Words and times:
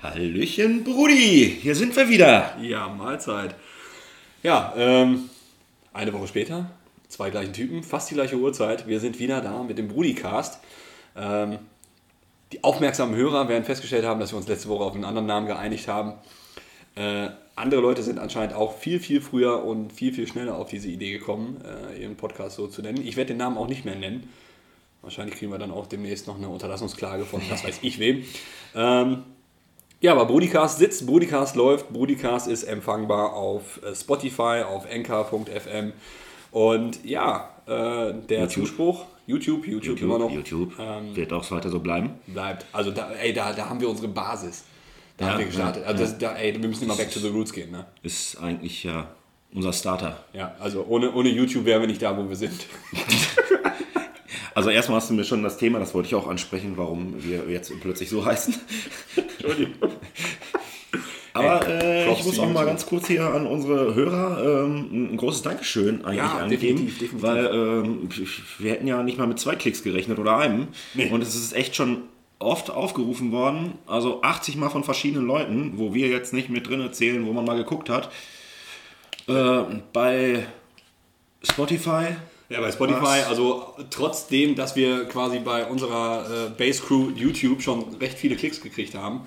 Hallöchen, 0.00 0.84
Brudi, 0.84 1.58
hier 1.60 1.74
sind 1.74 1.96
wir 1.96 2.08
wieder. 2.08 2.56
Ja, 2.62 2.86
Mahlzeit. 2.86 3.56
Ja, 4.44 4.72
ähm, 4.76 5.28
eine 5.92 6.12
Woche 6.12 6.28
später, 6.28 6.70
zwei 7.08 7.30
gleichen 7.30 7.52
Typen, 7.52 7.82
fast 7.82 8.08
die 8.08 8.14
gleiche 8.14 8.36
Uhrzeit. 8.36 8.86
Wir 8.86 9.00
sind 9.00 9.18
wieder 9.18 9.40
da 9.40 9.64
mit 9.64 9.76
dem 9.76 9.88
Brudi-Cast. 9.88 10.60
Ähm, 11.16 11.58
die 12.52 12.62
aufmerksamen 12.62 13.16
Hörer 13.16 13.48
werden 13.48 13.64
festgestellt 13.64 14.04
haben, 14.04 14.20
dass 14.20 14.32
wir 14.32 14.36
uns 14.36 14.46
letzte 14.46 14.68
Woche 14.68 14.84
auf 14.84 14.94
einen 14.94 15.04
anderen 15.04 15.26
Namen 15.26 15.48
geeinigt 15.48 15.88
haben. 15.88 16.12
Äh, 16.94 17.30
andere 17.56 17.80
Leute 17.80 18.04
sind 18.04 18.20
anscheinend 18.20 18.54
auch 18.54 18.78
viel, 18.78 19.00
viel 19.00 19.20
früher 19.20 19.64
und 19.64 19.92
viel, 19.92 20.12
viel 20.12 20.28
schneller 20.28 20.58
auf 20.58 20.68
diese 20.68 20.86
Idee 20.86 21.10
gekommen, 21.10 21.60
äh, 21.64 22.00
ihren 22.00 22.14
Podcast 22.14 22.54
so 22.54 22.68
zu 22.68 22.82
nennen. 22.82 23.04
Ich 23.04 23.16
werde 23.16 23.32
den 23.32 23.38
Namen 23.38 23.58
auch 23.58 23.66
nicht 23.66 23.84
mehr 23.84 23.96
nennen. 23.96 24.32
Wahrscheinlich 25.02 25.34
kriegen 25.34 25.50
wir 25.50 25.58
dann 25.58 25.72
auch 25.72 25.88
demnächst 25.88 26.28
noch 26.28 26.36
eine 26.36 26.48
Unterlassungsklage 26.48 27.24
von 27.24 27.42
was 27.50 27.64
weiß 27.66 27.80
ich 27.82 27.98
wem. 27.98 28.22
Ähm, 28.76 29.24
ja, 30.00 30.12
aber 30.12 30.26
Broadcast 30.26 30.78
sitzt, 30.78 31.06
Broadcast 31.06 31.56
läuft, 31.56 31.88
Broadcast 31.90 32.48
ist 32.48 32.64
empfangbar 32.64 33.32
auf 33.34 33.80
äh, 33.82 33.94
Spotify, 33.94 34.62
auf 34.68 34.86
anchor.fm 34.90 35.92
und 36.50 37.04
ja, 37.04 37.50
äh, 37.66 37.70
der 38.28 38.40
YouTube. 38.42 38.50
Zuspruch, 38.66 39.04
YouTube, 39.26 39.66
YouTube, 39.66 39.84
YouTube, 39.84 40.02
immer 40.02 40.18
noch, 40.18 40.30
YouTube. 40.30 40.72
Ähm, 40.78 41.14
Wird 41.14 41.32
auch 41.32 41.50
weiter 41.50 41.68
so 41.70 41.80
bleiben. 41.80 42.10
bleibt. 42.26 42.64
Also 42.72 42.90
da, 42.90 43.10
ey, 43.12 43.32
da, 43.32 43.52
da 43.52 43.68
haben 43.68 43.80
wir 43.80 43.88
unsere 43.88 44.08
Basis. 44.08 44.64
Da 45.16 45.26
Ja, 45.26 45.32
haben 45.32 45.38
wir 45.40 45.46
gestartet. 45.46 45.82
ja, 45.82 45.88
also 45.88 46.04
ja. 46.04 46.08
das, 46.10 46.18
da, 46.18 46.32
ey, 46.36 46.52
wir 46.60 46.68
müssen 46.68 46.84
immer 46.84 46.96
back 46.96 47.10
to 47.12 47.18
the 47.18 47.28
roots 47.28 47.52
gehen. 47.52 47.70
Ne? 47.72 47.84
Ist 48.02 48.38
eigentlich 48.40 48.84
ja 48.84 49.08
unser 49.52 49.72
Starter. 49.72 50.24
Ja, 50.32 50.54
also 50.60 50.84
ohne, 50.88 51.12
ohne 51.12 51.28
YouTube 51.28 51.64
wären 51.64 51.80
wir 51.80 51.88
nicht 51.88 52.00
da, 52.00 52.16
wo 52.16 52.28
wir 52.28 52.36
sind. 52.36 52.52
Also 54.58 54.70
erstmal 54.70 54.96
hast 54.96 55.08
du 55.08 55.14
mir 55.14 55.22
schon 55.22 55.44
das 55.44 55.56
Thema, 55.56 55.78
das 55.78 55.94
wollte 55.94 56.08
ich 56.08 56.16
auch 56.16 56.26
ansprechen, 56.26 56.72
warum 56.74 57.14
wir 57.22 57.48
jetzt 57.48 57.72
plötzlich 57.80 58.10
so 58.10 58.24
heißen. 58.24 58.56
Entschuldigung. 59.14 59.72
Aber 61.32 61.64
äh, 61.68 62.10
ich 62.10 62.24
muss 62.24 62.40
auch 62.40 62.50
mal 62.50 62.66
ganz 62.66 62.84
kurz 62.84 63.06
hier 63.06 63.24
an 63.24 63.46
unsere 63.46 63.94
Hörer 63.94 64.64
ähm, 64.64 65.12
ein 65.12 65.16
großes 65.16 65.42
Dankeschön 65.42 66.04
eigentlich 66.04 66.16
Ja, 66.16 66.38
angeben. 66.38 66.60
definitiv, 66.60 66.98
definitiv. 66.98 67.22
Weil 67.22 67.46
ähm, 67.54 68.08
wir 68.58 68.72
hätten 68.72 68.88
ja 68.88 69.00
nicht 69.04 69.16
mal 69.16 69.28
mit 69.28 69.38
zwei 69.38 69.54
Klicks 69.54 69.84
gerechnet 69.84 70.18
oder 70.18 70.36
einem. 70.38 70.66
Nee. 70.94 71.08
Und 71.08 71.22
es 71.22 71.36
ist 71.36 71.52
echt 71.54 71.76
schon 71.76 72.02
oft 72.40 72.68
aufgerufen 72.68 73.30
worden, 73.30 73.74
also 73.86 74.22
80 74.22 74.56
Mal 74.56 74.70
von 74.70 74.82
verschiedenen 74.82 75.28
Leuten, 75.28 75.74
wo 75.76 75.94
wir 75.94 76.08
jetzt 76.08 76.32
nicht 76.32 76.48
mit 76.50 76.68
drin 76.68 76.80
erzählen, 76.80 77.24
wo 77.24 77.32
man 77.32 77.44
mal 77.44 77.56
geguckt 77.56 77.88
hat. 77.90 78.10
Äh, 79.28 79.62
bei 79.92 80.44
Spotify, 81.44 82.16
Ja, 82.50 82.62
bei 82.62 82.72
Spotify, 82.72 83.02
Was? 83.02 83.26
also 83.26 83.74
trotzdem, 83.90 84.54
dass 84.54 84.74
wir 84.74 85.04
quasi 85.04 85.38
bei 85.38 85.66
unserer 85.66 86.46
äh, 86.46 86.50
Base 86.50 86.82
Crew 86.82 87.10
YouTube 87.14 87.60
schon 87.60 87.96
recht 88.00 88.16
viele 88.16 88.36
Klicks 88.36 88.62
gekriegt 88.62 88.94
haben, 88.94 89.26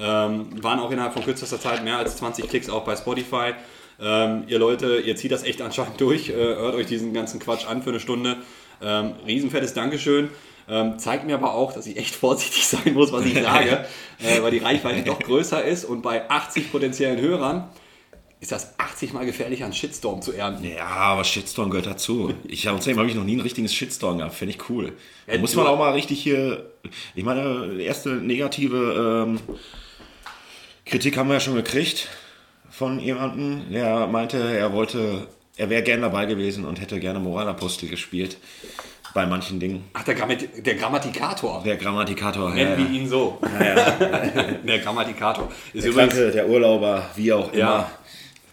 ähm, 0.00 0.62
waren 0.62 0.80
auch 0.80 0.90
innerhalb 0.90 1.12
von 1.12 1.22
kürzester 1.22 1.60
Zeit 1.60 1.84
mehr 1.84 1.98
als 1.98 2.16
20 2.16 2.48
Klicks 2.48 2.70
auch 2.70 2.84
bei 2.84 2.96
Spotify. 2.96 3.52
Ähm, 4.00 4.44
ihr 4.46 4.58
Leute, 4.58 5.00
ihr 5.00 5.16
zieht 5.16 5.32
das 5.32 5.42
echt 5.42 5.60
anscheinend 5.60 6.00
durch, 6.00 6.30
äh, 6.30 6.32
hört 6.32 6.74
euch 6.74 6.86
diesen 6.86 7.12
ganzen 7.12 7.40
Quatsch 7.40 7.66
an 7.66 7.82
für 7.82 7.90
eine 7.90 8.00
Stunde. 8.00 8.38
Ähm, 8.80 9.12
riesenfettes 9.26 9.74
Dankeschön. 9.74 10.30
Ähm, 10.66 10.98
zeigt 10.98 11.26
mir 11.26 11.34
aber 11.34 11.52
auch, 11.52 11.74
dass 11.74 11.86
ich 11.86 11.98
echt 11.98 12.14
vorsichtig 12.14 12.66
sein 12.66 12.94
muss, 12.94 13.12
was 13.12 13.26
ich 13.26 13.34
sage, 13.34 13.84
äh, 14.18 14.42
weil 14.42 14.50
die 14.50 14.58
Reichweite 14.58 15.02
doch 15.02 15.18
größer 15.18 15.62
ist 15.62 15.84
und 15.84 16.00
bei 16.00 16.30
80 16.30 16.72
potenziellen 16.72 17.20
Hörern 17.20 17.68
ist 18.42 18.50
das 18.50 18.76
80 18.76 19.12
mal 19.12 19.24
gefährlicher, 19.24 19.64
einen 19.64 19.72
Shitstorm 19.72 20.20
zu 20.20 20.32
ernten. 20.32 20.64
Ja, 20.64 20.86
aber 20.86 21.22
Shitstorm 21.22 21.70
gehört 21.70 21.86
dazu. 21.86 22.34
Ich 22.48 22.68
außerdem 22.68 22.98
habe 22.98 23.08
ich 23.08 23.14
noch 23.14 23.22
nie 23.22 23.36
ein 23.36 23.40
richtiges 23.40 23.72
Shitstorm 23.72 24.18
gehabt. 24.18 24.34
Finde 24.34 24.54
ich 24.54 24.68
cool. 24.68 24.92
Da 25.28 25.34
Ja, 25.34 25.38
muss 25.38 25.54
man 25.54 25.68
auch 25.68 25.78
mal 25.78 25.92
richtig 25.92 26.20
hier. 26.20 26.68
Ich 27.14 27.22
meine, 27.22 27.76
die 27.76 27.84
erste 27.84 28.08
negative 28.10 29.28
ähm, 29.28 29.40
Kritik 30.84 31.16
haben 31.16 31.28
wir 31.28 31.34
ja 31.34 31.40
schon 31.40 31.54
gekriegt 31.54 32.08
von 32.68 32.98
jemandem, 32.98 33.70
der 33.70 34.08
meinte, 34.08 34.38
er 34.38 34.72
wollte, 34.72 35.28
er 35.56 35.70
wäre 35.70 35.84
gern 35.84 36.00
dabei 36.00 36.26
gewesen 36.26 36.64
und 36.64 36.80
hätte 36.80 36.98
gerne 36.98 37.20
Moralapostel 37.20 37.88
gespielt 37.88 38.38
bei 39.14 39.24
manchen 39.26 39.60
Dingen. 39.60 39.84
Ach, 39.92 40.02
der, 40.02 40.14
Grammat 40.14 40.40
der 40.56 40.74
Grammatikator. 40.74 41.62
Der 41.64 41.76
Grammatikator, 41.76 42.48
ja, 42.48 42.54
Nennen 42.54 42.70
ja. 42.72 42.78
wir 42.78 43.00
ihn 43.00 43.08
so. 43.08 43.38
der 44.66 44.78
Grammatikator. 44.78 45.48
Ist 45.72 45.84
der 45.84 45.92
übrigens, 45.92 46.14
Kranke, 46.14 46.30
der 46.32 46.48
Urlauber, 46.48 47.10
wie 47.14 47.32
auch 47.32 47.52
ja, 47.52 47.58
immer. 47.58 47.90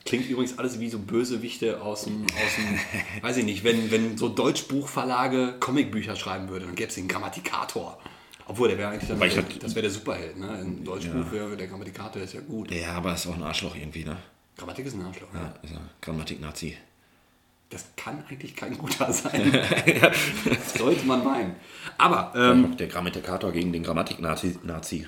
Klingt 0.10 0.30
übrigens 0.30 0.58
alles 0.58 0.80
wie 0.80 0.90
so 0.90 1.00
Bösewichte 1.00 1.82
aus 1.82 2.04
dem, 2.04 2.24
aus 2.24 2.56
dem 2.58 2.80
weiß 3.24 3.38
ich 3.38 3.46
nicht, 3.46 3.64
wenn, 3.64 3.90
wenn 3.92 4.18
so 4.18 4.28
Deutschbuchverlage 4.28 5.56
Comicbücher 5.60 6.16
schreiben 6.18 6.50
würden, 6.50 6.66
dann 6.66 6.76
gäbe 6.76 6.90
es 6.90 6.96
den 6.96 7.08
Grammatikator. 7.08 7.98
Obwohl, 8.48 8.68
der 8.70 8.78
wäre 8.80 8.90
eigentlich 8.90 9.08
dann, 9.08 9.20
der, 9.20 9.30
das- 9.30 9.60
das 9.60 9.76
wäre 9.76 9.84
der 9.84 9.92
Superheld. 9.92 10.38
Ne? 10.38 10.50
Ein 10.50 10.84
Deutschbuch 10.84 11.32
wäre 11.32 11.56
der 11.56 11.68
Grammatikator, 11.68 12.22
ist 12.22 12.34
ja 12.34 12.42
gut. 12.42 12.72
Ja, 12.72 12.94
aber 12.94 13.14
ist 13.14 13.28
auch 13.28 13.36
ein 13.36 13.44
Arschloch 13.44 13.76
irgendwie, 13.76 14.04
ne? 14.04 14.18
Grammatik 14.58 14.88
ist 14.88 14.96
ein 14.96 15.06
Arschloch. 15.06 15.28
Ja. 15.34 15.40
Ja, 15.42 15.54
ist 15.62 15.72
ein 15.74 15.90
Grammatik-Nazi. 16.02 16.76
Das 17.70 17.86
kann 17.96 18.24
eigentlich 18.28 18.56
kein 18.56 18.76
guter 18.78 19.14
sein. 19.14 19.52
das 20.46 20.74
sollte 20.74 21.06
man 21.06 21.24
meinen. 21.24 21.56
Aber, 22.00 22.34
ähm, 22.36 22.76
Der 22.78 22.88
Grammatikator 22.88 23.52
gegen 23.52 23.72
den 23.72 23.84
Grammatik-Nazi. 23.84 24.58
Nazi. 24.64 25.08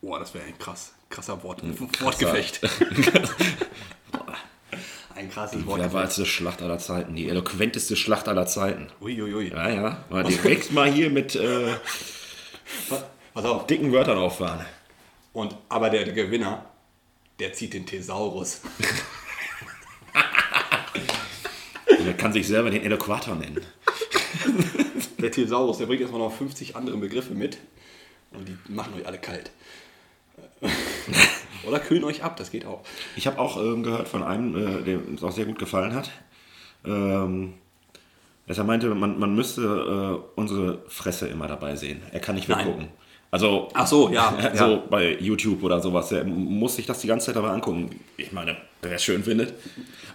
boah, 0.00 0.20
das 0.20 0.32
wäre 0.32 0.44
ein 0.44 0.56
krass, 0.58 0.94
krasser 1.10 1.42
Wort, 1.42 1.60
Wortgefecht. 2.00 2.60
ein 5.16 5.30
krasses 5.30 5.58
Die 5.58 5.66
Wortgefecht. 5.66 5.90
cleverste 5.92 6.26
Schlacht 6.26 6.62
aller 6.62 6.78
Zeiten, 6.78 7.16
die 7.16 7.28
eloquenteste 7.28 7.96
Schlacht 7.96 8.28
aller 8.28 8.46
Zeiten. 8.46 8.88
Uiuiui. 9.00 9.50
Ja, 9.50 9.68
ja. 9.68 10.04
Mal 10.10 10.24
direkt 10.24 10.72
mal 10.72 10.90
hier 10.90 11.10
mit 11.10 11.34
äh, 11.34 11.74
Pass 13.34 13.44
auf. 13.44 13.66
dicken 13.66 13.92
Wörtern 13.92 14.18
auffahren. 14.18 14.64
Und, 15.32 15.54
aber 15.68 15.90
der, 15.90 16.04
der 16.04 16.14
Gewinner, 16.14 16.64
der 17.38 17.52
zieht 17.52 17.74
den 17.74 17.86
Thesaurus. 17.86 18.60
Und 21.98 22.06
er 22.06 22.14
kann 22.14 22.32
sich 22.32 22.46
selber 22.46 22.70
den 22.70 22.82
Eloquator 22.82 23.34
nennen. 23.34 23.60
Der 25.18 25.30
Thesaurus, 25.30 25.78
der 25.78 25.86
bringt 25.86 26.02
erstmal 26.02 26.20
noch 26.20 26.32
50 26.36 26.76
andere 26.76 26.96
Begriffe 26.98 27.32
mit. 27.34 27.56
Und 28.32 28.46
die 28.48 28.56
machen 28.68 28.92
euch 28.94 29.06
alle 29.06 29.18
kalt. 29.18 29.50
Oder 31.66 31.80
kühlen 31.80 32.04
euch 32.04 32.22
ab, 32.22 32.36
das 32.36 32.50
geht 32.50 32.64
auch. 32.64 32.80
Ich 33.16 33.26
habe 33.26 33.38
auch 33.38 33.56
ähm, 33.56 33.82
gehört 33.82 34.08
von 34.08 34.22
einem, 34.22 34.56
äh, 34.56 34.82
dem 34.82 35.14
es 35.14 35.22
auch 35.22 35.32
sehr 35.32 35.44
gut 35.44 35.58
gefallen 35.58 35.94
hat, 35.94 36.10
ähm, 36.84 37.54
dass 38.46 38.58
er 38.58 38.64
meinte, 38.64 38.94
man, 38.94 39.18
man 39.18 39.34
müsste 39.34 39.62
äh, 39.62 40.38
unsere 40.40 40.78
Fresse 40.88 41.26
immer 41.28 41.48
dabei 41.48 41.76
sehen. 41.76 42.02
Er 42.12 42.20
kann 42.20 42.36
nicht 42.36 42.48
weggucken. 42.48 42.88
Also, 43.30 43.68
Ach 43.74 43.86
so, 43.86 44.10
ja. 44.10 44.32
so 44.54 44.64
ja. 44.64 44.82
bei 44.88 45.16
YouTube 45.18 45.62
oder 45.62 45.80
sowas. 45.80 46.12
Er 46.12 46.24
muss 46.24 46.76
sich 46.76 46.86
das 46.86 47.00
die 47.00 47.08
ganze 47.08 47.26
Zeit 47.26 47.36
dabei 47.36 47.50
angucken. 47.50 47.90
Ich 48.16 48.32
meine, 48.32 48.56
wer 48.82 48.92
es 48.92 49.02
schön 49.02 49.24
findet. 49.24 49.54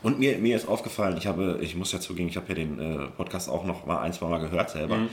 Und 0.01 0.19
mir, 0.19 0.37
mir 0.37 0.55
ist 0.55 0.67
aufgefallen, 0.67 1.17
ich 1.17 1.27
habe, 1.27 1.59
ich 1.61 1.75
muss 1.75 1.91
ja 1.91 1.99
zugeben, 1.99 2.29
ich 2.29 2.37
habe 2.37 2.47
ja 2.49 2.55
den 2.55 2.79
äh, 2.79 3.07
Podcast 3.17 3.49
auch 3.49 3.65
noch 3.65 3.85
mal 3.85 3.99
ein, 3.99 4.13
zwei 4.13 4.27
Mal 4.27 4.39
gehört 4.39 4.69
selber. 4.69 4.97
Mhm. 4.97 5.09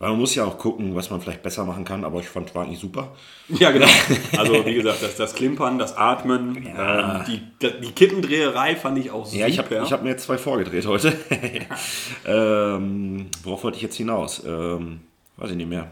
Weil 0.00 0.10
man 0.10 0.20
muss 0.20 0.34
ja 0.36 0.44
auch 0.44 0.58
gucken, 0.58 0.94
was 0.94 1.10
man 1.10 1.20
vielleicht 1.20 1.42
besser 1.42 1.64
machen 1.64 1.84
kann, 1.84 2.04
aber 2.04 2.20
ich 2.20 2.28
fand, 2.28 2.54
war 2.54 2.64
eigentlich 2.64 2.78
super. 2.78 3.16
Ja, 3.48 3.70
genau. 3.72 3.86
Also, 4.36 4.64
wie 4.64 4.74
gesagt, 4.74 5.02
das, 5.02 5.16
das 5.16 5.34
Klimpern, 5.34 5.78
das 5.78 5.96
Atmen, 5.96 6.56
ähm, 6.76 7.24
die, 7.26 7.40
die 7.80 7.92
Kippendreherei 7.92 8.76
fand 8.76 8.98
ich 8.98 9.10
auch 9.10 9.26
super. 9.26 9.40
Ja, 9.40 9.46
ich 9.48 9.58
habe 9.58 9.80
hab 9.80 10.02
mir 10.02 10.10
jetzt 10.10 10.24
zwei 10.24 10.38
vorgedreht 10.38 10.86
heute. 10.86 11.12
ähm, 12.26 13.26
worauf 13.42 13.64
wollte 13.64 13.76
ich 13.76 13.82
jetzt 13.82 13.96
hinaus? 13.96 14.42
Ähm, 14.46 15.00
weiß 15.36 15.50
ich 15.50 15.56
nicht 15.56 15.68
mehr. 15.68 15.90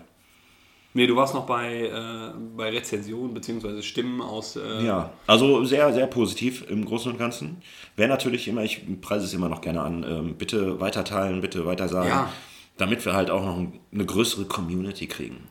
Nee, 0.95 1.07
du 1.07 1.15
warst 1.15 1.35
noch 1.35 1.45
bei, 1.45 1.89
äh, 1.89 2.33
bei 2.57 2.71
Rezensionen 2.71 3.35
bzw. 3.35 3.83
Stimmen 3.83 4.23
aus. 4.23 4.57
Äh, 4.57 4.83
Ja, 4.87 5.11
also 5.27 5.63
sehr, 5.65 5.93
sehr 5.93 6.07
positiv 6.07 6.65
im 6.71 6.87
Großen 6.87 7.13
und 7.13 7.19
Ganzen. 7.19 7.59
Wäre 7.97 8.09
natürlich 8.09 8.49
immer, 8.49 8.63
ich 8.63 8.81
preise 9.03 9.27
es 9.27 9.35
immer 9.35 9.51
noch 9.51 9.61
gerne 9.61 9.83
an, 9.83 10.07
ähm, 10.09 10.35
bitte 10.39 10.81
weiter 10.81 11.05
teilen, 11.05 11.43
bitte 11.43 11.67
weiter 11.67 11.89
sagen, 11.89 12.09
Ja. 12.09 12.31
Damit 12.77 13.05
wir 13.05 13.15
halt 13.15 13.31
auch 13.31 13.45
noch 13.45 13.67
eine 13.93 14.07
größere 14.07 14.45
Community 14.45 15.07
kriegen. 15.07 15.49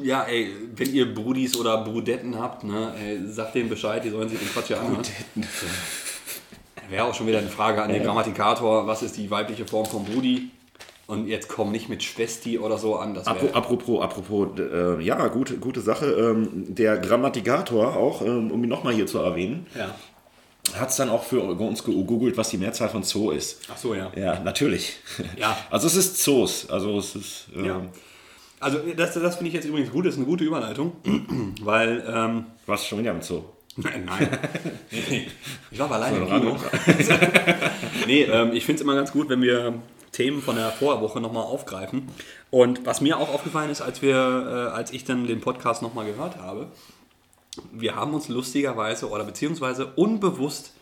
Ja, 0.00 0.22
ey, 0.24 0.50
wenn 0.74 0.94
ihr 0.94 1.12
Brudis 1.12 1.56
oder 1.56 1.84
Brudetten 1.84 2.38
habt, 2.38 2.64
ne, 2.64 2.94
ey, 2.98 3.26
sagt 3.28 3.54
denen 3.54 3.68
Bescheid, 3.68 4.02
die 4.02 4.10
sollen 4.10 4.28
sich 4.28 4.38
den 4.38 4.48
Quatsch 4.48 4.70
ja 4.70 4.80
anhören. 4.80 5.02
Wäre 6.88 7.04
auch 7.04 7.14
schon 7.14 7.26
wieder 7.26 7.38
eine 7.38 7.48
Frage 7.48 7.82
an 7.82 7.92
den 7.92 8.02
Grammatikator, 8.02 8.86
was 8.86 9.02
ist 9.02 9.16
die 9.16 9.30
weibliche 9.30 9.66
Form 9.66 9.86
von 9.86 10.04
Brudi? 10.04 10.50
Und 11.06 11.26
jetzt 11.26 11.48
komm 11.48 11.72
nicht 11.72 11.88
mit 11.88 12.02
Schwesti 12.02 12.58
oder 12.58 12.78
so 12.78 12.96
an. 12.96 13.12
Das 13.12 13.26
Apropos, 13.26 14.00
apropos, 14.00 14.48
äh, 14.58 15.02
ja, 15.02 15.26
gute, 15.28 15.58
gute 15.58 15.80
Sache. 15.80 16.06
Ähm, 16.06 16.74
der 16.74 16.96
Grammatikator 16.98 17.96
auch, 17.96 18.22
ähm, 18.22 18.50
um 18.50 18.62
ihn 18.62 18.70
nochmal 18.70 18.94
hier 18.94 19.06
zu 19.06 19.18
erwähnen, 19.18 19.66
ja. 19.76 19.94
Hat 20.74 20.90
es 20.90 20.96
dann 20.96 21.10
auch 21.10 21.24
für 21.24 21.40
uns 21.40 21.84
gegoogelt, 21.84 22.36
was 22.36 22.50
die 22.50 22.58
Mehrzahl 22.58 22.88
von 22.88 23.02
Zoo 23.02 23.30
ist. 23.30 23.60
Ach 23.72 23.76
so, 23.76 23.94
ja. 23.94 24.10
Ja, 24.16 24.40
natürlich. 24.40 24.96
Ja. 25.36 25.56
Also 25.70 25.86
es 25.86 25.96
ist 25.96 26.22
Zoos. 26.22 26.70
Also 26.70 26.98
es 26.98 27.14
ist. 27.16 27.46
Ähm, 27.54 27.64
ja. 27.64 27.82
Also 28.60 28.78
das, 28.96 29.14
das 29.14 29.36
finde 29.36 29.48
ich 29.48 29.54
jetzt 29.54 29.64
übrigens 29.64 29.90
gut, 29.90 30.06
das 30.06 30.14
ist 30.14 30.18
eine 30.18 30.26
gute 30.26 30.44
Überleitung, 30.44 30.92
weil, 31.62 32.04
ähm, 32.06 32.46
Was 32.66 32.86
schon 32.86 33.00
wieder 33.00 33.10
im 33.10 33.20
Zoo? 33.20 33.42
nein, 33.76 34.06
ich 35.70 35.78
war 35.78 35.86
aber 35.86 35.94
alleine 35.96 36.18
im 36.18 36.26
Kino. 36.26 36.56
nee, 38.06 38.22
ähm, 38.24 38.52
ich 38.52 38.66
finde 38.66 38.76
es 38.76 38.82
immer 38.82 38.94
ganz 38.94 39.12
gut, 39.12 39.30
wenn 39.30 39.40
wir 39.40 39.74
Themen 40.12 40.42
von 40.42 40.56
der 40.56 40.70
Vorwoche 40.70 41.20
nochmal 41.20 41.44
aufgreifen. 41.44 42.08
Und 42.50 42.84
was 42.84 43.00
mir 43.00 43.18
auch 43.18 43.32
aufgefallen 43.32 43.70
ist, 43.70 43.80
als 43.80 44.02
wir, 44.02 44.14
äh, 44.14 44.76
als 44.76 44.92
ich 44.92 45.04
dann 45.04 45.26
den 45.26 45.40
Podcast 45.40 45.80
nochmal 45.80 46.04
gehört 46.04 46.36
habe, 46.36 46.68
wir 47.72 47.96
haben 47.96 48.14
uns 48.14 48.28
lustigerweise 48.28 49.08
oder 49.08 49.24
beziehungsweise 49.24 49.86
unbewusst 49.96 50.72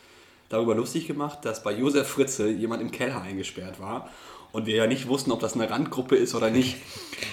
darüber 0.49 0.75
lustig 0.75 1.07
gemacht, 1.07 1.41
dass 1.43 1.63
bei 1.63 1.73
Josef 1.73 2.09
Fritze 2.09 2.49
jemand 2.49 2.83
im 2.83 2.91
Keller 2.91 3.23
eingesperrt 3.23 3.81
war 3.81 4.09
und 4.53 4.67
wir 4.67 4.77
ja 4.77 4.87
nicht 4.87 5.09
wussten, 5.09 5.31
ob 5.31 5.41
das 5.41 5.55
eine 5.55 5.71
Randgruppe 5.71 6.17
ist 6.17 6.35
oder 6.35 6.51
nicht. 6.51 6.77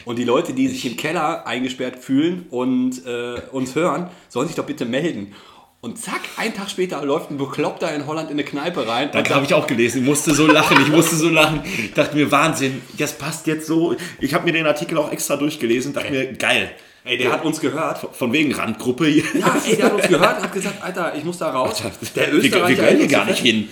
Und 0.06 0.18
die 0.18 0.24
Leute, 0.24 0.54
die 0.54 0.68
sich 0.68 0.86
im 0.86 0.98
Keller 0.98 1.48
eingesperrt 1.48 1.98
fühlen 1.98 2.46
und 2.50 3.06
äh, 3.06 3.42
uns 3.52 3.76
hören, 3.76 4.10
sollen 4.30 4.48
sich 4.48 4.56
doch 4.56 4.66
bitte 4.66 4.86
melden. 4.86 5.34
Und 5.80 6.00
zack, 6.00 6.22
einen 6.38 6.54
Tag 6.54 6.70
später 6.70 7.04
läuft 7.06 7.30
ein 7.30 7.38
Bekloppter 7.38 7.94
in 7.94 8.08
Holland 8.08 8.30
in 8.30 8.36
eine 8.36 8.44
Kneipe 8.44 8.88
rein. 8.88 9.10
Da 9.12 9.24
habe 9.30 9.46
ich 9.46 9.54
auch 9.54 9.68
gelesen. 9.68 10.02
Ich 10.02 10.08
musste 10.08 10.34
so 10.34 10.48
lachen. 10.48 10.78
Ich 10.82 10.90
musste 10.90 11.16
so 11.16 11.30
lachen. 11.30 11.62
Ich 11.64 11.94
dachte 11.94 12.16
mir, 12.16 12.32
Wahnsinn, 12.32 12.82
das 12.98 13.18
passt 13.18 13.46
jetzt 13.48 13.68
so. 13.68 13.96
Ich 14.20 14.34
habe 14.34 14.46
mir 14.46 14.54
den 14.54 14.66
Artikel 14.66 14.98
auch 14.98 15.12
extra 15.12 15.38
durchgelesen. 15.38 15.94
Dachte 15.94 16.12
mir, 16.12 16.34
geil. 16.34 16.72
Ey, 17.08 17.18
der 17.18 17.32
hat 17.32 17.46
uns 17.46 17.60
gehört. 17.60 18.00
Von 18.14 18.34
wegen 18.34 18.54
Randgruppe. 18.54 19.08
Ja, 19.08 19.24
ey, 19.66 19.76
der 19.78 19.86
hat 19.86 19.94
uns 19.94 20.08
gehört 20.08 20.38
und 20.38 20.44
hat 20.44 20.54
gesagt, 20.54 20.84
Alter, 20.84 21.16
ich 21.16 21.24
muss 21.24 21.38
da 21.38 21.52
raus. 21.52 21.82
Der 22.16 22.34
Österreicher. 22.34 22.84
Wir, 22.84 22.92
wir 22.92 22.98
hier 22.98 23.08
gar 23.08 23.26
nicht 23.26 23.40
hin. 23.40 23.70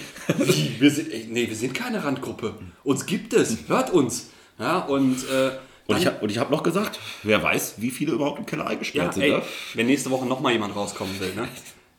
Wir 0.79 0.89
sind, 0.89 1.11
ey, 1.11 1.27
nee, 1.29 1.47
wir 1.47 1.55
sind 1.55 1.73
keine 1.73 2.03
Randgruppe. 2.03 2.55
Uns 2.83 3.05
gibt 3.05 3.33
es. 3.33 3.57
Hört 3.67 3.91
uns. 3.91 4.29
Ja, 4.59 4.79
und... 4.79 5.17
Äh, 5.29 5.51
und 5.87 5.97
ich 5.97 6.07
habe 6.07 6.27
hab 6.27 6.49
noch 6.49 6.63
gesagt, 6.63 6.99
wer 7.21 7.43
weiß, 7.43 7.75
wie 7.77 7.91
viele 7.91 8.13
überhaupt 8.13 8.39
im 8.39 8.47
Keller 8.47 8.65
eingesperrt 8.65 9.05
ja, 9.05 9.11
sind. 9.13 9.23
Ey, 9.23 9.31
ne? 9.33 9.41
Wenn 9.75 9.85
nächste 9.85 10.09
Woche 10.09 10.25
nochmal 10.25 10.53
jemand 10.53 10.75
rauskommen 10.75 11.19
will, 11.19 11.35
ne? 11.35 11.47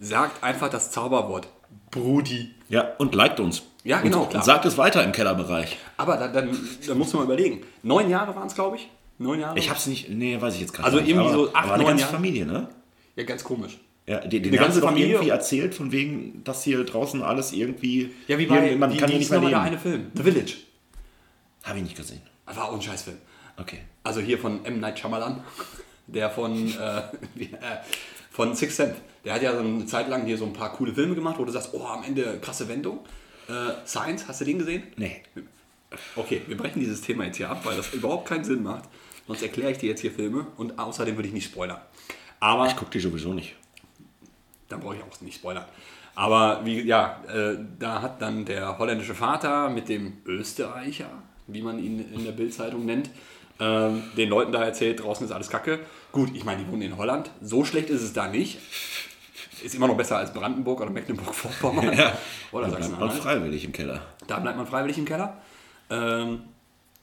sagt 0.01 0.43
einfach 0.43 0.69
das 0.69 0.91
Zauberwort. 0.91 1.47
Brudi. 1.91 2.51
Ja, 2.69 2.95
und 2.99 3.15
liked 3.15 3.41
uns. 3.41 3.63
Ja, 3.85 4.01
genau. 4.01 4.25
Und, 4.25 4.35
und 4.35 4.45
sagt 4.45 4.65
es 4.65 4.77
weiter 4.77 5.05
im 5.05 5.13
Kellerbereich. 5.13 5.79
Aber 5.97 6.17
dann, 6.17 6.33
dann, 6.33 6.59
dann 6.87 6.99
musst 6.99 7.13
du 7.13 7.19
mal 7.19 7.25
überlegen. 7.25 7.63
Neun 7.83 8.11
Jahre 8.11 8.35
waren 8.35 8.49
es, 8.49 8.55
glaube 8.55 8.77
ich. 8.77 8.89
Neun 9.19 9.41
Jahre? 9.41 9.59
Ich 9.59 9.71
hab's 9.71 9.87
nicht, 9.87 10.11
nee, 10.11 10.41
weiß 10.41 10.55
ich 10.55 10.61
jetzt 10.61 10.73
gerade 10.73 10.87
also 10.87 11.01
nicht. 11.01 11.17
Also 11.17 11.29
irgendwie 11.29 11.47
so 11.47 11.55
acht, 11.55 11.65
aber 11.65 11.75
eine 11.75 11.85
ganze 11.85 12.03
Jahre? 12.03 12.15
Familie, 12.15 12.47
ne? 12.47 12.69
Ja, 13.17 13.25
ganz 13.25 13.45
komisch. 13.45 13.79
Ja, 14.07 14.21
die, 14.21 14.41
die, 14.41 14.51
die 14.51 14.57
ganze 14.57 14.81
Familie 14.81 15.15
irgendwie 15.15 15.31
erzählt, 15.31 15.75
von 15.75 15.91
wegen, 15.91 16.45
dass 16.45 16.63
hier 16.63 16.85
draußen 16.85 17.23
alles 17.23 17.53
irgendwie. 17.53 18.11
Ja, 18.29 18.39
wie 18.39 18.47
bei, 18.47 18.77
man 18.77 18.93
wie, 18.93 18.99
kann 18.99 19.09
hier 19.09 19.19
nicht 19.19 19.31
mehr 19.31 19.41
leben. 19.41 19.51
der 19.51 19.61
eine 19.63 19.79
Film, 19.79 20.13
The 20.15 20.23
Village. 20.23 20.55
Habe 21.65 21.79
ich 21.79 21.85
nicht 21.85 21.97
gesehen. 21.97 22.23
War 22.47 22.69
auch 22.69 22.75
ein 22.75 22.83
Scheißfilm. 22.83 23.17
Okay. 23.57 23.79
Also 24.05 24.21
hier 24.21 24.39
von 24.39 24.65
M. 24.65 24.79
Night 24.79 24.99
Shyamalan, 25.01 25.43
der 26.07 26.31
von, 26.31 26.69
äh, 26.69 26.99
äh, 27.41 27.53
von 28.31 28.55
Six 28.55 28.77
Sense. 28.77 28.97
Der 29.25 29.35
hat 29.35 29.43
ja 29.43 29.53
so 29.53 29.59
eine 29.59 29.87
Zeit 29.87 30.09
lang 30.09 30.25
hier 30.25 30.39
so 30.39 30.45
ein 30.45 30.53
paar 30.53 30.73
coole 30.73 30.95
Filme 30.95 31.17
gemacht, 31.17 31.37
wo 31.39 31.45
du 31.45 31.51
sagst, 31.51 31.71
oh, 31.73 31.85
am 31.85 32.05
Ende 32.05 32.39
krasse 32.41 32.69
Wendung. 32.69 33.01
Äh, 33.49 33.87
Science, 33.87 34.29
hast 34.29 34.41
du 34.41 34.45
den 34.45 34.61
gesehen? 34.61 34.85
Nee. 34.97 35.23
Okay, 36.15 36.43
wir 36.47 36.57
brechen 36.57 36.79
dieses 36.79 37.01
Thema 37.01 37.25
jetzt 37.25 37.39
hier 37.39 37.51
ab, 37.51 37.63
weil 37.65 37.77
das 37.77 37.93
überhaupt 37.93 38.29
keinen 38.29 38.45
Sinn 38.45 38.63
macht. 38.63 38.85
Sonst 39.27 39.43
erkläre 39.43 39.73
ich 39.73 39.79
dir 39.79 39.91
jetzt 39.91 40.01
hier 40.01 40.13
Filme 40.13 40.47
und 40.57 40.79
außerdem 40.79 41.17
würde 41.17 41.29
ich 41.29 41.35
nicht 41.35 41.47
spoilern. 41.47 41.81
Aber 42.41 42.67
ich 42.67 42.77
gucke 42.77 42.91
die 42.91 43.01
sowieso 43.01 43.33
nicht. 43.33 43.55
Dann 44.69 44.81
brauche 44.81 44.97
ich 44.97 45.03
auch 45.03 45.21
nicht 45.21 45.37
spoilern. 45.37 45.65
Aber 46.15 46.65
wie, 46.65 46.81
ja, 46.83 47.23
äh, 47.29 47.59
da 47.79 48.03
hat 48.03 48.23
dann 48.23 48.45
der 48.45 48.79
holländische 48.79 49.15
Vater 49.15 49.69
mit 49.69 49.89
dem 49.89 50.19
Österreicher, 50.25 51.11
wie 51.47 51.63
man 51.63 51.79
ihn 51.79 52.13
in 52.13 52.25
der 52.25 52.33
Bildzeitung 52.33 52.87
nennt, 52.87 53.11
ähm, 53.59 54.03
den 54.17 54.29
Leuten 54.29 54.53
da 54.53 54.65
erzählt, 54.65 55.03
draußen 55.03 55.27
ist 55.27 55.33
alles 55.33 55.49
Kacke. 55.51 55.81
Gut, 56.13 56.31
ich 56.35 56.45
meine, 56.45 56.65
die 56.65 56.71
wohnen 56.71 56.83
in 56.83 56.97
Holland. 56.97 57.31
So 57.41 57.65
schlecht 57.65 57.91
ist 57.91 58.03
es 58.03 58.13
da 58.13 58.29
nicht. 58.29 58.59
Ist 59.63 59.75
immer 59.75 59.89
noch 59.89 59.97
besser 59.97 60.19
als 60.19 60.33
Brandenburg 60.33 60.81
oder 60.81 60.91
Mecklenburg-Vorpommern. 60.91 61.93
Ja, 61.97 62.17
oder 62.53 62.69
da 62.69 62.77
bleibt 62.77 63.01
man 63.01 63.11
freiwillig 63.11 63.65
im 63.65 63.73
Keller. 63.73 64.03
Da 64.27 64.39
bleibt 64.39 64.57
man 64.57 64.67
freiwillig 64.67 64.99
im 64.99 65.07
Keller. 65.07 65.39
Ähm, 65.89 66.43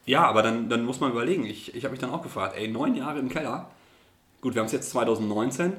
ja, 0.06 0.24
aber 0.26 0.42
dann, 0.42 0.68
dann 0.68 0.84
muss 0.84 1.00
man 1.00 1.10
überlegen. 1.10 1.44
Ich, 1.46 1.74
ich 1.74 1.84
habe 1.84 1.92
mich 1.92 2.00
dann 2.00 2.10
auch 2.10 2.22
gefragt, 2.22 2.56
ey, 2.56 2.68
neun 2.68 2.94
Jahre 2.94 3.18
im 3.18 3.28
Keller. 3.28 3.70
Gut, 4.40 4.54
wir 4.54 4.60
haben 4.60 4.66
es 4.66 4.72
jetzt 4.72 4.90
2019. 4.90 5.72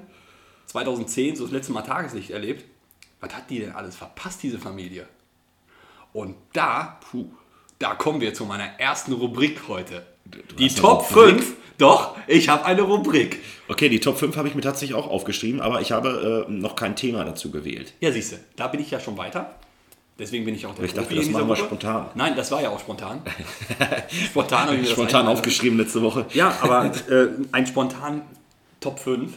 2010 0.68 1.36
so 1.36 1.44
das 1.44 1.54
letzte 1.54 1.72
Mal 1.72 1.84
Tageslicht 1.84 2.32
erlebt. 2.32 2.66
Was 3.20 3.36
hat 3.36 3.50
die 3.50 3.60
denn 3.60 3.72
alles 3.72 3.96
verpasst, 3.96 4.42
diese 4.44 4.58
Familie? 4.58 5.08
Und 6.14 6.36
da, 6.54 7.00
puh, 7.12 7.28
da 7.80 7.94
kommen 7.94 8.22
wir 8.22 8.34
zu 8.34 8.46
meiner 8.46 8.80
ersten 8.80 9.14
Rubrik 9.14 9.68
heute. 9.68 10.06
Du 10.26 10.56
die 10.56 10.70
Top 10.70 11.06
5. 11.06 11.54
Doch, 11.78 12.16
ich 12.28 12.50
habe 12.50 12.66
eine 12.66 12.84
Rubrik. 12.84 13.42
Okay, 13.68 13.90
die 13.90 14.00
Top 14.00 14.18
5 14.18 14.38
habe 14.38 14.48
ich 14.48 14.56
mir 14.56 14.62
tatsächlich 14.62 14.96
auch 14.96 15.08
aufgeschrieben, 15.08 15.60
aber 15.60 15.82
ich 15.82 15.92
habe 15.92 16.46
äh, 16.48 16.52
noch 16.52 16.76
kein 16.76 16.96
Thema 16.96 17.26
dazu 17.26 17.52
gewählt. 17.52 17.94
Ja, 18.00 18.12
siehst 18.12 18.32
du, 18.32 18.38
da 18.56 18.68
bin 18.68 18.80
ich 18.80 18.92
ja 18.92 19.00
schon 19.00 19.18
weiter. 19.18 19.56
Deswegen 20.18 20.46
bin 20.46 20.56
ich 20.56 20.66
auch 20.66 20.74
der 20.76 20.86
Ich 20.86 20.94
dachte, 20.94 21.14
das 21.14 21.30
machen 21.30 21.48
wir 21.48 21.56
spontan. 21.56 22.08
Nein, 22.16 22.36
das 22.36 22.50
war 22.52 22.62
ja 22.62 22.70
auch 22.70 22.80
spontan. 22.80 23.22
spontan 24.30 24.68
habe 24.68 24.76
ich 24.76 24.82
mir 24.84 24.88
Spontan 24.88 25.28
aufgeschrieben 25.28 25.78
letzte 25.78 26.02
Woche. 26.02 26.26
Ja, 26.34 26.58
aber 26.62 26.86
äh, 27.10 27.28
ein 27.52 27.68
spontan 27.68 28.22
Top 28.80 29.00
5. 29.00 29.34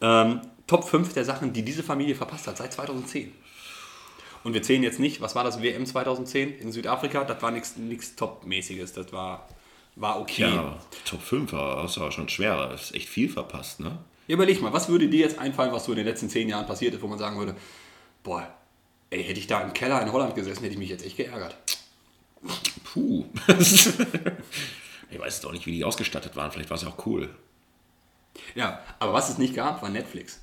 Ähm, 0.00 0.40
Top 0.68 0.84
5 0.84 1.12
der 1.14 1.24
Sachen, 1.24 1.52
die 1.52 1.64
diese 1.64 1.82
Familie 1.82 2.14
verpasst 2.14 2.46
hat 2.46 2.56
seit 2.56 2.72
2010. 2.72 3.32
Und 4.44 4.54
wir 4.54 4.62
zählen 4.62 4.84
jetzt 4.84 5.00
nicht, 5.00 5.20
was 5.20 5.34
war 5.34 5.42
das 5.42 5.62
WM 5.62 5.84
2010 5.84 6.58
in 6.58 6.70
Südafrika? 6.70 7.24
Das 7.24 7.42
war 7.42 7.50
nichts 7.50 8.14
Top-mäßiges. 8.14 8.92
Das 8.92 9.12
war 9.12 9.48
war 9.96 10.20
okay. 10.20 10.42
Ja, 10.42 10.78
Top 11.04 11.20
5 11.20 11.52
war, 11.52 11.82
das 11.82 11.98
war 11.98 12.10
schon 12.10 12.28
schwer. 12.28 12.68
Das 12.68 12.84
ist 12.84 12.94
echt 12.94 13.08
viel 13.08 13.28
verpasst, 13.28 13.80
ne? 13.80 13.98
Ja, 14.26 14.34
überleg 14.34 14.62
mal, 14.62 14.72
was 14.72 14.88
würde 14.88 15.08
dir 15.08 15.20
jetzt 15.20 15.38
einfallen, 15.38 15.72
was 15.72 15.84
so 15.84 15.92
in 15.92 15.98
den 15.98 16.06
letzten 16.06 16.28
zehn 16.28 16.48
Jahren 16.48 16.66
passiert 16.66 16.94
ist, 16.94 17.02
wo 17.02 17.08
man 17.08 17.18
sagen 17.18 17.38
würde, 17.38 17.56
boah, 18.22 18.48
ey, 19.10 19.24
hätte 19.24 19.40
ich 19.40 19.46
da 19.46 19.60
im 19.60 19.72
Keller 19.72 20.00
in 20.02 20.12
Holland 20.12 20.34
gesessen, 20.34 20.62
hätte 20.62 20.72
ich 20.72 20.78
mich 20.78 20.88
jetzt 20.88 21.04
echt 21.04 21.16
geärgert. 21.16 21.56
Puh. 22.84 23.26
ich 25.10 25.18
weiß 25.18 25.42
doch 25.42 25.52
nicht, 25.52 25.66
wie 25.66 25.72
die 25.72 25.84
ausgestattet 25.84 26.36
waren. 26.36 26.50
Vielleicht 26.50 26.70
war 26.70 26.76
es 26.76 26.82
ja 26.82 26.88
auch 26.88 27.06
cool. 27.06 27.28
Ja, 28.54 28.82
aber 28.98 29.12
was 29.12 29.28
es 29.28 29.38
nicht 29.38 29.54
gab, 29.54 29.82
war 29.82 29.88
Netflix. 29.88 30.40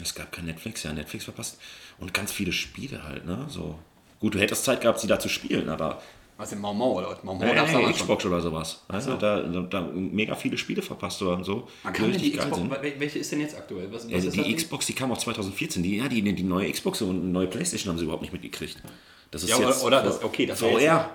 Es 0.00 0.14
gab 0.14 0.32
kein 0.32 0.46
Netflix, 0.46 0.82
ja, 0.82 0.92
Netflix 0.92 1.24
verpasst. 1.24 1.58
Und 1.98 2.14
ganz 2.14 2.32
viele 2.32 2.52
Spiele 2.52 3.04
halt, 3.04 3.26
ne? 3.26 3.46
So. 3.48 3.78
Gut, 4.18 4.34
du 4.34 4.38
hättest 4.38 4.64
Zeit 4.64 4.80
gehabt, 4.82 5.00
sie 5.00 5.06
da 5.06 5.18
zu 5.18 5.28
spielen, 5.28 5.68
aber 5.68 6.02
was 6.40 6.52
im 6.52 6.60
Mau 6.60 6.72
Mau, 6.72 6.98
oder? 6.98 7.18
Mau 7.22 7.38
ja, 7.40 7.54
ja, 7.54 7.92
Xbox 7.92 8.22
schon. 8.22 8.32
oder 8.32 8.40
sowas. 8.40 8.82
Also 8.88 9.16
da, 9.16 9.40
da, 9.40 9.60
da, 9.60 9.80
mega 9.82 10.34
viele 10.34 10.56
Spiele 10.56 10.82
verpasst 10.82 11.20
oder 11.22 11.44
so. 11.44 11.68
Man 11.84 11.92
kann 11.92 12.12
die 12.12 12.32
Xbox, 12.32 12.60
welche 12.80 13.18
ist 13.18 13.30
denn 13.32 13.40
jetzt 13.40 13.56
aktuell? 13.56 13.92
Was, 13.92 14.10
was 14.10 14.24
ja, 14.24 14.42
die 14.42 14.54
Xbox, 14.54 14.86
die 14.86 14.94
kam 14.94 15.12
auch 15.12 15.18
2014. 15.18 15.82
Die, 15.82 15.98
ja, 15.98 16.08
die, 16.08 16.22
die 16.22 16.42
neue 16.42 16.70
Xbox 16.72 17.02
und 17.02 17.10
eine 17.10 17.30
neue 17.30 17.46
Playstation 17.46 17.92
haben 17.92 17.98
sie 17.98 18.04
überhaupt 18.04 18.22
nicht 18.22 18.32
mitgekriegt. 18.32 18.82
Das 19.30 19.42
ist 19.42 19.50
ja, 19.50 19.58
jetzt 19.58 19.84
oder, 19.84 20.02
das, 20.02 20.22
okay, 20.24 20.46
das 20.46 20.58
Frau 20.58 20.78
R. 20.78 21.10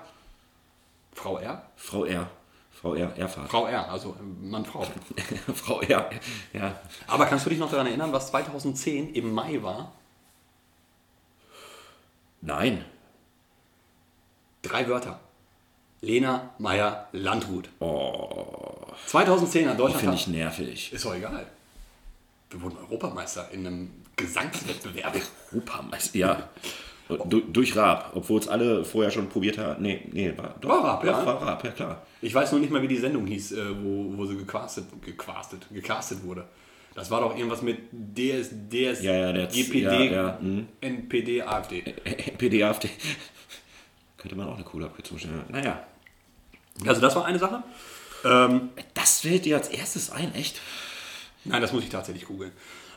Frau 1.14 1.38
R? 1.40 1.70
Frau 1.76 2.06
R. 2.06 2.30
Frau 2.72 2.94
R, 2.94 3.18
R-Fahrt. 3.18 3.50
Frau 3.50 3.66
R, 3.66 3.90
also 3.90 4.16
Mann, 4.42 4.64
Frau. 4.64 4.86
Frau 5.56 5.82
R, 5.82 6.10
ja. 6.54 6.80
Aber 7.08 7.26
kannst 7.26 7.46
du 7.46 7.50
dich 7.50 7.58
noch 7.58 7.72
daran 7.72 7.88
erinnern, 7.88 8.14
was 8.14 8.28
2010 8.28 9.14
im 9.14 9.32
Mai 9.32 9.64
war? 9.64 9.94
Nein. 12.42 12.86
Drei 14.68 14.88
Wörter. 14.88 15.20
Lena 16.02 16.52
Meyer 16.58 17.08
Landrut. 17.12 17.70
Oh. 17.80 18.88
2010 19.06 19.70
an 19.70 19.78
Deutschland. 19.78 20.02
Finde 20.02 20.16
ich 20.16 20.28
nervig. 20.28 20.94
Ist 20.94 21.06
doch 21.06 21.16
egal. 21.16 21.46
Wir 22.50 22.62
wurden 22.62 22.78
Europameister 22.78 23.50
in 23.52 23.68
einem 23.68 23.90
Gesangswettbewerb. 24.16 25.16
Europameister, 25.52 26.18
ja. 26.18 26.50
Du, 27.08 27.40
durch 27.42 27.76
Raab, 27.76 28.14
obwohl 28.16 28.40
es 28.40 28.48
alle 28.48 28.84
vorher 28.84 29.12
schon 29.12 29.30
probiert 29.30 29.60
haben. 29.60 29.84
Nee, 29.84 30.02
nee, 30.12 30.34
war, 30.36 30.56
doch, 30.60 30.70
war 30.70 30.84
Raab, 30.84 31.06
ja. 31.06 31.26
War 31.26 31.42
Raab, 31.42 31.64
ja 31.64 31.72
klar. 31.72 32.02
Ich 32.22 32.34
weiß 32.34 32.52
noch 32.52 32.60
nicht 32.60 32.72
mal, 32.72 32.82
wie 32.82 32.88
die 32.88 32.98
Sendung 32.98 33.28
hieß, 33.28 33.52
äh, 33.52 33.84
wo, 33.84 34.18
wo 34.18 34.26
sie 34.26 34.36
gecastet, 34.36 34.86
gecastet, 35.04 35.68
gecastet 35.72 36.24
wurde. 36.24 36.46
Das 36.96 37.12
war 37.12 37.22
doch 37.22 37.36
irgendwas 37.36 37.62
mit 37.62 37.78
DS, 37.92 38.50
DS, 38.52 39.04
ja, 39.04 39.32
ja, 39.32 39.46
GPD, 39.46 39.82
ja, 39.82 40.02
ja, 40.02 40.40
hm. 40.40 40.68
NPD, 40.82 41.44
AfD. 41.44 41.84
NPD, 42.06 42.64
AfD. 42.64 42.90
Könnte 44.26 44.38
man 44.38 44.48
auch 44.48 44.56
eine 44.56 44.64
coole 44.64 44.88
Abkürzung 44.88 45.20
stellen. 45.20 45.44
Naja. 45.50 45.86
Also 46.84 47.00
das 47.00 47.16
war 47.16 47.26
eine 47.26 47.38
Sache. 47.38 47.62
Ähm, 48.24 48.70
das 48.96 49.20
fällt 49.20 49.46
dir 49.46 49.56
als 49.56 49.70
erstes 49.70 50.10
ein, 50.10 50.34
echt? 50.34 50.60
Nein, 51.44 51.62
das 51.62 51.72
muss 51.72 51.84
ich 51.84 51.92
tatsächlich 51.92 52.26
googeln. 52.26 52.52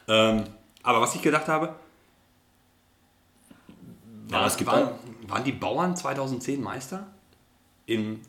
Ähm, 0.09 0.45
aber 0.83 1.03
was 1.03 1.15
ich 1.15 1.21
gedacht 1.21 1.47
habe, 1.47 1.75
war, 4.31 4.49
ja, 4.49 4.67
waren, 4.67 4.89
waren 5.27 5.45
die 5.45 5.53
Bauern 5.53 5.95
2010 5.95 6.63
Meister 6.63 7.07
im 7.85 8.23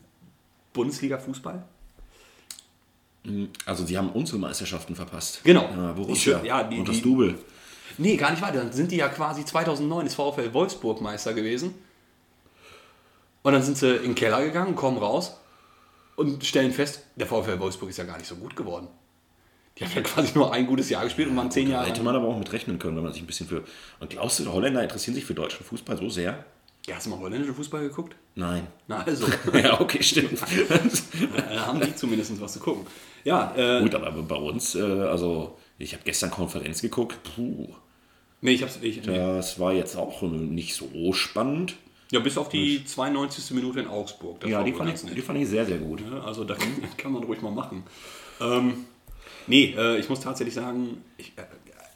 Bundesliga-Fußball? 0.74 1.64
Also 3.64 3.86
sie 3.86 3.96
haben 3.96 4.10
unsere 4.10 4.36
Meisterschaften 4.36 4.94
verpasst. 4.94 5.40
Genau. 5.42 5.70
Ja, 5.74 5.92
Borussia 5.92 6.38
die, 6.40 6.46
ja, 6.46 6.64
die, 6.64 6.78
und 6.80 6.86
das 6.86 6.96
die, 6.96 7.02
Double. 7.02 7.38
Nee, 7.96 8.18
gar 8.18 8.30
nicht 8.30 8.42
weiter. 8.42 8.58
Dann 8.58 8.74
sind 8.74 8.92
die 8.92 8.96
ja 8.96 9.08
quasi 9.08 9.42
2009 9.42 10.04
ist 10.04 10.16
VfL 10.16 10.52
Wolfsburg 10.52 11.00
Meister 11.00 11.32
gewesen. 11.32 11.74
Und 13.42 13.52
dann 13.52 13.62
sind 13.62 13.78
sie 13.78 13.96
in 13.96 14.02
den 14.02 14.14
Keller 14.14 14.42
gegangen, 14.42 14.74
kommen 14.74 14.98
raus 14.98 15.36
und 16.16 16.44
stellen 16.44 16.72
fest, 16.72 17.06
der 17.16 17.26
VfL 17.26 17.58
Wolfsburg 17.58 17.90
ist 17.90 17.96
ja 17.96 18.04
gar 18.04 18.18
nicht 18.18 18.26
so 18.26 18.36
gut 18.36 18.54
geworden. 18.54 18.88
Die 19.78 19.84
haben 19.84 19.92
ja 19.94 20.00
quasi 20.02 20.32
nur 20.34 20.52
ein 20.52 20.66
gutes 20.66 20.90
Jahr 20.90 21.04
gespielt 21.04 21.28
und 21.28 21.36
waren 21.36 21.50
zehn 21.50 21.70
Jahre. 21.70 21.86
Hätte 21.86 22.02
man 22.02 22.14
aber 22.14 22.28
auch 22.28 22.38
mit 22.38 22.52
rechnen 22.52 22.78
können, 22.78 22.96
wenn 22.96 23.04
man 23.04 23.12
sich 23.12 23.22
ein 23.22 23.26
bisschen 23.26 23.48
für. 23.48 23.64
Und 23.98 24.10
glaubst 24.10 24.38
du, 24.40 24.52
Holländer 24.52 24.82
interessieren 24.82 25.14
sich 25.14 25.24
für 25.24 25.34
deutschen 25.34 25.64
Fußball 25.64 25.96
so 25.96 26.08
sehr? 26.10 26.44
Ja, 26.86 26.96
hast 26.96 27.06
du 27.06 27.10
mal 27.10 27.18
holländischen 27.18 27.54
Fußball 27.54 27.82
geguckt? 27.82 28.16
Nein. 28.34 28.66
Na 28.88 29.02
also. 29.02 29.26
ja, 29.54 29.80
okay, 29.80 30.02
stimmt. 30.02 30.40
da 31.36 31.66
haben 31.66 31.80
die 31.80 31.94
zumindest 31.94 32.40
was 32.40 32.54
zu 32.54 32.60
gucken. 32.60 32.86
Ja, 33.24 33.54
äh, 33.54 33.82
Gut, 33.82 33.94
aber 33.94 34.10
bei 34.22 34.36
uns, 34.36 34.74
äh, 34.74 34.80
also 34.80 35.58
Ich 35.78 35.92
habe 35.92 36.02
gestern 36.04 36.30
Konferenz 36.30 36.80
geguckt. 36.80 37.18
Puh, 37.22 37.68
Nee, 38.42 38.52
ich 38.52 38.62
hab's. 38.62 38.78
Ich, 38.80 39.04
nee. 39.04 39.16
das 39.16 39.58
war 39.58 39.72
jetzt 39.72 39.96
auch 39.96 40.22
nicht 40.22 40.74
so 40.74 41.12
spannend. 41.12 41.74
Ja, 42.10 42.20
bis 42.20 42.36
auf 42.36 42.48
die 42.48 42.84
92. 42.84 43.52
Minute 43.52 43.80
in 43.80 43.88
Augsburg. 43.88 44.40
Das 44.40 44.50
Ja, 44.50 44.62
die 44.62 44.72
fand, 44.72 44.92
ich, 44.92 45.02
nett. 45.04 45.16
die 45.16 45.22
fand 45.22 45.38
ich 45.38 45.48
sehr, 45.48 45.64
sehr 45.64 45.78
gut. 45.78 46.02
Also 46.24 46.44
da 46.44 46.54
kann, 46.54 46.68
kann 46.96 47.12
man 47.12 47.22
ruhig 47.22 47.40
mal 47.40 47.52
machen. 47.52 47.84
Ähm, 48.40 48.86
nee, 49.46 49.74
äh, 49.76 49.98
ich 49.98 50.08
muss 50.08 50.20
tatsächlich 50.20 50.54
sagen, 50.54 51.04
ich, 51.16 51.32
äh, 51.36 51.42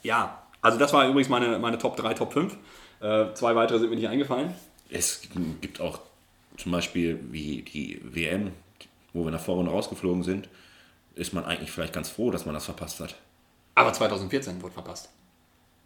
ja, 0.03 0.41
also 0.61 0.77
das 0.77 0.93
war 0.93 1.07
übrigens 1.07 1.29
meine, 1.29 1.59
meine 1.59 1.77
Top 1.77 1.97
3, 1.97 2.13
Top 2.13 2.33
5. 2.33 2.55
Äh, 3.01 3.33
zwei 3.33 3.55
weitere 3.55 3.79
sind 3.79 3.89
mir 3.89 3.97
nicht 3.97 4.07
eingefallen. 4.07 4.53
Es 4.89 5.21
gibt 5.61 5.81
auch 5.81 5.99
zum 6.57 6.71
Beispiel 6.71 7.19
wie 7.31 7.61
die 7.63 7.99
WM, 8.03 8.51
wo 9.13 9.25
wir 9.25 9.31
nach 9.31 9.41
vorne 9.41 9.69
rausgeflogen 9.69 10.23
sind, 10.23 10.47
ist 11.15 11.33
man 11.33 11.45
eigentlich 11.45 11.71
vielleicht 11.71 11.93
ganz 11.93 12.09
froh, 12.09 12.31
dass 12.31 12.45
man 12.45 12.53
das 12.53 12.65
verpasst 12.65 12.99
hat. 12.99 13.15
Aber 13.75 13.91
2014 13.91 14.61
wurde 14.61 14.73
verpasst. 14.73 15.09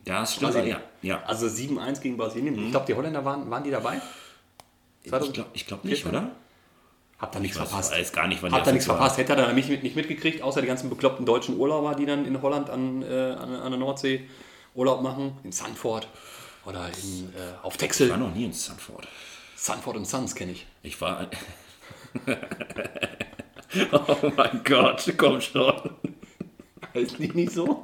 Ja, 0.05 0.21
das 0.21 0.33
stimmt. 0.35 0.53
Brasilien. 0.53 0.77
Ja, 1.01 1.15
ja. 1.17 1.23
Also 1.25 1.45
7-1 1.47 2.01
gegen 2.01 2.17
Brasilien. 2.17 2.57
Ich 2.65 2.71
glaube, 2.71 2.85
die 2.85 2.93
Holländer 2.95 3.23
waren, 3.25 3.49
waren 3.49 3.63
die 3.63 3.71
dabei? 3.71 4.01
Ich 5.03 5.11
glaube 5.11 5.31
glaub 5.31 5.53
nicht, 5.53 6.03
14? 6.03 6.09
oder? 6.09 6.31
Habt 7.19 7.35
ihr 7.35 7.41
nichts 7.41 7.57
Ich 7.57 7.61
weiß, 7.61 7.69
verpasst. 7.69 7.91
weiß 7.91 8.11
gar 8.13 8.27
nicht, 8.27 8.41
wann 8.41 8.51
die 8.51 8.57
ihr 8.57 8.71
nichts 8.71 8.87
war. 8.87 8.95
verpasst? 8.97 9.17
Hätte 9.17 9.33
er 9.33 9.35
da 9.37 9.47
nämlich 9.47 9.67
mit, 9.67 9.83
nicht 9.83 9.95
mitgekriegt, 9.95 10.41
außer 10.41 10.61
die 10.61 10.67
ganzen 10.67 10.89
bekloppten 10.89 11.25
deutschen 11.25 11.57
Urlauber, 11.57 11.95
die 11.95 12.05
dann 12.05 12.25
in 12.25 12.41
Holland 12.41 12.69
an, 12.69 13.01
äh, 13.03 13.31
an, 13.31 13.53
an 13.55 13.71
der 13.71 13.79
Nordsee 13.79 14.27
Urlaub 14.73 15.01
machen? 15.01 15.37
In 15.43 15.51
Sanford 15.51 16.07
oder 16.65 16.87
in, 17.03 17.33
äh, 17.35 17.53
auf 17.61 17.73
Ich 17.75 17.81
war 17.81 17.87
Texel. 17.87 18.17
noch 18.17 18.33
nie 18.33 18.45
in 18.45 18.53
Sanford. 18.53 19.07
Sanford 19.55 19.97
und 19.97 20.05
Sons 20.05 20.33
kenne 20.35 20.53
ich. 20.53 20.65
Ich 20.83 20.99
war. 21.01 21.27
oh 23.91 24.15
mein 24.37 24.61
Gott, 24.63 25.13
komm 25.17 25.41
schon. 25.41 25.73
Heißt 26.93 27.19
die 27.19 27.27
nicht 27.29 27.51
so? 27.51 27.83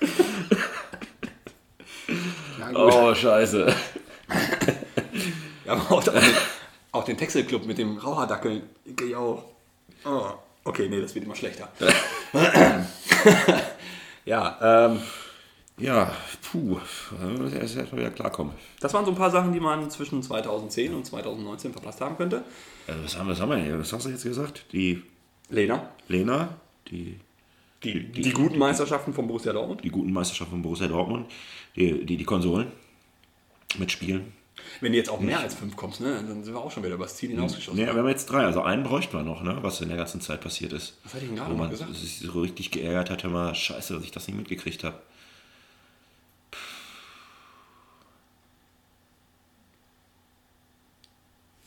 gut. 2.68 2.76
Oh, 2.76 3.14
Scheiße. 3.14 3.74
Ja, 5.64 5.72
aber 5.72 5.90
auch, 5.90 6.04
auch, 6.92 7.04
den, 7.04 7.16
Texel-Club 7.16 7.66
mit 7.66 7.78
dem 7.78 7.96
Raucherdackel. 7.98 8.62
Ich 8.84 9.16
auch. 9.16 9.44
Oh. 10.04 10.30
Okay, 10.64 10.88
nee, 10.88 11.00
das 11.00 11.14
wird 11.14 11.24
immer 11.24 11.36
schlechter. 11.36 11.68
ja, 14.24 14.58
ähm, 14.86 15.00
Ja, 15.76 16.10
puh. 16.50 16.78
Er 17.52 17.62
ist 17.62 17.76
erstmal 17.76 18.00
wieder 18.00 18.10
klarkommen. 18.10 18.54
das 18.80 18.94
waren 18.94 19.04
so 19.04 19.10
ein 19.10 19.16
paar 19.16 19.30
Sachen, 19.30 19.52
die 19.52 19.60
man 19.60 19.90
zwischen 19.90 20.22
2010 20.22 20.94
und 20.94 21.04
2019 21.04 21.72
verpasst 21.72 22.00
haben 22.00 22.16
könnte. 22.16 22.44
Äh, 22.86 22.92
Was 23.02 23.18
haben, 23.18 23.28
was 23.28 23.40
haben 23.40 23.50
wir 23.50 23.58
hier? 23.58 23.78
Was 23.78 23.92
hast 23.92 24.06
du 24.06 24.10
jetzt 24.10 24.24
gesagt? 24.24 24.64
Die 24.72 25.02
Lena, 25.50 25.90
Lena, 26.08 26.48
die, 26.88 27.18
die, 27.84 28.22
die, 28.22 28.32
guten 28.32 28.58
Meisterschaften 28.58 29.12
von 29.12 29.26
Borussia 29.26 29.52
Dortmund. 29.52 29.84
die 29.84 29.90
guten 29.90 30.12
Meisterschaften 30.12 30.52
von 30.52 30.62
Borussia 30.62 30.88
Dortmund, 30.88 31.30
die, 31.76 32.04
die, 32.04 32.16
die 32.16 32.24
Konsolen 32.24 32.72
mitspielen. 33.78 34.32
Wenn 34.80 34.92
du 34.92 34.98
jetzt 34.98 35.10
auch 35.10 35.20
mehr 35.20 35.40
als 35.40 35.54
fünf 35.54 35.76
kommst, 35.76 36.00
ne, 36.00 36.14
dann 36.14 36.44
sind 36.44 36.54
wir 36.54 36.60
auch 36.60 36.70
schon 36.70 36.84
wieder 36.84 36.94
übers 36.94 37.16
Ziel 37.16 37.30
hinausgeschossen. 37.30 37.78
Nee, 37.78 37.86
wir 37.86 37.94
haben 37.94 38.08
jetzt 38.08 38.26
drei. 38.26 38.44
Also 38.44 38.62
einen 38.62 38.84
bräuchten 38.84 39.16
wir 39.16 39.22
noch, 39.22 39.42
ne? 39.42 39.58
was 39.62 39.80
in 39.80 39.88
der 39.88 39.96
ganzen 39.96 40.20
Zeit 40.20 40.40
passiert 40.40 40.72
ist. 40.72 40.96
Was 41.02 41.14
hatte 41.14 41.24
ich 41.24 41.30
denn 41.30 41.38
gerade 41.38 41.52
Wo 41.52 41.56
man 41.56 41.70
gesagt? 41.70 41.94
sich 41.94 42.20
so 42.20 42.40
richtig 42.40 42.70
geärgert 42.70 43.10
hat, 43.10 43.24
immer 43.24 43.54
scheiße, 43.54 43.94
dass 43.94 44.04
ich 44.04 44.10
das 44.10 44.26
nicht 44.28 44.36
mitgekriegt 44.36 44.84
habe. 44.84 45.00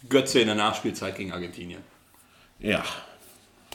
Götze 0.10 0.40
in 0.40 0.48
der 0.48 0.56
Nachspielzeit 0.56 1.18
gegen 1.18 1.34
Argentinien. 1.34 1.82
Ja, 2.60 2.84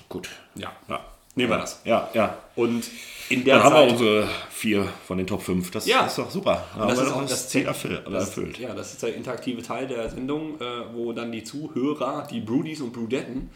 gut. 0.08 0.30
Ja. 0.54 0.72
Ja. 0.88 1.12
Nehmen 1.34 1.50
wir 1.50 1.56
ja. 1.56 1.60
das. 1.60 1.80
Ja, 1.84 2.10
ja. 2.14 2.38
Und 2.56 2.84
in 3.30 3.44
der 3.44 3.56
Dann 3.56 3.64
haben 3.64 3.74
wir 3.74 3.80
Zeit. 3.82 3.90
unsere 3.92 4.28
vier 4.50 4.86
von 5.06 5.16
den 5.18 5.26
Top 5.26 5.42
5. 5.42 5.70
Das 5.70 5.86
Ja. 5.86 6.04
ist 6.06 6.18
doch 6.18 6.30
super. 6.30 6.64
Da 6.76 6.86
das 6.86 6.90
haben 6.90 6.96
wir 6.98 7.02
ist 7.04 7.10
doch 7.10 7.16
auch 7.16 7.26
das, 7.28 7.48
Ziel 7.48 7.66
erfüllt. 7.66 8.02
Das, 8.06 8.28
erfüllt. 8.28 8.58
ja, 8.58 8.74
das 8.74 8.92
ist 8.92 9.02
der 9.02 9.14
interaktive 9.14 9.62
Teil 9.62 9.86
der 9.86 10.10
Sendung, 10.10 10.60
äh, 10.60 10.64
wo 10.94 11.12
dann 11.12 11.32
die 11.32 11.42
Zuhörer, 11.42 12.26
die 12.30 12.40
Broodies 12.40 12.80
und 12.82 12.92
Brudetten, 12.92 13.48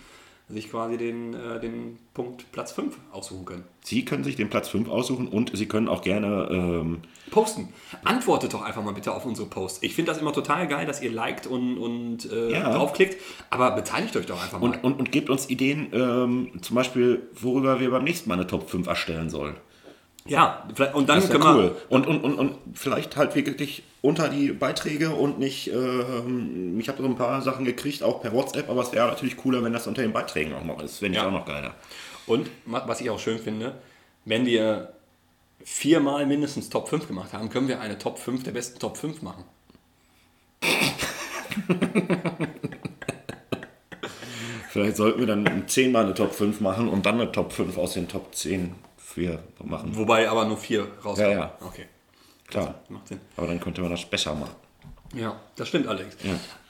sich 0.48 0.70
quasi 0.70 0.96
den, 0.96 1.34
äh, 1.34 1.58
den 1.58 1.98
Punkt 2.14 2.50
Platz 2.52 2.70
5 2.70 2.96
aussuchen 3.10 3.44
können. 3.44 3.64
Sie 3.82 4.04
können 4.04 4.22
sich 4.22 4.36
den 4.36 4.48
Platz 4.48 4.68
5 4.68 4.88
aussuchen 4.88 5.26
und 5.26 5.50
Sie 5.56 5.66
können 5.66 5.88
auch 5.88 6.02
gerne 6.02 6.48
ähm, 6.52 6.98
Posten. 7.32 7.68
Antwortet 8.04 8.54
doch 8.54 8.62
einfach 8.62 8.84
mal 8.84 8.94
bitte 8.94 9.12
auf 9.12 9.26
unsere 9.26 9.48
Posts. 9.48 9.82
Ich 9.82 9.94
finde 9.96 10.12
das 10.12 10.20
immer 10.20 10.32
total 10.32 10.68
geil, 10.68 10.86
dass 10.86 11.02
ihr 11.02 11.10
liked 11.10 11.48
und, 11.48 11.78
und 11.78 12.30
äh, 12.30 12.52
Ja. 12.52 12.72
draufklickt, 12.72 13.20
aber 13.50 13.72
beteiligt 13.72 14.16
euch 14.16 14.26
doch 14.26 14.40
einfach 14.40 14.60
mal. 14.60 14.66
und, 14.70 14.84
und, 14.84 15.00
und 15.00 15.10
gebt 15.12 15.30
uns 15.30 15.50
Ideen, 15.50 15.88
ähm, 15.92 16.52
zum 16.62 16.76
Beispiel, 16.76 17.28
worüber 17.40 17.80
wir 17.80 17.90
beim 17.90 18.04
nächsten 18.04 18.28
Mal 18.28 18.36
eine 18.36 18.46
Top 18.46 18.70
5 18.70 18.86
erstellen 18.86 19.30
sollen. 19.30 19.56
Ja, 20.28 20.66
vielleicht- 20.74 20.94
und 20.94 21.08
dann 21.08 21.20
Das 21.20 21.30
können 21.30 21.42
wir. 21.44 21.54
cool. 21.54 21.76
Und, 21.88 22.06
und, 22.06 22.22
und, 22.24 22.34
und 22.38 22.58
vielleicht 22.74 23.16
halt 23.16 23.34
wirklich 23.34 23.82
unter 24.02 24.28
die 24.28 24.52
Beiträge 24.52 25.10
und 25.10 25.38
nicht, 25.38 25.70
ähm, 25.72 26.78
ich 26.78 26.88
habe 26.88 27.02
so 27.02 27.08
ein 27.08 27.16
paar 27.16 27.42
Sachen 27.42 27.64
gekriegt, 27.64 28.02
auch 28.02 28.20
per 28.22 28.32
WhatsApp, 28.32 28.68
aber 28.68 28.82
es 28.82 28.92
wäre 28.92 29.08
natürlich 29.08 29.36
cooler, 29.36 29.62
wenn 29.64 29.72
das 29.72 29.86
unter 29.86 30.02
den 30.02 30.12
Beiträgen 30.12 30.52
auch 30.54 30.64
noch 30.64 30.82
ist. 30.82 30.98
Finde 30.98 31.18
ich 31.18 31.22
Ja. 31.22 31.28
auch 31.28 31.32
noch 31.32 31.44
geiler. 31.46 31.74
Und 32.26 32.48
was 32.66 33.00
ich 33.00 33.10
auch 33.10 33.18
schön 33.18 33.38
finde, 33.38 33.74
wenn 34.24 34.46
wir 34.46 34.92
viermal 35.64 36.26
mindestens 36.26 36.68
Top 36.68 36.88
5 36.88 37.06
gemacht 37.08 37.32
haben, 37.32 37.48
können 37.50 37.68
wir 37.68 37.80
eine 37.80 37.98
Top 37.98 38.18
5 38.18 38.42
der 38.44 38.52
besten 38.52 38.78
Top 38.78 38.96
5 38.96 39.22
machen. 39.22 39.44
Vielleicht 44.70 44.96
sollten 44.96 45.20
wir 45.20 45.26
dann 45.26 45.64
zehnmal 45.68 46.04
eine 46.04 46.14
Top 46.14 46.34
5 46.34 46.60
machen 46.60 46.88
und 46.88 47.06
dann 47.06 47.20
eine 47.20 47.32
Top 47.32 47.52
5 47.52 47.78
aus 47.78 47.94
den 47.94 48.08
Top 48.08 48.34
10 48.34 48.74
für 49.16 49.38
machen. 49.64 49.96
Wobei 49.96 50.28
aber 50.28 50.44
nur 50.44 50.58
vier 50.58 50.86
rauskommen. 51.02 51.30
Ja, 51.32 51.38
ja. 51.38 51.52
Okay, 51.60 51.86
Klar. 52.48 52.74
macht 52.90 53.08
Sinn. 53.08 53.20
Aber 53.36 53.46
dann 53.46 53.58
könnte 53.58 53.80
man 53.80 53.90
das 53.90 54.04
besser 54.04 54.34
machen. 54.34 54.54
Ja, 55.14 55.40
das 55.56 55.68
stimmt 55.68 55.86
allerdings. 55.86 56.14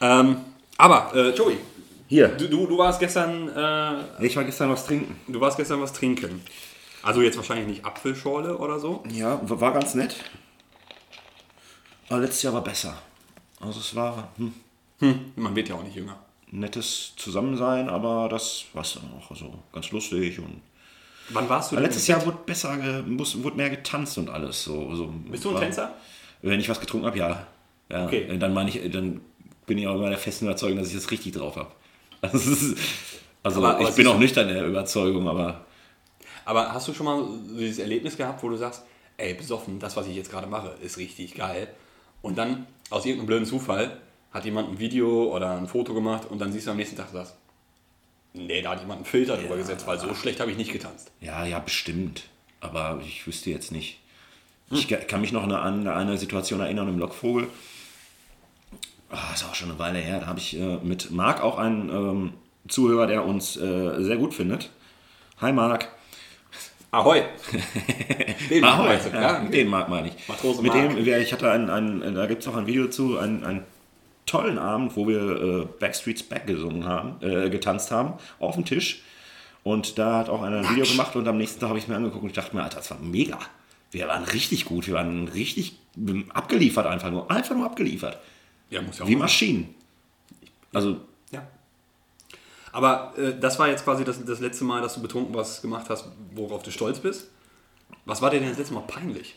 Ähm, 0.01 0.37
aber, 0.79 1.13
äh, 1.15 1.31
Joey, 1.31 1.57
Hier. 2.07 2.29
du, 2.29 2.49
du, 2.49 2.67
du 2.69 2.79
warst 2.79 3.01
gestern, 3.01 3.49
äh, 3.49 4.25
Ich 4.25 4.37
war 4.37 4.45
gestern 4.45 4.71
was 4.71 4.87
trinken. 4.87 5.19
du 5.27 5.41
warst 5.41 5.57
gestern 5.57 5.81
was 5.83 5.93
trinken. 5.93 6.41
Also 7.03 7.21
jetzt 7.21 7.37
wahrscheinlich 7.37 7.67
nicht 7.67 7.85
Apfelschorle 7.85 8.57
oder 8.57 8.79
so. 8.79 9.03
Ja, 9.11 9.41
war 9.43 9.73
ganz 9.73 9.95
nett. 9.95 10.15
Aber 12.09 12.21
letztes 12.21 12.43
Jahr 12.43 12.53
war 12.55 12.63
besser. 12.63 12.95
Also 13.61 13.81
es 13.81 13.95
war 13.97 14.29
hm, 14.37 14.55
Hm, 15.01 15.33
man 15.37 15.55
wird 15.57 15.69
ja 15.69 15.75
auch 15.75 15.83
nicht 15.83 15.97
jünger. 15.97 16.17
nettes 16.53 17.13
Zusammensein, 17.17 17.89
aber 17.89 18.29
das 18.29 18.67
war 18.73 18.83
es 18.83 18.95
dann 18.95 19.11
auch. 19.19 19.31
Also 19.31 19.53
ganz 19.73 19.91
lustig 19.91 20.39
und 20.39 20.63
Wann 21.31 21.49
warst 21.49 21.71
du 21.73 21.77
Aber 21.77 21.83
denn? 21.83 21.91
letztes 21.91 22.07
Jahr 22.07 22.25
wurde 22.25 22.39
besser, 22.47 22.77
ge, 22.77 23.03
muss, 23.03 23.43
wurde 23.43 23.57
mehr 23.57 23.71
getanzt 23.71 24.17
und 24.19 24.31
alles. 24.31 24.63
So, 24.65 24.95
so 24.95 25.07
Bist 25.31 25.45
du 25.45 25.49
ein 25.51 25.55
war- 25.55 25.61
Tänzer? 25.63 25.95
Wenn 26.43 26.61
ich 26.61 26.69
was 26.69 26.79
getrunken 26.81 27.07
habe, 27.07 27.19
ja. 27.19 27.47
ja. 27.91 28.05
Okay. 28.07 28.37
Dann 28.39 28.53
meine 28.55 28.71
ich, 28.71 28.91
dann 28.93 29.21
bin 29.67 29.79
ich 29.79 29.87
auch 29.89 29.95
immer 29.97 30.09
der 30.11 30.19
festen 30.19 30.45
Überzeugung, 30.47 30.79
dass 30.79 30.89
ich 30.89 30.95
das 30.95 31.11
richtig 31.11 31.33
drauf 31.33 31.57
habe. 31.57 31.71
Also, 32.21 32.39
ist- 32.53 32.77
also 33.43 33.59
Aber- 33.61 33.75
aber 33.75 33.83
ich 33.83 33.89
es 33.91 33.97
bin 33.97 34.07
auch 34.07 34.19
nüchtern 34.19 34.49
der 34.49 34.67
Überzeugung, 34.67 35.29
aber 35.29 35.65
Aber 36.45 36.73
hast 36.73 36.87
du 36.89 36.95
schon 36.95 37.07
mal 37.07 37.25
dieses 37.59 37.79
Erlebnis 37.81 38.17
gehabt, 38.17 38.43
wo 38.43 38.49
du 38.49 38.57
sagst, 38.57 38.83
ey, 39.17 39.35
besoffen, 39.35 39.79
das, 39.81 39.97
was 39.97 40.07
ich 40.07 40.15
jetzt 40.15 40.31
gerade 40.31 40.47
mache, 40.47 40.75
ist 40.83 40.97
richtig 40.99 41.35
geil. 41.35 41.69
Und 42.23 42.39
dann, 42.39 42.67
aus 42.91 43.05
irgendeinem 43.05 43.27
blöden 43.27 43.47
Zufall, 43.47 43.97
hat 44.33 44.45
jemand 44.45 44.69
ein 44.71 44.79
Video 44.79 45.35
oder 45.35 45.57
ein 45.57 45.67
Foto 45.67 45.95
gemacht 45.95 46.27
und 46.31 46.39
dann 46.41 46.53
siehst 46.53 46.67
du 46.67 46.71
am 46.73 46.77
nächsten 46.77 46.97
Tag 46.97 47.13
das. 47.13 47.35
Nee, 48.37 48.61
da 48.63 48.71
hat 48.71 48.81
jemand 48.81 48.99
einen 48.99 49.05
Filter 49.07 49.37
drüber 49.37 49.57
gesetzt, 49.57 49.87
weil 49.87 49.99
so 49.99 50.15
schlecht 50.15 50.41
habe 50.41 50.51
ich 50.51 50.57
nicht 50.57 50.73
getanzt. 50.73 51.11
ja, 51.21 51.45
ja, 51.47 51.59
bestimmt. 51.59 52.25
Aber 52.61 53.01
ich 53.05 53.27
wüsste 53.27 53.51
jetzt 53.51 53.73
nicht. 53.73 53.99
Ich 54.71 54.89
ka- 54.89 54.97
kann 54.97 55.21
mich 55.21 55.33
noch 55.33 55.43
an 55.45 55.53
eine, 55.53 56.19
Situation 56.19 56.61
erinnern 56.61 56.89
im 56.89 56.99
Lockvogel. 56.99 57.47
Ah, 59.11 59.33
ist 59.35 59.45
auch 59.45 59.55
schon 59.55 59.71
eine 59.71 59.79
Weile 59.79 59.99
her. 60.01 60.21
Da 60.21 60.27
habe 60.27 60.39
ich 60.41 60.59
äh, 60.59 60.77
mit 60.83 61.11
Marc 61.13 61.41
auch 61.43 61.59
einen 61.59 61.89
ähm, 61.91 62.33
Zuhörer, 62.69 63.07
der 63.07 63.25
uns 63.25 63.57
äh, 63.57 64.03
sehr 64.03 64.17
gut 64.17 64.35
findet. 64.35 64.71
Hi 65.41 65.53
Marc. 65.53 65.89
Ahoi! 66.91 67.23
Den 68.51 68.65
Ahoi, 68.65 68.97
du, 68.99 69.11
ja, 69.11 69.21
ja? 69.21 69.41
den 69.45 69.69
mag 69.69 69.89
meine 69.89 70.09
ich. 70.09 70.29
Matrose 70.29 70.63
Mit 70.63 70.73
Marc. 70.75 70.97
dem, 70.97 71.05
ja, 71.05 71.19
ich 71.19 71.33
hatte 71.33 71.51
einen, 71.51 71.69
einen 71.71 72.15
da 72.15 72.27
gibt 72.27 72.43
es 72.43 72.49
auch 72.49 72.57
ein 72.57 72.67
Video 72.67 72.89
zu, 72.89 73.19
einen, 73.19 73.45
einen 73.45 73.63
tollen 74.27 74.59
Abend, 74.59 74.97
wo 74.97 75.09
wir 75.09 75.21
äh, 75.21 75.67
Backstreets 75.79 76.25
Back 76.25 76.47
gesungen 76.47 76.85
haben, 76.85 77.17
äh, 77.23 77.49
getanzt 77.49 77.91
haben, 77.91 78.15
auf 78.39 78.57
dem 78.57 78.65
Tisch. 78.65 79.03
Und 79.63 79.99
da 79.99 80.19
hat 80.19 80.29
auch 80.29 80.43
einer 80.43 80.59
ein 80.59 80.71
Video 80.71 80.85
gemacht 80.85 81.17
und 81.17 81.27
am 81.27 81.39
nächsten 81.39 81.61
Tag 81.61 81.71
habe 81.71 81.79
ich 81.79 81.85
es 81.85 81.89
mir 81.89 81.97
angeguckt 81.97 82.23
und 82.23 82.31
ich 82.31 82.37
dachte 82.37 82.55
mir, 82.55 82.63
Alter, 82.63 82.77
das 82.77 82.91
war 82.91 82.99
mega. 82.99 83.39
Wir 83.91 84.07
waren 84.09 84.25
richtig 84.25 84.65
gut, 84.65 84.87
wir 84.87 84.95
waren 84.95 85.29
richtig 85.29 85.79
abgeliefert 86.35 86.87
einfach 86.87 87.11
nur, 87.11 87.31
einfach 87.31 87.57
nur 87.57 87.67
abgeliefert. 87.67 88.19
Ja, 88.71 88.83
muss 88.83 88.99
ja 88.99 89.05
auch 89.05 89.09
Wie. 89.09 89.17
Maschinen. 89.17 89.75
Also, 90.73 91.01
Ja. 91.31 91.47
Aber 92.73 93.15
äh, 93.17 93.39
das 93.39 93.59
war 93.59 93.69
jetzt 93.69 93.85
quasi 93.85 94.05
das, 94.05 94.25
das 94.25 94.41
letzte 94.41 94.65
Mal, 94.65 94.83
dass 94.83 94.95
du 94.95 95.03
betrunken 95.03 95.35
was 95.35 95.63
gemacht 95.63 95.87
hast, 95.89 96.07
worauf 96.35 96.63
du 96.63 96.71
stolz 96.71 96.99
bist. 96.99 97.29
Was 98.05 98.21
war 98.21 98.31
dir 98.31 98.41
denn 98.41 98.51
das 98.51 98.59
letzte 98.59 98.75
Mal 98.75 98.83
peinlich? 98.87 99.37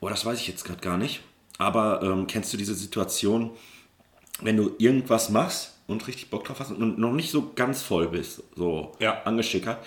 Oh, 0.00 0.08
das 0.08 0.24
weiß 0.24 0.40
ich 0.40 0.48
jetzt 0.48 0.64
gerade 0.64 0.80
gar 0.80 0.98
nicht. 0.98 1.22
Aber 1.58 2.02
ähm, 2.02 2.26
kennst 2.26 2.52
du 2.52 2.56
diese 2.56 2.74
Situation, 2.74 3.52
wenn 4.42 4.56
du 4.56 4.72
irgendwas 4.78 5.30
machst 5.30 5.74
und 5.86 6.06
richtig 6.06 6.30
Bock 6.30 6.44
drauf 6.44 6.60
hast 6.60 6.70
und 6.70 6.98
noch 6.98 7.12
nicht 7.12 7.30
so 7.30 7.52
ganz 7.54 7.82
voll 7.82 8.08
bist, 8.08 8.42
so 8.56 8.92
Ja. 9.00 9.22
angeschickert 9.24 9.78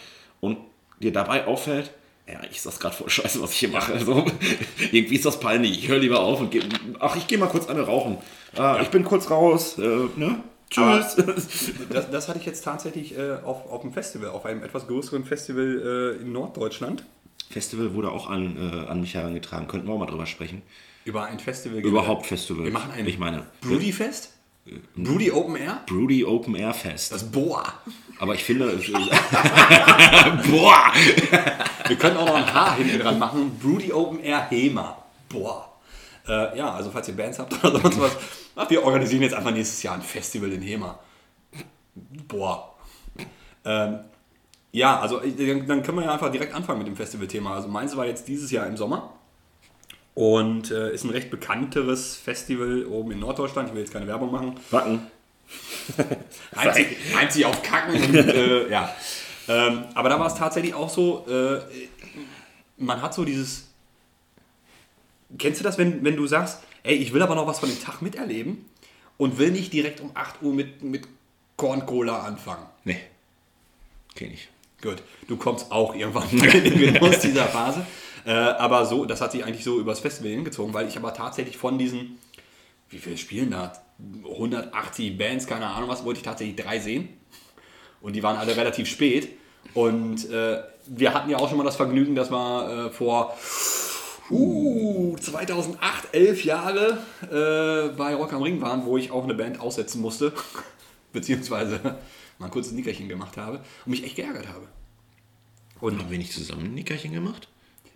und 0.41 0.57
dir 0.99 1.11
dabei 1.11 1.45
auffällt, 1.47 1.91
Ja, 2.29 2.41
ich 2.49 2.57
ist 2.57 2.65
das 2.65 2.77
gerade 2.81 2.93
voll 2.93 3.09
scheiße, 3.09 3.41
was 3.41 3.53
ich 3.53 3.59
hier 3.59 3.69
mache. 3.69 3.93
Also, 3.93 4.25
irgendwie 4.91 5.15
ist 5.15 5.23
das 5.25 5.39
peinlich. 5.39 5.79
Ich 5.79 5.87
höre 5.87 5.99
lieber 5.99 6.19
auf 6.19 6.41
und 6.41 6.51
gehe. 6.51 6.61
Ach, 6.99 7.15
ich 7.15 7.25
gehe 7.25 7.37
mal 7.37 7.47
kurz 7.47 7.69
eine 7.69 7.83
rauchen. 7.83 8.17
Ah, 8.57 8.79
Ich 8.81 8.89
bin 8.89 9.05
kurz 9.05 9.29
raus. 9.29 9.77
Äh, 9.77 10.09
ne? 10.17 10.43
Tschüss. 10.69 11.15
Das, 11.89 12.11
das 12.11 12.27
hatte 12.27 12.39
ich 12.39 12.45
jetzt 12.45 12.65
tatsächlich 12.65 13.17
äh, 13.17 13.37
auf, 13.45 13.71
auf 13.71 13.81
einem 13.81 13.93
Festival, 13.93 14.31
auf 14.31 14.45
einem 14.45 14.61
etwas 14.61 14.87
größeren 14.87 15.23
Festival 15.23 16.17
äh, 16.19 16.21
in 16.21 16.33
Norddeutschland. 16.33 17.05
Festival 17.49 17.93
wurde 17.93 18.11
auch 18.11 18.29
an, 18.29 18.57
äh, 18.57 18.87
an 18.89 18.99
mich 18.99 19.13
herangetragen. 19.15 19.69
Könnten 19.69 19.87
wir 19.87 19.93
auch 19.93 19.99
mal 19.99 20.05
drüber 20.05 20.25
sprechen. 20.25 20.61
Über 21.05 21.23
ein 21.27 21.39
Festival. 21.39 21.79
Überhaupt 21.79 22.25
Festival. 22.25 22.65
Wir 22.65 22.71
machen 22.73 22.91
ein 22.91 23.07
Ich 23.07 23.17
meine, 23.17 23.45
Broody 23.61 23.93
Fest? 23.93 24.33
Broody 24.95 25.31
Open 25.31 25.55
Air? 25.55 25.81
Broody 25.85 26.25
Open 26.25 26.55
Air 26.55 26.73
Fest. 26.73 27.11
Das 27.11 27.23
Boa. 27.23 27.73
Aber 28.19 28.35
ich 28.35 28.43
finde. 28.43 28.65
Boah! 30.49 30.91
Wir 31.87 31.95
können 31.95 32.17
auch 32.17 32.25
noch 32.25 32.35
ein 32.35 32.53
H 32.53 32.75
hinten 32.75 32.99
dran 32.99 33.19
machen. 33.19 33.57
Broody 33.61 33.93
Open 33.93 34.19
Air 34.19 34.47
Hema. 34.49 34.97
Boah. 35.29 35.73
Äh, 36.27 36.57
ja, 36.57 36.71
also 36.73 36.89
falls 36.91 37.07
ihr 37.07 37.15
Bands 37.15 37.39
habt 37.39 37.53
oder 37.63 37.79
sonst 37.79 38.01
was, 38.01 38.17
ach, 38.55 38.69
wir 38.69 38.83
organisieren 38.83 39.21
jetzt 39.21 39.33
einfach 39.33 39.51
nächstes 39.51 39.81
Jahr 39.83 39.95
ein 39.95 40.01
Festival 40.01 40.51
in 40.51 40.61
Hema. 40.61 40.99
Boah. 42.27 42.75
Ähm, 43.63 43.99
ja, 44.71 44.99
also 44.99 45.21
äh, 45.21 45.31
dann 45.47 45.67
dann 45.67 45.83
können 45.83 45.99
wir 45.99 46.05
ja 46.05 46.13
einfach 46.13 46.31
direkt 46.31 46.53
anfangen 46.53 46.79
mit 46.79 46.87
dem 46.87 46.95
Festivalthema. 46.95 47.55
Also 47.55 47.67
meins 47.67 47.95
war 47.95 48.05
jetzt 48.05 48.27
dieses 48.27 48.51
Jahr 48.51 48.67
im 48.67 48.75
Sommer 48.75 49.16
und 50.17 50.71
äh, 50.71 50.95
ist 50.95 51.03
ein 51.03 51.11
recht 51.11 51.29
bekannteres 51.29 52.15
Festival 52.15 52.87
oben 52.87 53.11
in 53.11 53.19
Norddeutschland. 53.19 53.69
Ich 53.69 53.75
will 53.75 53.81
jetzt 53.81 53.93
keine 53.93 54.07
Werbung 54.07 54.31
machen. 54.31 54.59
Wacken. 54.71 55.11
reimt 56.53 56.73
sich, 56.75 56.87
reimt 57.15 57.31
sich 57.31 57.45
auf 57.45 57.61
Kacken 57.61 58.01
und 58.01 58.15
äh, 58.15 58.67
ja. 58.67 58.95
Ähm, 59.47 59.85
aber 59.93 60.09
da 60.09 60.19
war 60.19 60.25
es 60.25 60.33
tatsächlich 60.33 60.73
auch 60.73 60.89
so, 60.89 61.27
äh, 61.27 61.61
man 62.77 62.99
hat 63.03 63.13
so 63.13 63.25
dieses. 63.25 63.67
Kennst 65.37 65.59
du 65.59 65.63
das, 65.63 65.77
wenn, 65.77 66.03
wenn 66.03 66.15
du 66.15 66.25
sagst, 66.25 66.63
ey, 66.81 66.95
ich 66.95 67.13
will 67.13 67.21
aber 67.21 67.35
noch 67.35 67.45
was 67.45 67.59
von 67.59 67.69
dem 67.69 67.79
Tag 67.79 68.01
miterleben 68.01 68.65
und 69.17 69.37
will 69.37 69.51
nicht 69.51 69.71
direkt 69.71 70.01
um 70.01 70.09
8 70.15 70.41
Uhr 70.41 70.51
mit, 70.51 70.81
mit 70.81 71.07
Korn-Cola 71.57 72.23
anfangen? 72.23 72.65
Nee. 72.85 73.01
Kenn 74.15 74.31
ich. 74.31 74.49
Gut, 74.81 75.01
du 75.27 75.37
kommst 75.37 75.71
auch 75.71 75.95
irgendwann 75.95 76.29
in 76.29 76.63
den 76.63 76.93
Genuss 76.93 77.19
dieser 77.21 77.45
Phase. 77.45 77.85
Äh, 78.25 78.31
aber 78.31 78.85
so, 78.85 79.05
das 79.05 79.21
hat 79.21 79.31
sich 79.31 79.43
eigentlich 79.43 79.63
so 79.63 79.79
übers 79.79 79.99
Festival 79.99 80.31
hingezogen, 80.31 80.73
weil 80.73 80.87
ich 80.87 80.97
aber 80.97 81.13
tatsächlich 81.13 81.57
von 81.57 81.77
diesen, 81.77 82.19
wie 82.89 82.99
viele 82.99 83.17
spielen 83.17 83.51
da? 83.51 83.73
180 84.23 85.17
Bands, 85.17 85.47
keine 85.47 85.67
Ahnung 85.67 85.89
was, 85.89 86.05
wollte 86.05 86.19
ich 86.19 86.23
tatsächlich 86.23 86.55
drei 86.55 86.79
sehen. 86.79 87.09
Und 88.01 88.15
die 88.15 88.21
waren 88.21 88.37
alle 88.37 88.55
relativ 88.55 88.87
spät. 88.87 89.29
Und 89.73 90.29
äh, 90.29 90.61
wir 90.85 91.13
hatten 91.13 91.29
ja 91.29 91.37
auch 91.37 91.49
schon 91.49 91.57
mal 91.57 91.63
das 91.63 91.75
Vergnügen, 91.75 92.15
dass 92.15 92.29
wir 92.29 92.87
äh, 92.87 92.89
vor 92.91 93.35
uh, 94.29 95.15
2008, 95.17 96.09
elf 96.11 96.43
Jahre 96.43 96.97
äh, 97.23 97.95
bei 97.95 98.13
Rock 98.13 98.33
am 98.33 98.43
Ring 98.43 98.61
waren, 98.61 98.85
wo 98.85 98.97
ich 98.97 99.11
auch 99.11 99.23
eine 99.23 99.33
Band 99.33 99.59
aussetzen 99.59 100.01
musste. 100.01 100.33
Beziehungsweise 101.13 101.79
mal 102.39 102.45
ein 102.47 102.51
kurzes 102.51 102.73
Nickerchen 102.73 103.07
gemacht 103.09 103.37
habe 103.37 103.57
und 103.85 103.91
mich 103.91 104.03
echt 104.03 104.15
geärgert 104.15 104.47
habe. 104.47 104.67
Und 105.79 105.99
Haben 105.99 106.09
wir 106.11 106.17
nicht 106.17 106.33
zusammen 106.33 106.65
ein 106.65 106.73
Nickerchen 106.73 107.11
gemacht? 107.13 107.47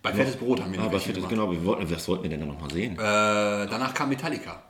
bei 0.04 0.14
Fettes 0.14 0.36
Brot 0.38 0.60
haben 0.62 0.72
wir 0.72 0.80
Aber 0.80 0.88
Nickerchen 0.90 1.10
das, 1.14 1.16
gemacht. 1.18 1.30
genau, 1.30 1.52
wir 1.52 1.64
wollten, 1.64 1.92
was 1.92 2.08
wollten 2.08 2.24
wir 2.24 2.30
denn 2.32 2.40
dann 2.40 2.50
nochmal 2.50 2.72
sehen? 2.72 2.94
Äh, 2.94 2.98
danach 2.98 3.94
kam 3.94 4.10
Metallica. 4.10 4.64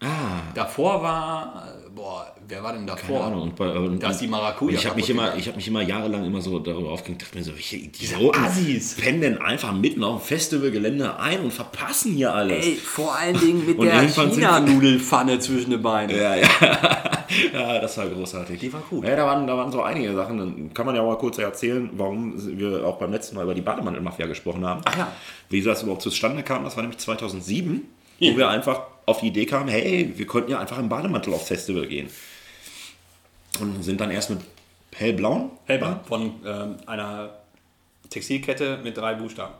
Ah, 0.00 0.42
Davor 0.54 1.02
war, 1.02 1.64
äh, 1.66 1.90
boah, 1.90 2.26
wer 2.48 2.62
war 2.62 2.72
denn 2.72 2.86
davor? 2.86 3.20
keine 3.20 3.32
Ahnung. 3.32 3.42
Und 3.42 3.56
bei, 3.56 3.70
und, 3.70 4.02
Da 4.02 4.10
ist 4.10 4.20
die 4.20 4.26
Maracuja 4.26 4.78
Ich 4.78 4.86
habe 4.86 4.96
mich, 4.96 5.10
immer, 5.10 5.34
ich 5.36 5.48
hab 5.48 5.56
mich 5.56 5.68
immer 5.68 5.82
jahrelang 5.82 6.24
immer 6.24 6.40
so 6.40 6.58
darüber 6.58 6.90
aufgehängt, 6.90 7.22
dachte 7.22 7.38
mir 7.38 7.44
so, 7.44 7.52
welche 7.52 7.76
Idioten 7.76 8.44
Assis. 8.44 8.94
pennen 8.96 9.20
denn 9.20 9.38
einfach 9.38 9.72
mitten 9.72 10.04
auf 10.04 10.22
dem 10.22 10.26
Festivalgelände 10.26 11.18
ein 11.18 11.40
und 11.40 11.52
verpassen 11.52 12.12
hier 12.12 12.34
alles. 12.34 12.64
Ey, 12.64 12.76
vor 12.76 13.16
allen 13.16 13.38
Dingen 13.38 13.66
mit 13.66 13.78
der 13.82 14.08
China-Nudelfanne 14.08 15.38
zwischen 15.38 15.70
den 15.70 15.82
Beinen. 15.82 16.16
Ja, 16.16 16.36
ja. 16.36 16.48
ja, 17.52 17.80
das 17.80 17.96
war 17.98 18.06
großartig. 18.06 18.60
Die 18.60 18.72
war 18.72 18.82
cool. 18.90 19.04
Ja, 19.04 19.16
da 19.16 19.26
waren, 19.26 19.46
da 19.46 19.56
waren 19.56 19.72
so 19.72 19.82
einige 19.82 20.14
Sachen. 20.14 20.38
Dann 20.38 20.74
kann 20.74 20.86
man 20.86 20.94
ja 20.94 21.02
mal 21.02 21.16
kurz 21.18 21.38
erzählen, 21.38 21.90
warum 21.94 22.34
wir 22.58 22.86
auch 22.86 22.98
beim 22.98 23.12
letzten 23.12 23.36
Mal 23.36 23.44
über 23.44 23.54
die 23.54 23.62
Bademantelmafia 23.62 24.26
gesprochen 24.26 24.66
haben. 24.66 24.82
Ach 24.84 24.96
ja. 24.96 25.12
Wie 25.48 25.62
das 25.62 25.82
überhaupt 25.82 26.02
zustande 26.02 26.42
kam, 26.42 26.64
das 26.64 26.76
war 26.76 26.82
nämlich 26.82 26.98
2007, 26.98 27.82
wo 28.20 28.36
wir 28.36 28.48
einfach 28.48 28.82
auf 29.06 29.20
die 29.20 29.28
Idee 29.28 29.46
kamen, 29.46 29.68
hey, 29.68 30.12
wir 30.16 30.26
könnten 30.26 30.50
ja 30.50 30.58
einfach 30.58 30.78
im 30.78 30.88
Bademantel 30.88 31.32
aufs 31.34 31.48
Festival 31.48 31.86
gehen. 31.86 32.10
Und 33.60 33.82
sind 33.82 34.00
dann 34.00 34.10
erst 34.10 34.30
mit 34.30 34.40
hellblauen. 34.94 35.50
Hellbahn 35.66 36.00
von 36.06 36.40
ähm, 36.44 36.76
einer 36.86 37.36
Textilkette 38.10 38.78
mit 38.82 38.96
drei 38.96 39.14
Buchstaben. 39.14 39.54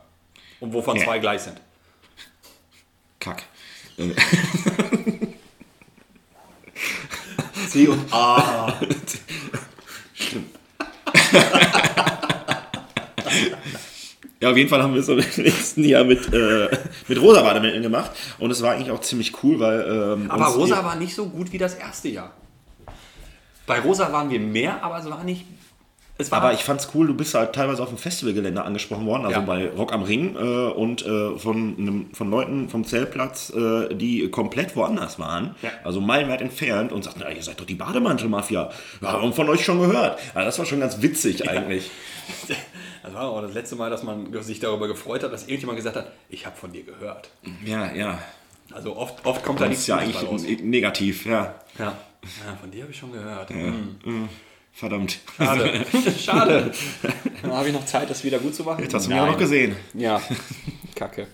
Und 0.59 0.73
wovon 0.73 0.97
Ja. 0.97 1.03
zwei 1.05 1.19
gleich 1.19 1.41
sind. 1.41 1.61
Kack. 3.19 3.43
C 7.69 7.87
und 7.87 8.13
A. 8.13 8.79
Ja, 14.39 14.51
auf 14.51 14.57
jeden 14.57 14.69
Fall 14.69 14.83
haben 14.83 14.93
wir 14.93 15.01
es 15.01 15.07
im 15.37 15.43
nächsten 15.43 15.83
Jahr 15.83 16.03
mit, 16.03 16.31
äh, 16.33 16.69
mit 17.07 17.19
rosa 17.21 17.41
Bademänteln 17.41 17.83
gemacht. 17.83 18.11
Und 18.39 18.51
es 18.51 18.61
war 18.61 18.73
eigentlich 18.73 18.91
auch 18.91 19.01
ziemlich 19.01 19.33
cool, 19.43 19.59
weil. 19.59 19.81
Ähm, 20.21 20.29
Aber 20.31 20.45
Rosa 20.47 20.83
war 20.83 20.95
nicht 20.95 21.15
so 21.15 21.27
gut 21.27 21.51
wie 21.51 21.57
das 21.57 21.73
erste 21.75 22.09
Jahr. 22.09 22.31
Bei 23.65 23.79
Rosa 23.79 24.11
waren 24.13 24.29
wir 24.29 24.39
mehr, 24.39 24.83
aber 24.83 24.99
es 24.99 25.09
war 25.09 25.23
nicht. 25.23 25.45
Es 26.19 26.31
war 26.31 26.41
Aber 26.41 26.53
ich 26.53 26.63
fand's 26.63 26.89
cool, 26.95 27.05
du 27.05 27.13
bist 27.13 27.35
halt 27.35 27.53
teilweise 27.53 27.83
auf 27.83 27.89
dem 27.89 27.97
Festivalgelände 27.99 28.63
angesprochen 28.63 29.05
worden, 29.05 29.25
also 29.27 29.39
Ja. 29.39 29.45
bei 29.45 29.69
Rock 29.69 29.93
am 29.93 30.01
Ring 30.01 30.35
äh, 30.35 30.39
und 30.39 31.05
äh, 31.05 31.37
von, 31.37 31.75
einem, 31.77 32.09
von 32.11 32.31
Leuten 32.31 32.69
vom 32.69 32.85
Zeltplatz, 32.85 33.51
äh, 33.51 33.93
die 33.93 34.27
komplett 34.31 34.75
woanders 34.75 35.19
waren, 35.19 35.53
Ja. 35.61 35.69
also 35.83 36.01
meilenweit 36.01 36.41
entfernt 36.41 36.91
und 36.91 37.03
sagten, 37.03 37.19
ja, 37.21 37.29
ihr 37.29 37.43
seid 37.43 37.59
doch 37.59 37.65
die 37.65 37.75
Bademantelmafia. 37.75 38.71
Ja, 39.01 39.11
haben 39.11 39.31
von 39.31 39.47
euch 39.49 39.63
schon 39.63 39.79
gehört. 39.79 40.17
Ja, 40.33 40.43
das 40.43 40.57
war 40.57 40.65
schon 40.65 40.79
ganz 40.79 41.01
witzig 41.03 41.47
eigentlich. 41.47 41.91
Das 43.07 43.15
war 43.15 43.29
auch 43.29 43.41
das 43.41 43.53
letzte 43.53 43.77
Mal, 43.77 43.89
dass 43.89 44.03
man 44.03 44.33
sich 44.43 44.59
darüber 44.59 44.89
gefreut 44.89 45.23
hat, 45.23 45.31
dass 45.31 45.43
irgendjemand 45.43 45.77
gesagt 45.77 45.95
hat, 45.95 46.11
ich 46.29 46.45
habe 46.45 46.57
von 46.57 46.73
dir 46.73 46.83
gehört. 46.83 47.29
Ja, 47.63 47.93
ja. 47.93 48.19
Also 48.73 48.97
oft, 48.97 49.25
oft 49.25 49.45
kommt 49.45 49.61
da 49.61 49.63
Das 49.63 49.69
nichts 49.69 49.83
ist 49.83 49.87
ja 49.87 49.95
eigentlich 49.97 50.61
negativ, 50.61 51.25
ja. 51.25 51.55
Ja. 51.79 51.85
ja, 51.85 52.57
von 52.59 52.69
dir 52.69 52.81
habe 52.81 52.91
ich 52.91 52.97
schon 52.97 53.13
gehört. 53.13 53.49
Hm. 53.49 54.27
Verdammt. 54.73 55.19
Schade. 55.37 55.85
Schade. 56.19 56.71
Dann 57.41 57.51
habe 57.53 57.67
ich 57.69 57.73
noch 57.73 57.85
Zeit, 57.85 58.09
das 58.09 58.25
wieder 58.25 58.39
gut 58.39 58.53
zu 58.53 58.63
machen. 58.63 58.83
Jetzt 58.83 58.93
hast 58.93 59.05
du 59.05 59.11
mich 59.11 59.19
auch 59.21 59.27
noch 59.27 59.37
gesehen. 59.37 59.77
Ja, 59.93 60.21
kacke. 60.95 61.27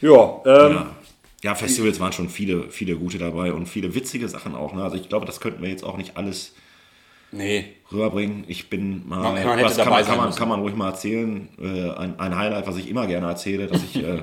Ja, 0.00 0.40
ähm, 0.46 0.72
Ja. 0.72 0.96
Ja, 1.42 1.54
Festivals 1.54 2.00
waren 2.00 2.12
schon 2.12 2.28
viele, 2.28 2.70
viele 2.70 2.96
gute 2.96 3.18
dabei 3.18 3.52
und 3.52 3.66
viele 3.66 3.94
witzige 3.94 4.28
Sachen 4.28 4.54
auch. 4.54 4.72
Ne? 4.72 4.82
Also 4.82 4.96
ich 4.96 5.08
glaube, 5.08 5.26
das 5.26 5.40
könnten 5.40 5.62
wir 5.62 5.68
jetzt 5.68 5.84
auch 5.84 5.96
nicht 5.96 6.16
alles 6.16 6.54
nee. 7.32 7.74
rüberbringen. 7.92 8.44
Ich 8.48 8.68
bin 8.70 9.08
mal, 9.08 9.22
Man- 9.22 9.44
man 9.44 9.62
was 9.64 9.76
kann, 9.76 9.88
man, 9.88 10.04
kann, 10.04 10.16
man, 10.18 10.34
kann 10.34 10.48
man 10.48 10.60
ruhig 10.60 10.74
mal 10.74 10.88
erzählen. 10.88 11.48
Äh, 11.60 11.90
ein, 11.98 12.18
ein 12.18 12.36
Highlight, 12.36 12.66
was 12.66 12.76
ich 12.76 12.88
immer 12.88 13.06
gerne 13.06 13.26
erzähle, 13.26 13.66
dass 13.66 13.82
ich 13.82 13.96
äh, 14.02 14.22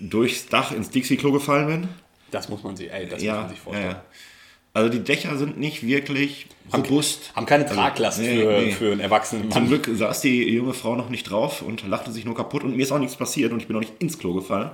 durchs 0.00 0.46
Dach 0.48 0.72
ins 0.72 0.90
Dixie-Klo 0.90 1.32
gefallen 1.32 1.66
bin. 1.66 1.88
Das 2.30 2.48
muss 2.48 2.62
man 2.62 2.76
sich, 2.76 2.90
ey, 2.92 3.04
das 3.04 3.14
muss 3.14 3.22
Ja, 3.22 3.40
man 3.40 3.48
sich 3.48 3.60
vorstellen. 3.60 3.90
ja. 3.92 4.04
Also 4.76 4.88
die 4.88 5.04
Dächer 5.04 5.36
sind 5.36 5.56
nicht 5.60 5.86
wirklich 5.86 6.46
robust. 6.72 7.30
Haben 7.36 7.46
keine 7.46 7.64
Traglast 7.64 8.18
nee, 8.18 8.40
für, 8.42 8.60
nee. 8.60 8.72
für 8.72 8.90
einen 8.90 9.00
erwachsenen 9.00 9.48
Zum 9.52 9.62
Mann. 9.62 9.68
Glück 9.68 9.88
saß 9.96 10.20
die 10.22 10.48
junge 10.52 10.74
Frau 10.74 10.96
noch 10.96 11.10
nicht 11.10 11.30
drauf 11.30 11.62
und 11.62 11.86
lachte 11.86 12.10
sich 12.10 12.24
nur 12.24 12.34
kaputt 12.34 12.64
und 12.64 12.76
mir 12.76 12.82
ist 12.82 12.90
auch 12.90 12.98
nichts 12.98 13.14
passiert 13.14 13.52
und 13.52 13.60
ich 13.60 13.68
bin 13.68 13.76
auch 13.76 13.80
nicht 13.80 13.92
ins 14.00 14.18
Klo 14.18 14.34
gefallen. 14.34 14.72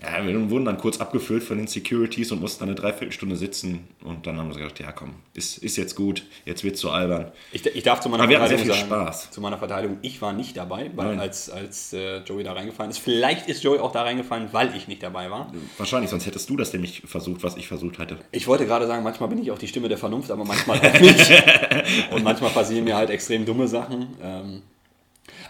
Ja, 0.00 0.24
wir 0.24 0.50
wurden 0.50 0.64
dann 0.64 0.78
kurz 0.78 1.00
abgefüllt 1.00 1.42
von 1.42 1.58
den 1.58 1.66
Securities 1.66 2.30
und 2.30 2.40
mussten 2.40 2.60
dann 2.60 2.68
eine 2.68 2.76
Dreiviertelstunde 2.76 3.34
sitzen 3.34 3.88
und 4.04 4.28
dann 4.28 4.38
haben 4.38 4.52
sie 4.52 4.60
gesagt, 4.60 4.78
ja 4.78 4.92
komm, 4.92 5.14
ist, 5.34 5.58
ist 5.58 5.76
jetzt 5.76 5.96
gut, 5.96 6.22
jetzt 6.44 6.62
wird's 6.62 6.80
so 6.80 6.90
albern. 6.90 7.32
Ich, 7.50 7.66
ich 7.66 7.82
darf 7.82 7.98
zu 7.98 8.08
meiner 8.08 8.22
Aber 8.22 8.30
wir 8.30 8.38
hatten 8.38 8.48
sehr 8.48 8.58
Verteidigung 8.58 8.88
viel 8.88 8.96
sagen, 8.96 9.06
Spaß. 9.06 9.30
zu 9.32 9.40
meiner 9.40 9.58
Verteidigung, 9.58 9.98
ich 10.02 10.22
war 10.22 10.32
nicht 10.32 10.56
dabei, 10.56 10.92
weil 10.94 11.08
Nein. 11.08 11.20
als, 11.20 11.50
als 11.50 11.92
äh, 11.94 12.18
Joey 12.18 12.44
da 12.44 12.52
reingefallen 12.52 12.90
ist. 12.90 12.98
Vielleicht 12.98 13.48
ist 13.48 13.64
Joey 13.64 13.80
auch 13.80 13.90
da 13.90 14.02
reingefallen, 14.02 14.48
weil 14.52 14.76
ich 14.76 14.86
nicht 14.86 15.02
dabei 15.02 15.32
war. 15.32 15.52
Wahrscheinlich, 15.78 16.10
sonst 16.10 16.26
hättest 16.26 16.48
du 16.48 16.56
das 16.56 16.72
nämlich 16.72 17.02
versucht, 17.04 17.42
was 17.42 17.56
ich 17.56 17.66
versucht 17.66 17.98
hatte. 17.98 18.18
Ich 18.30 18.46
wollte 18.46 18.66
gerade 18.66 18.86
sagen, 18.86 19.02
manchmal 19.02 19.28
bin 19.30 19.38
ich 19.42 19.50
auch 19.50 19.58
die 19.58 19.66
Stimme 19.66 19.88
der 19.88 19.98
Vernunft, 19.98 20.30
aber 20.30 20.44
manchmal 20.44 20.78
auch 20.78 21.00
nicht. 21.00 21.32
Und 22.12 22.22
manchmal 22.22 22.50
passieren 22.50 22.84
mir 22.84 22.96
halt 22.96 23.10
extrem 23.10 23.44
dumme 23.44 23.66
Sachen. 23.66 24.06
Ähm, 24.22 24.62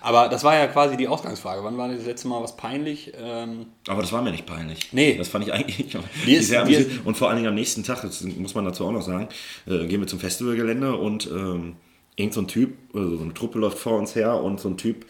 aber 0.01 0.29
das 0.29 0.45
war 0.45 0.57
ja 0.57 0.67
quasi 0.69 0.97
die 0.97 1.09
Ausgangsfrage. 1.09 1.63
Wann 1.65 1.77
war 1.79 1.89
das 1.89 2.05
letzte 2.07 2.29
Mal 2.29 2.43
was 2.43 2.57
peinlich? 2.57 3.13
Ähm, 3.21 3.67
Aber 3.87 4.01
das 4.03 4.13
war 4.13 4.23
mir 4.23 4.31
nicht 4.31 4.47
peinlich. 4.47 4.93
Nee. 4.93 5.17
Das 5.17 5.29
fand 5.29 5.45
ich 5.47 5.53
eigentlich 5.53 5.95
Mir 6.27 6.39
ist- 6.39 6.55
amüsant. 6.55 7.07
Und 7.07 7.17
vor 7.17 7.29
allen 7.29 7.37
Dingen 7.37 7.49
am 7.49 7.55
nächsten 7.55 7.83
Tag, 7.85 8.03
das 8.03 8.23
muss 8.23 8.55
man 8.55 8.65
dazu 8.65 8.87
auch 8.87 8.93
noch 8.93 9.03
sagen, 9.03 9.29
äh, 9.67 9.87
gehen 9.87 10.01
wir 10.01 10.07
zum 10.07 10.21
Festivalgelände 10.21 10.97
und 10.97 11.27
ähm, 11.27 11.77
irgend 12.17 12.35
so 12.35 12.41
ein 12.41 12.49
Typ, 12.49 12.77
also 12.95 13.17
so 13.17 13.23
eine 13.25 13.35
Truppe 13.35 13.59
läuft 13.59 13.79
vor 13.79 13.99
uns 13.99 14.15
her 14.15 14.35
und 14.43 14.61
so 14.61 14.69
ein 14.69 14.77
Typ 14.77 15.07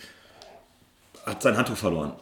hat 1.26 1.42
sein 1.42 1.56
Handtuch 1.56 1.76
verloren. 1.76 2.12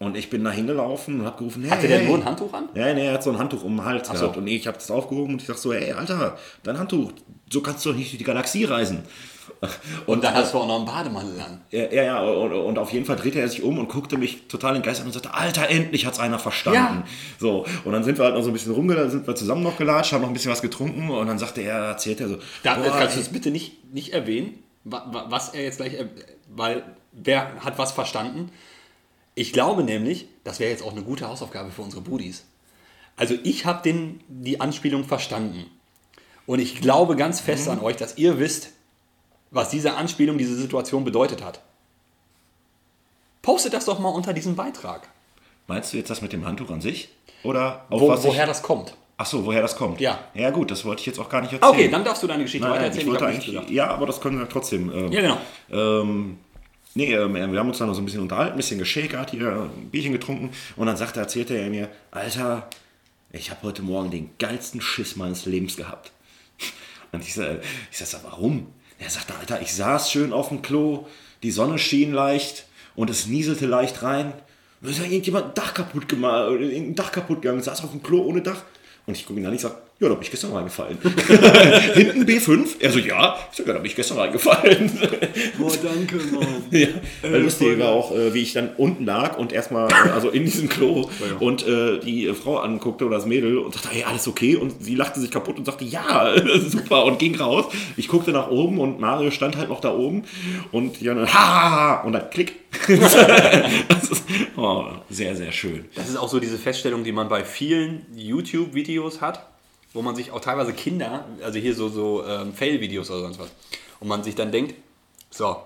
Und 0.00 0.16
ich 0.16 0.30
bin 0.30 0.44
da 0.44 0.50
hingelaufen 0.52 1.20
und 1.20 1.26
hab 1.26 1.38
gerufen, 1.38 1.62
hey, 1.62 1.70
Hatte 1.70 1.88
der 1.88 1.98
hey. 1.98 2.06
nur 2.06 2.18
ein 2.18 2.24
Handtuch 2.24 2.52
an? 2.52 2.68
Ja, 2.74 2.94
nee, 2.94 3.06
er 3.06 3.14
hat 3.14 3.22
so 3.24 3.30
ein 3.30 3.38
Handtuch 3.38 3.64
um 3.64 3.76
den 3.76 3.84
Hals 3.84 4.08
Ach 4.10 4.14
so. 4.14 4.20
gehabt. 4.22 4.36
Und 4.36 4.46
ich 4.46 4.66
habe 4.68 4.76
das 4.78 4.90
aufgehoben 4.90 5.32
und 5.34 5.40
ich 5.42 5.48
sag 5.48 5.58
so, 5.58 5.72
hey, 5.72 5.92
Alter, 5.92 6.38
dein 6.62 6.78
Handtuch, 6.78 7.10
so 7.50 7.60
kannst 7.62 7.84
du 7.84 7.90
doch 7.90 7.96
nicht 7.96 8.12
durch 8.12 8.18
die 8.18 8.24
Galaxie 8.24 8.64
reisen. 8.64 9.02
Und 10.06 10.22
dann 10.22 10.34
hast 10.34 10.54
du 10.54 10.58
auch 10.58 10.68
noch 10.68 10.76
einen 10.76 10.84
Bademantel 10.84 11.40
an. 11.40 11.60
Ja, 11.70 11.84
ja, 11.90 12.02
ja 12.04 12.20
und, 12.22 12.52
und 12.52 12.78
auf 12.78 12.92
jeden 12.92 13.04
Fall 13.06 13.16
drehte 13.16 13.40
er 13.40 13.48
sich 13.48 13.62
um 13.62 13.78
und 13.78 13.88
guckte 13.88 14.16
mich 14.16 14.46
total 14.46 14.76
in 14.76 14.82
den 14.82 14.86
Geist 14.86 15.00
an 15.00 15.06
und 15.06 15.12
sagte, 15.12 15.34
Alter, 15.34 15.68
endlich 15.68 16.06
hat's 16.06 16.20
einer 16.20 16.38
verstanden. 16.38 17.02
Ja. 17.02 17.04
So, 17.40 17.64
und 17.84 17.92
dann 17.92 18.04
sind 18.04 18.18
wir 18.18 18.26
halt 18.26 18.34
noch 18.36 18.42
so 18.42 18.50
ein 18.50 18.52
bisschen 18.52 18.72
rumgelatscht, 18.72 19.10
sind 19.10 19.26
wir 19.26 19.34
zusammen 19.34 19.64
noch 19.64 19.76
gelatscht, 19.76 20.12
haben 20.12 20.20
noch 20.20 20.28
ein 20.28 20.34
bisschen 20.34 20.52
was 20.52 20.62
getrunken 20.62 21.10
und 21.10 21.26
dann 21.26 21.38
sagte 21.38 21.62
er, 21.62 21.74
erzählt 21.76 22.20
er 22.20 22.28
so, 22.28 22.36
Da, 22.62 22.74
boah, 22.74 22.90
kannst 22.98 23.16
du 23.16 23.20
es 23.20 23.30
bitte 23.30 23.50
nicht, 23.50 23.92
nicht 23.92 24.12
erwähnen, 24.12 24.62
wa- 24.84 25.06
wa- 25.10 25.26
was 25.28 25.48
er 25.48 25.64
jetzt 25.64 25.78
gleich, 25.78 25.94
er- 25.94 26.08
weil 26.54 26.84
wer 27.10 27.50
hat 27.64 27.78
was 27.78 27.90
verstanden? 27.90 28.50
Ich 29.38 29.52
glaube 29.52 29.84
nämlich, 29.84 30.26
das 30.44 30.58
wäre 30.58 30.70
jetzt 30.70 30.82
auch 30.82 30.90
eine 30.92 31.02
gute 31.02 31.28
Hausaufgabe 31.28 31.70
für 31.70 31.82
unsere 31.82 32.02
Buddies. 32.02 32.44
Also 33.16 33.34
ich 33.44 33.66
habe 33.66 33.88
die 34.28 34.60
Anspielung 34.60 35.04
verstanden. 35.04 35.66
Und 36.46 36.58
ich 36.58 36.80
glaube 36.80 37.14
ganz 37.14 37.40
fest 37.40 37.66
Mhm. 37.66 37.72
an 37.72 37.80
euch, 37.80 37.96
dass 37.96 38.18
ihr 38.18 38.38
wisst, 38.40 38.70
was 39.50 39.70
diese 39.70 39.94
Anspielung, 39.94 40.38
diese 40.38 40.56
Situation 40.56 41.04
bedeutet 41.04 41.44
hat. 41.44 41.60
Postet 43.42 43.72
das 43.74 43.84
doch 43.84 43.98
mal 43.98 44.08
unter 44.10 44.32
diesem 44.32 44.56
Beitrag. 44.56 45.08
meinst 45.66 45.92
du 45.92 45.98
jetzt 45.98 46.08
das 46.10 46.22
mit 46.22 46.32
dem 46.32 46.44
Handtuch 46.46 46.70
an 46.70 46.80
sich? 46.80 47.10
Oder 47.42 47.84
Wo, 47.90 48.00
woher 48.00 48.46
das 48.46 48.62
kommt. 48.62 48.94
Ach 49.18 49.26
so, 49.26 49.44
woher 49.44 49.60
das 49.62 49.76
kommt? 49.76 50.00
Ja. 50.00 50.18
Ja 50.34 50.50
gut, 50.50 50.70
das 50.70 50.84
wollte 50.84 51.00
ich 51.00 51.06
jetzt 51.06 51.18
auch 51.18 51.28
gar 51.28 51.42
nicht 51.42 51.52
erzählen. 51.52 51.70
Okay, 51.72 51.88
dann 51.88 52.04
darfst 52.04 52.22
du 52.22 52.26
deine 52.26 52.44
Geschichte 52.44 52.66
Nein, 52.66 52.76
weiter 52.76 52.86
ich 52.86 52.94
erzählen. 52.94 53.10
wollte 53.10 53.26
eigentlich, 53.26 53.70
ja, 53.70 53.88
aber 53.88 54.06
das 54.06 54.20
können 54.20 54.38
wir 54.38 54.48
trotzdem. 54.48 54.90
ähm, 54.92 55.12
Ja, 55.12 55.20
genau. 55.20 55.38
Ähm, 55.70 56.38
nee, 56.98 57.14
ähm, 57.14 57.34
wir 57.34 57.60
haben 57.60 57.68
uns 57.68 57.78
dann 57.78 57.86
noch 57.86 57.94
so 57.94 58.02
ein 58.02 58.04
bisschen 58.04 58.20
unterhalten, 58.20 58.54
ein 58.54 58.56
bisschen 58.56 58.78
geschäkert, 58.78 59.30
hier 59.30 59.52
ein 59.52 59.88
Bierchen 59.90 60.12
getrunken 60.12 60.50
und 60.76 60.86
dann 60.86 60.96
sagte, 60.96 61.20
erzählte 61.20 61.56
er 61.56 61.70
mir, 61.70 61.88
Alter, 62.10 62.68
ich 63.30 63.50
habe 63.50 63.62
heute 63.62 63.82
Morgen 63.82 64.10
den 64.10 64.30
geilsten 64.38 64.80
Schiss 64.80 65.14
meines 65.14 65.46
Lebens 65.46 65.76
gehabt. 65.76 66.12
Und 67.12 67.22
ich 67.22 67.34
sag, 67.34 67.60
ich 67.90 67.98
sag, 67.98 68.24
warum? 68.24 68.68
Er 68.98 69.10
sagte, 69.10 69.34
Alter, 69.34 69.60
ich 69.60 69.72
saß 69.74 70.10
schön 70.10 70.32
auf 70.32 70.48
dem 70.48 70.62
Klo, 70.62 71.06
die 71.42 71.50
Sonne 71.50 71.78
schien 71.78 72.12
leicht 72.12 72.66
und 72.96 73.10
es 73.10 73.26
nieselte 73.26 73.66
leicht 73.66 74.02
rein. 74.02 74.32
Und 74.80 74.88
ist 74.88 74.98
ja 74.98 75.04
irgendjemand 75.04 75.46
ein 75.46 75.54
Dach 75.54 75.74
kaputt 75.74 76.08
gemacht, 76.08 76.50
oder 76.50 76.60
irgendein 76.62 76.94
Dach 76.94 77.12
kaputt 77.12 77.42
gegangen, 77.42 77.62
saß 77.62 77.84
auf 77.84 77.90
dem 77.90 78.02
Klo 78.02 78.22
ohne 78.22 78.42
Dach. 78.42 78.62
Und 79.06 79.16
ich 79.16 79.24
gucke 79.26 79.40
ihn 79.40 79.46
an, 79.46 79.54
ich 79.54 79.60
sag, 79.60 79.76
ja, 80.00 80.08
da 80.08 80.14
bin 80.14 80.22
ich 80.22 80.30
gestern 80.30 80.52
reingefallen. 80.52 80.96
Hinten 81.94 82.22
B5? 82.22 82.76
Er 82.78 82.92
so, 82.92 83.00
ja. 83.00 83.36
Ich 83.50 83.56
so, 83.56 83.64
ja, 83.64 83.72
da 83.72 83.80
bin 83.80 83.86
ich 83.86 83.96
gestern 83.96 84.18
reingefallen. 84.18 84.92
Boah, 85.58 85.72
danke, 85.82 86.16
Mann. 86.32 86.46
Ja, 86.70 86.86
weil 87.22 87.42
lustig 87.42 87.80
war 87.80 87.88
auch, 87.88 88.14
äh, 88.14 88.32
wie 88.32 88.42
ich 88.42 88.52
dann 88.52 88.70
unten 88.76 89.04
lag 89.06 89.38
und 89.38 89.52
erstmal, 89.52 89.90
äh, 89.90 90.10
also 90.10 90.28
in 90.28 90.44
diesem 90.44 90.68
Klo 90.68 91.10
und 91.40 91.66
äh, 91.66 91.98
die 91.98 92.26
äh, 92.26 92.34
Frau 92.34 92.58
anguckte 92.58 93.06
oder 93.06 93.16
das 93.16 93.26
Mädel 93.26 93.58
und 93.58 93.74
sagte, 93.74 93.88
hey, 93.90 94.04
alles 94.04 94.28
okay? 94.28 94.54
Und 94.54 94.84
sie 94.84 94.94
lachte 94.94 95.18
sich 95.18 95.32
kaputt 95.32 95.58
und 95.58 95.64
sagte, 95.64 95.84
ja, 95.84 96.32
super 96.60 97.04
und 97.04 97.18
ging 97.18 97.34
raus. 97.34 97.64
Ich 97.96 98.06
guckte 98.06 98.30
nach 98.30 98.50
oben 98.50 98.78
und 98.78 99.00
Mario 99.00 99.32
stand 99.32 99.56
halt 99.56 99.68
noch 99.68 99.80
da 99.80 99.92
oben 99.92 100.22
und 100.70 101.00
Jan, 101.00 101.32
ha, 101.32 102.02
und 102.02 102.12
dann 102.12 102.30
klick. 102.30 102.54
das 102.86 104.10
ist, 104.10 104.24
oh, 104.56 104.84
sehr, 105.10 105.34
sehr 105.34 105.50
schön. 105.50 105.86
Das 105.96 106.08
ist 106.08 106.16
auch 106.16 106.28
so 106.28 106.38
diese 106.38 106.58
Feststellung, 106.58 107.02
die 107.02 107.12
man 107.12 107.28
bei 107.28 107.42
vielen 107.42 108.06
YouTube-Videos 108.14 109.20
hat, 109.20 109.57
wo 109.98 110.02
man 110.02 110.14
sich 110.14 110.30
auch 110.30 110.38
teilweise 110.40 110.72
Kinder, 110.74 111.24
also 111.42 111.58
hier 111.58 111.74
so, 111.74 111.88
so 111.88 112.24
ähm, 112.24 112.54
Fail-Videos 112.54 113.10
oder 113.10 113.22
sonst 113.22 113.40
was, 113.40 113.48
und 113.98 114.06
man 114.06 114.22
sich 114.22 114.36
dann 114.36 114.52
denkt, 114.52 114.76
so, 115.28 115.56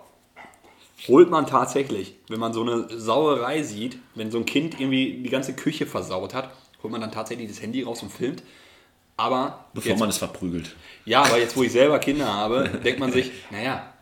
holt 1.07 1.29
man 1.29 1.47
tatsächlich, 1.47 2.15
wenn 2.29 2.41
man 2.41 2.55
so 2.55 2.63
eine 2.63 2.87
Sauerei 2.99 3.63
sieht, 3.63 3.99
wenn 4.15 4.31
so 4.31 4.39
ein 4.39 4.47
Kind 4.47 4.81
irgendwie 4.81 5.21
die 5.23 5.29
ganze 5.29 5.53
Küche 5.53 5.85
versaut 5.85 6.33
hat, 6.33 6.49
holt 6.83 6.91
man 6.91 7.03
dann 7.03 7.13
tatsächlich 7.13 7.47
das 7.47 7.61
Handy 7.61 7.83
raus 7.83 8.03
und 8.03 8.11
filmt. 8.11 8.43
Aber 9.19 9.67
Bevor 9.75 9.91
jetzt, 9.91 10.01
man 10.01 10.09
es 10.09 10.17
verprügelt. 10.17 10.77
ja, 11.05 11.21
aber 11.25 11.39
jetzt, 11.39 11.55
wo 11.55 11.63
ich 11.63 11.73
selber 11.73 11.99
Kinder 11.99 12.33
habe, 12.33 12.71
denkt 12.83 13.01
man 13.01 13.13
sich, 13.13 13.31
naja, 13.51 13.93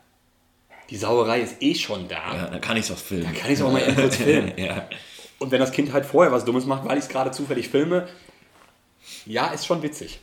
die 0.91 0.97
Sauerei 0.97 1.41
ist 1.41 1.61
eh 1.61 1.75
schon 1.75 2.07
da. 2.07 2.37
Ja, 2.37 2.47
dann 2.51 2.61
kann 2.61 2.77
ich 2.77 2.85
es 2.85 2.93
auch 2.93 2.99
filmen. 2.99 3.25
Dann 3.25 3.35
kann 3.35 3.51
ich 3.51 3.59
es 3.59 3.63
auch 3.63 3.73
mal 3.73 3.83
eben 3.83 3.97
kurz 3.97 4.15
filmen. 4.29 4.53
ja. 4.57 4.89
Und 5.41 5.51
wenn 5.51 5.59
das 5.59 5.73
Kind 5.73 5.93
halt 5.93 6.07
vorher 6.07 6.31
was 6.31 6.45
Dummes 6.45 6.67
macht, 6.67 6.85
weil 6.85 6.99
ich 6.99 7.05
es 7.05 7.09
gerade 7.09 7.33
zufällig 7.33 7.69
filme, 7.69 8.07
ja, 9.27 9.49
ist 9.49 9.67
schon 9.67 9.83
witzig. 9.83 10.21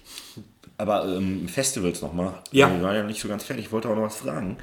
Aber 0.77 1.05
ähm, 1.07 1.47
Festivals 1.47 2.01
nochmal. 2.01 2.33
Ja. 2.51 2.71
Wir 2.71 2.81
waren 2.83 2.95
ja 2.95 3.03
nicht 3.03 3.19
so 3.19 3.27
ganz 3.27 3.43
fertig. 3.43 3.65
Ich 3.65 3.71
wollte 3.71 3.89
auch 3.89 3.95
noch 3.95 4.03
was 4.03 4.17
fragen. 4.17 4.57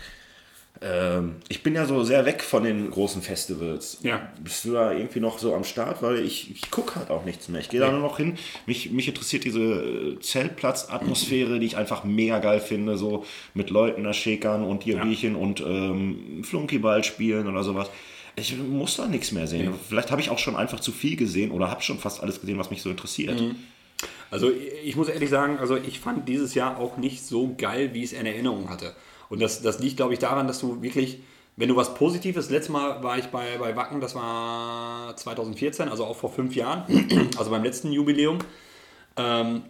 Ähm, 0.80 1.37
ich 1.48 1.62
bin 1.62 1.74
ja 1.74 1.87
so 1.87 2.02
sehr 2.04 2.24
weg 2.24 2.42
von 2.42 2.62
den 2.64 2.90
großen 2.90 3.22
Festivals. 3.22 3.98
Ja. 4.02 4.28
Bist 4.40 4.64
du 4.64 4.72
da 4.72 4.92
irgendwie 4.92 5.20
noch 5.20 5.38
so 5.38 5.54
am 5.54 5.64
Start? 5.64 6.02
Weil 6.02 6.18
ich, 6.20 6.50
ich 6.50 6.70
gucke 6.70 6.96
halt 6.96 7.10
auch 7.10 7.24
nichts 7.24 7.48
mehr. 7.48 7.60
Ich 7.60 7.68
gehe 7.68 7.80
da 7.80 7.90
nur 7.90 8.00
noch 8.00 8.16
hin. 8.16 8.37
Mich, 8.66 8.90
mich 8.90 9.08
interessiert 9.08 9.44
diese 9.44 9.60
äh, 9.60 10.20
Zeltplatz-Atmosphäre, 10.20 11.58
die 11.58 11.66
ich 11.66 11.76
einfach 11.76 12.04
mega 12.04 12.38
geil 12.38 12.60
finde. 12.60 12.96
So 12.96 13.24
mit 13.54 13.70
Leuten 13.70 14.04
da 14.04 14.12
schäkern 14.12 14.62
und 14.64 14.82
hier 14.84 14.96
Ja. 14.96 15.04
Bierchen 15.04 15.37
und 15.37 15.60
ähm, 15.60 16.42
Flunkyball 16.44 17.02
spielen 17.04 17.48
oder 17.48 17.62
sowas. 17.62 17.88
Ich 18.37 18.56
muss 18.56 18.96
da 18.96 19.06
nichts 19.06 19.30
mehr 19.30 19.46
sehen. 19.46 19.72
Vielleicht 19.88 20.10
habe 20.10 20.20
ich 20.20 20.28
auch 20.30 20.40
schon 20.40 20.56
einfach 20.56 20.80
zu 20.80 20.90
viel 20.90 21.14
gesehen 21.14 21.52
oder 21.52 21.70
habe 21.70 21.82
schon 21.82 21.98
fast 21.98 22.20
alles 22.20 22.40
gesehen, 22.40 22.58
was 22.58 22.70
mich 22.70 22.82
so 22.82 22.90
interessiert. 22.90 23.40
Also 24.34 24.50
ich 24.84 24.96
muss 24.96 25.08
ehrlich 25.08 25.30
sagen, 25.30 25.58
also 25.60 25.76
ich 25.76 26.00
fand 26.00 26.28
dieses 26.28 26.54
Jahr 26.54 26.80
auch 26.80 26.96
nicht 26.96 27.24
so 27.24 27.54
geil, 27.56 27.90
wie 27.94 28.00
ich 28.02 28.12
es 28.12 28.18
in 28.18 28.26
Erinnerung 28.26 28.68
hatte. 28.68 28.92
Und 29.28 29.40
das, 29.40 29.62
das 29.62 29.78
liegt, 29.78 29.96
glaube 29.96 30.12
ich, 30.12 30.18
daran, 30.18 30.48
dass 30.48 30.58
du 30.58 30.82
wirklich, 30.82 31.20
wenn 31.56 31.68
du 31.68 31.76
was 31.76 31.94
Positives, 31.94 32.50
letztes 32.50 32.70
Mal 32.72 33.00
war 33.04 33.16
ich 33.16 33.26
bei, 33.26 33.58
bei 33.60 33.76
Wacken, 33.76 34.00
das 34.00 34.16
war 34.16 35.14
2014, 35.16 35.88
also 35.88 36.04
auch 36.04 36.16
vor 36.16 36.32
fünf 36.32 36.56
Jahren, 36.56 36.82
also 37.38 37.48
beim 37.52 37.62
letzten 37.62 37.92
Jubiläum. 37.92 38.38
Ähm, 39.16 39.62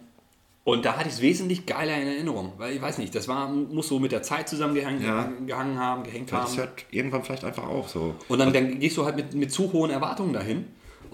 und 0.63 0.83
da 0.83 0.97
hatte 0.97 1.09
ich 1.09 1.13
es 1.13 1.21
wesentlich 1.21 1.67
geiler 1.67 1.95
in 2.01 2.07
Erinnerung, 2.07 2.53
weil 2.57 2.73
ich 2.75 2.81
weiß 2.81 2.97
nicht, 2.97 3.13
das 3.13 3.27
war, 3.27 3.47
muss 3.49 3.87
so 3.87 3.99
mit 3.99 4.11
der 4.11 4.23
Zeit 4.23 4.49
zusammengehangen 4.49 5.03
Ja. 5.03 5.29
gehangen 5.45 5.77
haben, 5.77 6.01
gehängt 6.01 6.31
Das 6.31 6.39
haben. 6.53 6.57
hört 6.57 6.85
irgendwann 6.89 7.23
vielleicht 7.23 7.43
einfach 7.45 7.67
auf. 7.67 7.89
So. 7.89 8.15
Und 8.29 8.39
dann, 8.39 8.51
dann 8.51 8.79
gehst 8.79 8.97
du 8.97 9.05
halt 9.05 9.15
mit, 9.15 9.35
mit 9.35 9.51
zu 9.51 9.71
hohen 9.73 9.91
Erwartungen 9.91 10.33
dahin 10.33 10.65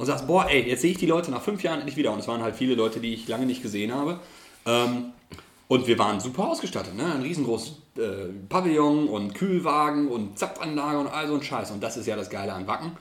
und 0.01 0.07
sagst, 0.07 0.25
boah, 0.25 0.47
ey, 0.49 0.67
jetzt 0.67 0.81
sehe 0.81 0.91
ich 0.91 0.97
die 0.97 1.05
Leute 1.05 1.29
nach 1.29 1.43
fünf 1.43 1.61
Jahren 1.61 1.77
endlich 1.77 1.95
wieder. 1.95 2.11
Und 2.11 2.19
es 2.19 2.27
waren 2.27 2.41
halt 2.41 2.55
viele 2.55 2.73
Leute, 2.73 2.99
die 2.99 3.13
ich 3.13 3.27
lange 3.27 3.45
nicht 3.45 3.61
gesehen 3.61 3.93
habe. 3.93 4.19
Ähm, 4.65 5.13
und 5.67 5.85
wir 5.85 5.99
waren 5.99 6.19
super 6.19 6.47
ausgestattet, 6.47 6.95
ne? 6.95 7.05
Ein 7.05 7.21
riesengroßes 7.21 7.75
äh, 7.97 8.01
Pavillon 8.49 9.07
und 9.07 9.35
Kühlwagen 9.35 10.07
und 10.07 10.39
Zapfanlage 10.39 10.97
und 10.97 11.07
all 11.07 11.27
so 11.27 11.35
ein 11.35 11.43
Scheiß. 11.43 11.69
Und 11.69 11.83
das 11.83 11.97
ist 11.97 12.07
ja 12.07 12.15
das 12.15 12.31
Geile 12.31 12.53
an 12.53 12.65
Wacken. 12.65 12.93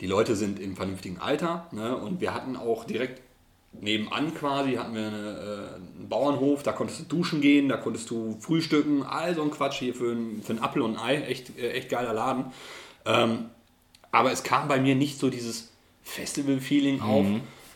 Die 0.00 0.06
Leute 0.06 0.36
sind 0.36 0.60
im 0.60 0.76
vernünftigen 0.76 1.18
Alter, 1.18 1.66
ne? 1.72 1.96
Und 1.96 2.20
wir 2.20 2.32
hatten 2.32 2.54
auch 2.56 2.84
direkt 2.84 3.20
nebenan 3.80 4.34
quasi 4.34 4.74
hatten 4.74 4.94
wir 4.94 5.06
eine, 5.06 5.16
äh, 5.16 5.74
einen 5.98 6.08
Bauernhof, 6.08 6.62
da 6.62 6.72
konntest 6.72 7.00
du 7.00 7.04
duschen 7.04 7.40
gehen, 7.40 7.68
da 7.68 7.78
konntest 7.78 8.10
du 8.10 8.36
frühstücken, 8.38 9.02
all 9.02 9.34
so 9.34 9.42
ein 9.42 9.50
Quatsch 9.50 9.78
hier 9.78 9.94
für 9.94 10.14
für 10.42 10.52
einen 10.52 10.62
Apfel 10.62 10.82
und 10.82 10.98
ein 10.98 11.02
Ei, 11.02 11.22
echt, 11.22 11.58
äh, 11.58 11.72
echt 11.72 11.88
geiler 11.88 12.12
Laden. 12.12 12.52
Ähm, 13.06 13.46
aber 14.12 14.30
es 14.30 14.42
kam 14.44 14.68
bei 14.68 14.78
mir 14.78 14.94
nicht 14.94 15.18
so 15.18 15.30
dieses 15.30 15.71
Festival-Feeling 16.02 17.00
auf 17.00 17.26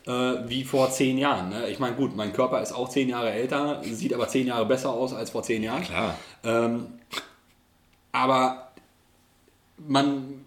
äh, 0.07 0.49
wie 0.49 0.65
vor 0.65 0.91
zehn 0.91 1.19
Jahren. 1.19 1.49
Ne? 1.49 1.69
Ich 1.69 1.79
meine, 1.79 1.97
gut, 1.97 2.17
mein 2.17 2.33
Körper 2.33 2.63
ist 2.63 2.73
auch 2.73 2.89
zehn 2.89 3.09
Jahre 3.09 3.33
älter, 3.33 3.83
sieht 3.85 4.15
aber 4.15 4.29
zehn 4.29 4.47
Jahre 4.47 4.67
besser 4.67 4.91
aus 4.91 5.13
als 5.13 5.31
vor 5.31 5.43
zehn 5.43 5.63
Jahren. 5.63 5.83
Klar. 5.83 6.19
Ähm, 6.45 6.87
aber 8.13 8.73
man 9.79 10.45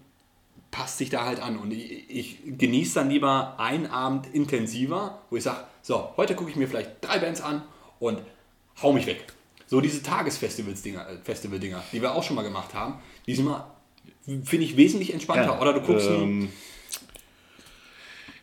passt 0.70 0.98
sich 0.98 1.10
da 1.10 1.24
halt 1.24 1.40
an 1.40 1.58
und 1.58 1.72
ich, 1.72 2.08
ich 2.08 2.38
genieße 2.44 2.94
dann 2.94 3.10
lieber 3.10 3.58
einen 3.58 3.86
Abend 3.86 4.32
intensiver, 4.32 5.20
wo 5.30 5.36
ich 5.36 5.42
sage, 5.42 5.64
so, 5.82 6.10
heute 6.16 6.34
gucke 6.34 6.50
ich 6.50 6.56
mir 6.56 6.68
vielleicht 6.68 6.90
drei 7.00 7.18
Bands 7.18 7.40
an 7.40 7.62
und 7.98 8.20
hau 8.82 8.92
mich 8.92 9.06
weg. 9.06 9.24
So 9.66 9.80
diese 9.80 10.02
Tagesfestivals-Dinger, 10.02 11.08
äh, 11.08 11.16
Festival-Dinger, 11.22 11.82
die 11.92 12.02
wir 12.02 12.14
auch 12.14 12.22
schon 12.22 12.36
mal 12.36 12.42
gemacht 12.42 12.74
haben, 12.74 12.94
die 13.26 13.34
sind 13.34 13.44
mal, 13.44 13.70
finde 14.24 14.64
ich, 14.64 14.76
wesentlich 14.76 15.12
entspannter. 15.12 15.60
Oder 15.60 15.74
du 15.74 15.80
guckst 15.80 16.08
ähm, 16.08 16.48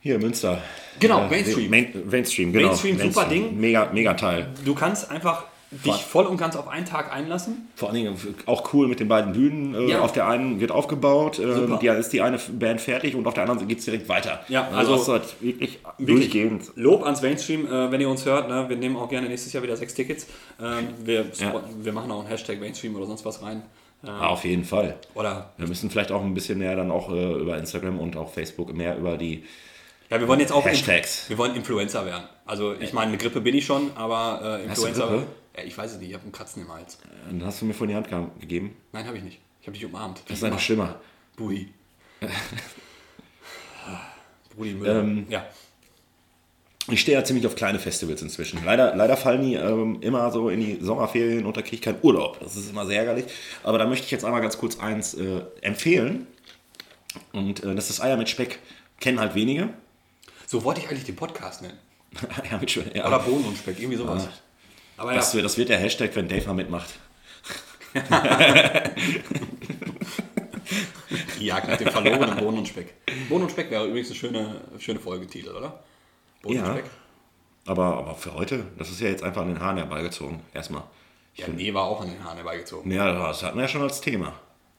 hier 0.08 0.20
Münster. 0.20 0.62
Genau, 1.00 1.26
Äh, 1.26 1.30
Mainstream. 1.30 1.70
Main, 1.70 1.88
Mainstream, 2.10 2.52
genau. 2.54 2.68
Mainstream, 2.68 3.00
super 3.00 3.26
Ding. 3.26 3.60
Mega, 3.60 3.90
mega 3.94 4.14
Teil. 4.16 4.48
du 4.66 4.74
kannst 4.74 5.12
einfach 5.12 5.46
dich 5.70 5.96
voll 5.96 6.26
und 6.28 6.38
ganz 6.38 6.56
auf 6.56 6.70
einen 6.70 6.86
Tag 6.86 7.14
einlassen. 7.14 7.68
Vor 7.76 7.90
allen 7.90 7.98
Dingen 7.98 8.18
auch 8.46 8.74
cool 8.74 8.88
mit 8.88 9.02
den 9.02 9.10
beiden 9.10 9.34
Bühnen. 9.34 9.76
Äh, 9.76 9.92
Ja. 9.92 10.00
Auf 10.00 10.14
der 10.14 10.26
einen 10.26 10.62
wird 10.62 10.72
aufgebaut, 10.72 11.40
ähm, 11.40 11.54
Super. 11.54 11.78
die 11.82 11.88
ist 11.88 12.14
die 12.14 12.22
eine 12.22 12.38
Band 12.38 12.80
fertig 12.80 13.16
und 13.16 13.28
auf 13.28 13.34
der 13.34 13.44
anderen 13.44 13.68
geht 13.68 13.80
es 13.80 13.86
direkt 13.86 14.08
weiter. 14.08 14.40
Ja, 14.48 14.70
also, 14.70 14.94
also 14.94 15.12
halt 15.12 15.24
wirklich, 15.42 15.80
Wirklich. 15.98 16.08
durchgehend. 16.32 16.64
Lob 16.76 17.04
ans 17.04 17.22
Mainstream, 17.22 17.68
äh, 17.68 17.92
wenn 17.92 18.00
ihr 18.00 18.10
uns 18.10 18.26
hört. 18.26 18.48
Ne? 18.48 18.66
Wir 18.70 18.78
nehmen 18.78 18.96
auch 18.96 19.10
gerne 19.10 19.28
nächstes 19.28 19.52
Jahr 19.52 19.62
wieder 19.62 19.76
sechs 19.76 19.94
Tickets. 19.94 20.28
Ähm, 20.62 20.88
wir, 21.04 21.26
Ja. 21.38 21.62
wir 21.82 21.92
machen 21.92 22.12
auch 22.12 22.20
einen 22.22 22.30
Hashtag 22.30 22.62
Mainstream 22.62 22.96
oder 22.96 23.06
sonst 23.06 23.26
was 23.26 23.44
rein. 23.44 23.62
Äh, 24.06 24.08
Ah, 24.10 24.28
auf 24.28 24.46
jeden 24.46 24.64
Fall. 24.64 24.96
Oder 25.16 25.52
Wir 25.58 25.68
müssen 25.68 25.90
vielleicht 25.90 26.14
auch 26.14 26.24
ein 26.24 26.34
bisschen 26.34 26.60
mehr 26.60 26.78
dann 26.78 26.92
auch 26.92 27.12
äh, 27.12 27.34
über 27.34 27.58
Instagram 27.58 28.00
und 28.00 28.16
auch 28.16 28.32
Facebook 28.32 28.74
mehr 28.74 28.98
über 28.98 29.18
die 29.18 29.44
ja, 30.10 30.20
wir 30.20 30.28
wollen 30.28 30.40
jetzt 30.40 30.52
auch 30.52 30.66
Hashtags. 30.66 31.30
wir 31.30 31.38
wollen 31.38 31.56
Influencer 31.56 32.06
werden. 32.06 32.24
Also 32.46 32.74
ich 32.74 32.94
meine, 32.94 33.10
eine 33.10 33.18
Grippe 33.18 33.42
bin 33.42 33.56
ich 33.56 33.66
schon, 33.66 33.92
aber 33.96 34.60
äh, 34.64 34.70
Hast 34.70 34.82
du 34.82 34.86
Influencer. 34.88 35.08
Grippe? 35.08 35.28
Ja, 35.58 35.64
ich 35.64 35.78
weiß 35.78 35.92
es 35.94 35.98
nicht, 36.00 36.10
ich 36.10 36.14
habe 36.14 36.24
einen 36.24 36.32
Kratzen 36.32 36.62
im 36.64 36.72
Hals. 36.72 37.00
Dann 37.30 37.44
hast 37.46 37.62
du 37.62 37.66
mir 37.66 37.74
von 37.74 37.88
die 37.88 37.96
Hand 37.96 38.08
ge- 38.10 38.28
gegeben. 38.40 38.76
Nein, 38.94 39.06
habe 39.08 39.18
ich 39.18 39.24
nicht. 39.24 39.40
Ich 39.62 39.68
habe 39.68 39.76
dich 39.78 39.86
umarmt. 39.86 40.22
Das 40.28 40.38
ist 40.38 40.44
eine 40.44 40.60
Schimmer. 40.60 41.00
Bui. 41.36 41.70
Rudi 44.58 44.74
Müller. 44.74 45.00
Ähm, 45.02 45.26
ja. 45.30 45.46
Ich 46.90 47.02
stehe 47.02 47.18
ja 47.18 47.24
ziemlich 47.26 47.46
auf 47.46 47.56
kleine 47.56 47.80
Festivals 47.80 48.22
inzwischen. 48.22 48.64
Leider, 48.64 48.96
leider 48.96 49.18
fallen 49.18 49.42
die 49.42 49.56
ähm, 49.56 49.98
immer 50.02 50.32
so 50.32 50.48
in 50.50 50.62
die 50.62 50.78
Sommerferien 50.80 51.46
und 51.46 51.58
da 51.58 51.62
kriege 51.62 51.76
ich 51.76 51.82
keinen 51.82 52.00
Urlaub. 52.02 52.40
Das 52.40 52.56
ist 52.56 52.70
immer 52.70 52.86
sehr 52.86 53.00
ärgerlich. 53.00 53.26
Aber 53.64 53.78
da 53.78 53.86
möchte 53.86 54.06
ich 54.06 54.12
jetzt 54.12 54.24
einmal 54.24 54.40
ganz 54.42 54.58
kurz 54.58 54.80
eins 54.80 55.14
äh, 55.16 55.42
empfehlen. 55.62 56.28
Und 57.34 57.62
äh, 57.64 57.76
das 57.76 57.90
ist 57.90 58.00
Eier 58.00 58.16
mit 58.16 58.30
Speck. 58.30 58.60
Kennen 59.02 59.20
halt 59.20 59.36
wenige. 59.36 59.70
So 60.50 60.64
wollte 60.64 60.80
ich 60.82 60.88
eigentlich 60.90 61.04
den 61.04 61.16
Podcast 61.18 61.62
nennen. 61.62 61.78
Eier 62.42 62.58
mit 62.60 62.72
Speck. 62.72 62.96
Ja. 62.96 63.06
Oder 63.08 63.20
Bohnen 63.20 63.46
und 63.46 63.58
Speck, 63.58 63.78
irgendwie 63.80 63.98
sowas. 63.98 64.28
Aber 64.96 65.12
ja, 65.12 65.18
das, 65.18 65.34
wird- 65.36 65.44
das 65.46 65.58
wird 65.58 65.68
der 65.70 65.78
Hashtag, 65.78 66.16
wenn 66.16 66.28
Dave 66.30 66.48
mal 66.48 66.54
mitmacht. 66.54 66.90
die 71.40 71.46
Jagd 71.46 71.68
nach 71.68 71.78
dem 71.78 71.90
verlorenen 71.90 72.38
Bohnen 72.38 72.60
und 72.60 72.68
Speck. 72.68 72.94
Bohnen 73.30 73.44
und 73.44 73.52
Speck 73.52 73.70
wäre 73.72 73.86
übrigens 73.88 74.08
eine 74.10 74.16
schöne, 74.16 74.62
schöne 74.80 75.00
Folgetitel, 75.00 75.50
oder? 75.52 75.84
Bohnen 76.42 76.56
Ja. 76.58 76.64
und 76.66 76.72
Speck. 76.80 76.86
Aber, 77.66 77.98
aber 77.98 78.16
für 78.16 78.34
heute, 78.34 78.66
das 78.78 78.90
ist 78.90 79.02
ja 79.02 79.10
jetzt 79.10 79.24
einfach 79.24 79.42
an 79.42 79.50
den 79.50 79.60
Haaren 79.60 79.78
herbeigezogen. 79.78 80.40
Erstmal. 80.54 80.84
Ja, 81.36 81.48
nee, 81.50 81.74
war 81.74 81.84
auch 81.84 82.02
an 82.02 82.08
den 82.10 82.24
Haaren 82.24 82.38
herbeigezogen. 82.38 82.90
Ja, 82.92 83.12
das 83.28 83.44
hatten 83.44 83.58
wir 83.58 83.64
ja 83.64 83.68
schon 83.68 83.82
als 83.84 84.00
Thema. 84.02 84.34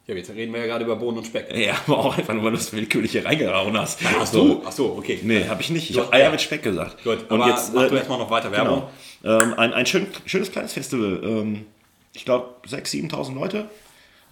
Ja, 0.09 0.15
jetzt 0.15 0.31
reden 0.31 0.55
wir 0.55 0.61
ja 0.61 0.67
gerade 0.67 0.87
über 0.87 0.97
Bohnen 0.97 1.19
und 1.19 1.27
Speck. 1.27 1.55
Ja, 1.55 1.75
aber 1.87 1.99
auch 1.99 2.17
einfach 2.17 2.33
nur, 2.33 2.43
weil 2.43 2.53
du 2.53 2.57
es 2.57 2.73
willkürlich 2.73 3.13
hier 3.13 3.27
reingehauen 3.27 3.79
hast. 3.79 4.01
Ach 4.19 4.27
so, 4.27 4.63
ach 4.65 4.73
so, 4.73 4.97
okay. 4.97 5.21
Nee, 5.23 5.47
habe 5.47 5.61
ich 5.61 5.69
nicht. 5.69 5.91
Ich 5.91 5.99
habe 5.99 6.11
Eier 6.15 6.31
mit 6.31 6.41
Speck 6.41 6.63
gesagt. 6.63 7.05
Gut, 7.05 7.31
Und 7.31 7.43
aber 7.43 7.51
jetzt 7.51 7.75
mach 7.75 7.85
äh, 7.85 7.89
du 7.91 7.97
erstmal 7.97 8.19
noch 8.19 8.31
weiter 8.31 8.51
Werbung. 8.51 8.85
Genau. 9.23 9.43
Ähm, 9.43 9.55
ein 9.59 9.75
ein 9.75 9.85
schön, 9.85 10.07
schönes 10.25 10.51
kleines 10.51 10.73
Festival. 10.73 11.21
Ähm, 11.23 11.67
ich 12.15 12.25
glaube, 12.25 12.55
6.000, 12.67 13.11
7.000 13.11 13.35
Leute. 13.35 13.69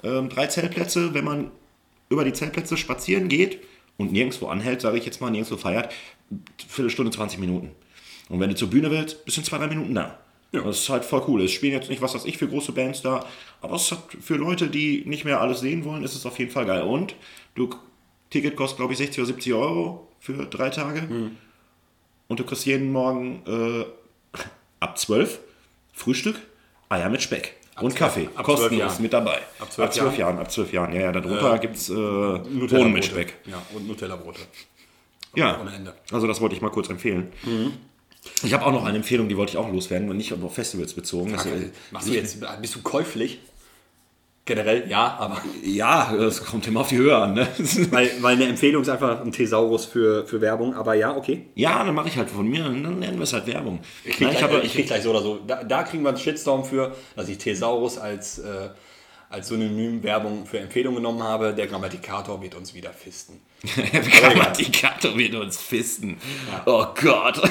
Ähm, 0.03 0.31
drei 0.31 0.47
Zeltplätze. 0.47 1.12
Wenn 1.12 1.25
man 1.25 1.51
über 2.09 2.25
die 2.25 2.33
Zeltplätze 2.33 2.79
spazieren 2.79 3.29
geht 3.29 3.59
und 3.99 4.12
nirgendwo 4.12 4.47
anhält, 4.47 4.81
sage 4.81 4.97
ich 4.97 5.05
jetzt 5.05 5.21
mal, 5.21 5.31
nirgendwo 5.31 5.59
feiert, 5.59 5.93
Viertelstunde, 6.69 7.12
20 7.12 7.39
Minuten. 7.39 7.73
Und 8.31 8.41
wenn 8.41 8.49
du 8.49 8.57
zur 8.57 8.71
Bühne 8.71 8.91
willst, 8.91 9.27
bist 9.27 9.37
du 9.37 9.43
in 9.43 9.45
zwei, 9.45 9.59
drei 9.59 9.67
Minuten 9.67 9.95
da. 9.95 10.19
Ja. 10.52 10.62
Das 10.62 10.78
ist 10.78 10.88
halt 10.88 11.04
voll 11.04 11.22
cool. 11.28 11.42
Es 11.42 11.50
spielen 11.52 11.72
jetzt 11.72 11.90
nicht, 11.90 12.00
was 12.00 12.14
weiß 12.14 12.24
ich, 12.24 12.38
für 12.38 12.48
große 12.48 12.72
Bands 12.72 13.02
da, 13.02 13.24
aber 13.61 13.74
es 13.76 13.90
hat 13.90 14.04
für 14.20 14.37
Leute, 14.37 14.68
die 14.68 15.02
nicht 15.06 15.24
mehr 15.24 15.40
alles 15.40 15.61
sehen 15.61 15.85
wollen, 15.85 16.04
ist 16.04 16.14
es 16.14 16.24
auf 16.24 16.38
jeden 16.38 16.50
Fall 16.50 16.66
geil. 16.66 16.82
Und 16.82 17.14
du, 17.54 17.68
Ticket 18.30 18.56
kostet, 18.56 18.78
glaube 18.78 18.92
ich, 18.92 18.98
60 18.98 19.18
oder 19.18 19.26
70 19.26 19.54
Euro 19.54 20.09
für 20.20 20.46
drei 20.46 20.70
Tage. 20.70 21.02
Hm. 21.02 21.37
Und 22.28 22.40
du 22.40 22.44
kriegst 22.44 22.64
jeden 22.66 22.90
Morgen 22.92 23.42
äh, 23.46 23.85
ab 24.80 24.98
12 24.98 25.38
Frühstück, 25.92 26.37
Eier 26.88 27.09
mit 27.09 27.22
Speck 27.22 27.54
und 27.80 27.90
12 27.92 27.94
Kaffee. 27.94 28.28
ab 28.35 28.44
12 28.44 28.46
Kostenlos 28.46 28.98
mit 29.00 29.12
dabei. 29.12 29.40
Ab 29.59 29.72
12 29.72 29.96
Jahren. 29.96 30.16
Jahren. 30.16 30.38
Ab 30.38 30.50
12 30.50 30.72
Jahren, 30.72 30.92
ja, 30.92 31.00
ja. 31.02 31.12
Darunter 31.12 31.59
gibt 31.59 31.76
es 31.76 31.88
äh, 31.90 31.92
Bohnen 31.94 32.92
mit. 32.92 33.04
Speck. 33.04 33.35
Ja, 33.46 33.61
und 33.74 33.87
Nutella-Brote. 33.87 34.40
Ja, 35.35 35.61
Ohne 35.61 35.74
Ende. 35.74 35.94
also 36.12 36.26
das 36.26 36.40
wollte 36.40 36.54
ich 36.54 36.62
mal 36.62 36.70
kurz 36.70 36.88
empfehlen. 36.88 37.32
Mhm. 37.44 37.72
Ich 38.43 38.53
habe 38.53 38.65
auch 38.67 38.73
noch 38.73 38.85
eine 38.85 38.97
Empfehlung, 38.97 39.29
die 39.29 39.37
wollte 39.37 39.53
ich 39.53 39.59
auch 39.59 39.71
loswerden 39.71 40.09
und 40.09 40.17
nicht 40.17 40.33
auf 40.33 40.55
Festivals 40.55 40.95
bezogen. 40.95 41.35
Äh, 41.35 41.71
Machst 41.91 42.09
du 42.09 42.12
jetzt, 42.12 42.39
bist 42.61 42.75
du 42.75 42.83
käuflich? 42.83 43.41
Generell, 44.47 44.89
ja, 44.89 45.17
aber. 45.19 45.43
Ja, 45.65 46.15
es 46.15 46.45
kommt 46.45 46.69
immer 46.69 46.83
auf 46.83 46.89
die 46.89 46.99
Höhe 46.99 47.17
an. 47.17 47.35
Ne? 47.35 47.49
Weil, 47.91 48.11
weil 48.21 48.37
eine 48.37 48.47
Empfehlung 48.47 48.83
ist 48.83 48.89
einfach 48.89 49.21
ein 49.21 49.33
Thesaurus 49.33 49.87
für, 49.87 50.25
für 50.25 50.41
Werbung, 50.41 50.73
aber 50.75 50.95
ja, 50.95 51.17
okay. 51.17 51.47
ja, 51.57 51.83
dann 51.83 51.97
mache 51.97 52.07
ich 52.07 52.17
halt 52.17 52.31
von 52.31 52.47
mir, 52.47 52.62
dann 52.62 53.01
nennen 53.01 53.17
wir 53.17 53.25
es 53.25 53.33
halt 53.33 53.49
Werbung. 53.49 53.81
Ich 54.05 54.17
krieg, 54.17 54.29
Nein, 54.29 54.37
gleich, 54.37 54.65
ich 54.65 54.73
krieg 54.73 54.87
gleich 54.87 55.03
so 55.03 55.11
oder 55.11 55.21
so. 55.21 55.41
Da, 55.45 55.65
da 55.65 55.83
kriegen 55.83 56.05
wir 56.05 56.11
einen 56.11 56.19
Shitstorm 56.19 56.65
für, 56.65 56.95
dass 57.17 57.29
ich 57.29 57.39
Thesaurus 57.39 57.99
als, 57.99 58.39
äh, 58.39 58.69
als 59.31 59.49
Synonym 59.49 60.05
Werbung 60.05 60.47
für 60.47 60.61
Empfehlung 60.61 60.95
genommen 60.95 61.25
habe. 61.25 61.53
Der 61.53 61.67
Grammatikator 61.67 62.41
wird 62.41 62.55
uns 62.55 62.73
wieder 62.73 62.93
fisten. 62.93 63.41
Grammatikator 64.21 65.19
wird 65.19 65.35
uns 65.35 65.61
fisten. 65.61 66.19
Oh 66.67 66.87
Gott. 67.03 67.43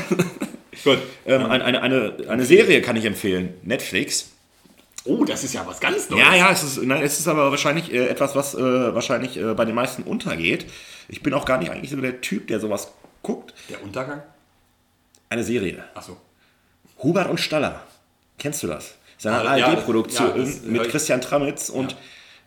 Gut. 0.83 0.99
ähm, 1.25 1.45
eine, 1.45 1.63
eine, 1.65 1.81
eine, 1.81 2.13
eine 2.27 2.45
Serie 2.45 2.81
kann 2.81 2.95
ich 2.95 3.05
empfehlen. 3.05 3.53
Netflix. 3.63 4.29
Oh, 5.05 5.23
das 5.23 5.43
ist 5.43 5.53
ja 5.53 5.65
was 5.67 5.79
ganz 5.79 6.09
Neues. 6.09 6.23
Ja, 6.25 6.35
ja, 6.35 6.51
es 6.51 6.63
ist, 6.63 6.81
nein, 6.81 7.03
es 7.03 7.19
ist 7.19 7.27
aber 7.27 7.51
wahrscheinlich 7.51 7.93
äh, 7.93 8.07
etwas, 8.07 8.35
was 8.35 8.55
äh, 8.55 8.59
wahrscheinlich 8.95 9.37
äh, 9.37 9.53
bei 9.53 9.63
den 9.65 9.75
meisten 9.75 10.01
untergeht. 10.03 10.65
Ich 11.07 11.21
bin 11.21 11.33
auch 11.35 11.45
gar 11.45 11.59
nicht 11.59 11.69
eigentlich 11.71 11.91
so 11.91 11.97
der 11.97 12.21
Typ, 12.21 12.47
der 12.47 12.59
sowas 12.59 12.91
guckt. 13.21 13.53
Der 13.69 13.83
Untergang? 13.83 14.23
Eine 15.29 15.43
Serie. 15.43 15.83
Achso. 15.93 16.17
Hubert 17.03 17.29
und 17.29 17.39
Staller. 17.39 17.83
Kennst 18.39 18.63
du 18.63 18.67
das? 18.67 18.95
Das 19.17 19.25
ist 19.25 19.25
eine 19.27 19.49
Ah, 19.49 19.57
ja, 19.57 19.65
das- 19.67 19.75
ARD-Produktion 19.77 20.27
ja, 20.29 20.37
das 20.43 20.61
mit 20.63 20.89
Christian 20.89 21.21
Tramitz 21.21 21.69
und 21.69 21.95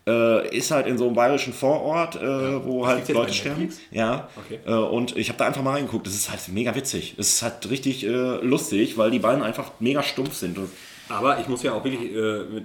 äh, 0.08 0.56
ist 0.56 0.70
halt 0.70 0.86
in 0.86 0.96
so 0.96 1.06
einem 1.06 1.14
bayerischen 1.14 1.52
Vorort, 1.52 2.16
äh, 2.16 2.64
wo 2.64 2.86
halt 2.86 3.06
Leute 3.08 3.34
sterben. 3.34 3.70
Ja. 3.90 4.28
Okay. 4.46 4.60
Äh, 4.66 4.72
und 4.72 5.16
ich 5.16 5.28
habe 5.28 5.38
da 5.38 5.46
einfach 5.46 5.62
mal 5.62 5.72
reingeguckt. 5.72 6.06
Das 6.06 6.14
ist 6.14 6.30
halt 6.30 6.48
mega 6.48 6.74
witzig. 6.74 7.14
Es 7.18 7.28
ist 7.28 7.42
halt 7.42 7.68
richtig 7.68 8.04
äh, 8.04 8.08
lustig, 8.08 8.96
weil 8.96 9.10
die 9.10 9.18
beiden 9.18 9.42
einfach 9.42 9.72
mega 9.80 10.02
stumpf 10.02 10.34
sind. 10.34 10.58
Aber 11.10 11.40
ich 11.40 11.48
muss 11.48 11.62
ja 11.62 11.72
auch 11.72 11.84
wirklich 11.84 12.14
äh, 12.14 12.44
mit, 12.44 12.64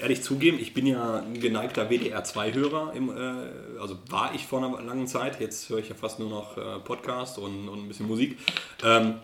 ehrlich 0.00 0.22
zugeben, 0.22 0.58
ich 0.60 0.74
bin 0.74 0.86
ja 0.86 1.18
ein 1.18 1.40
geneigter 1.40 1.88
WDR2-Hörer, 1.88 2.92
im, 2.94 3.08
äh, 3.10 3.80
also 3.80 3.98
war 4.08 4.32
ich 4.32 4.46
vor 4.46 4.64
einer 4.64 4.80
langen 4.80 5.08
Zeit, 5.08 5.40
jetzt 5.40 5.68
höre 5.68 5.78
ich 5.78 5.88
ja 5.88 5.96
fast 5.96 6.20
nur 6.20 6.28
noch 6.28 6.84
Podcast 6.84 7.38
und, 7.38 7.68
und 7.68 7.84
ein 7.84 7.88
bisschen 7.88 8.06
Musik. 8.06 8.38
Ähm, 8.84 9.14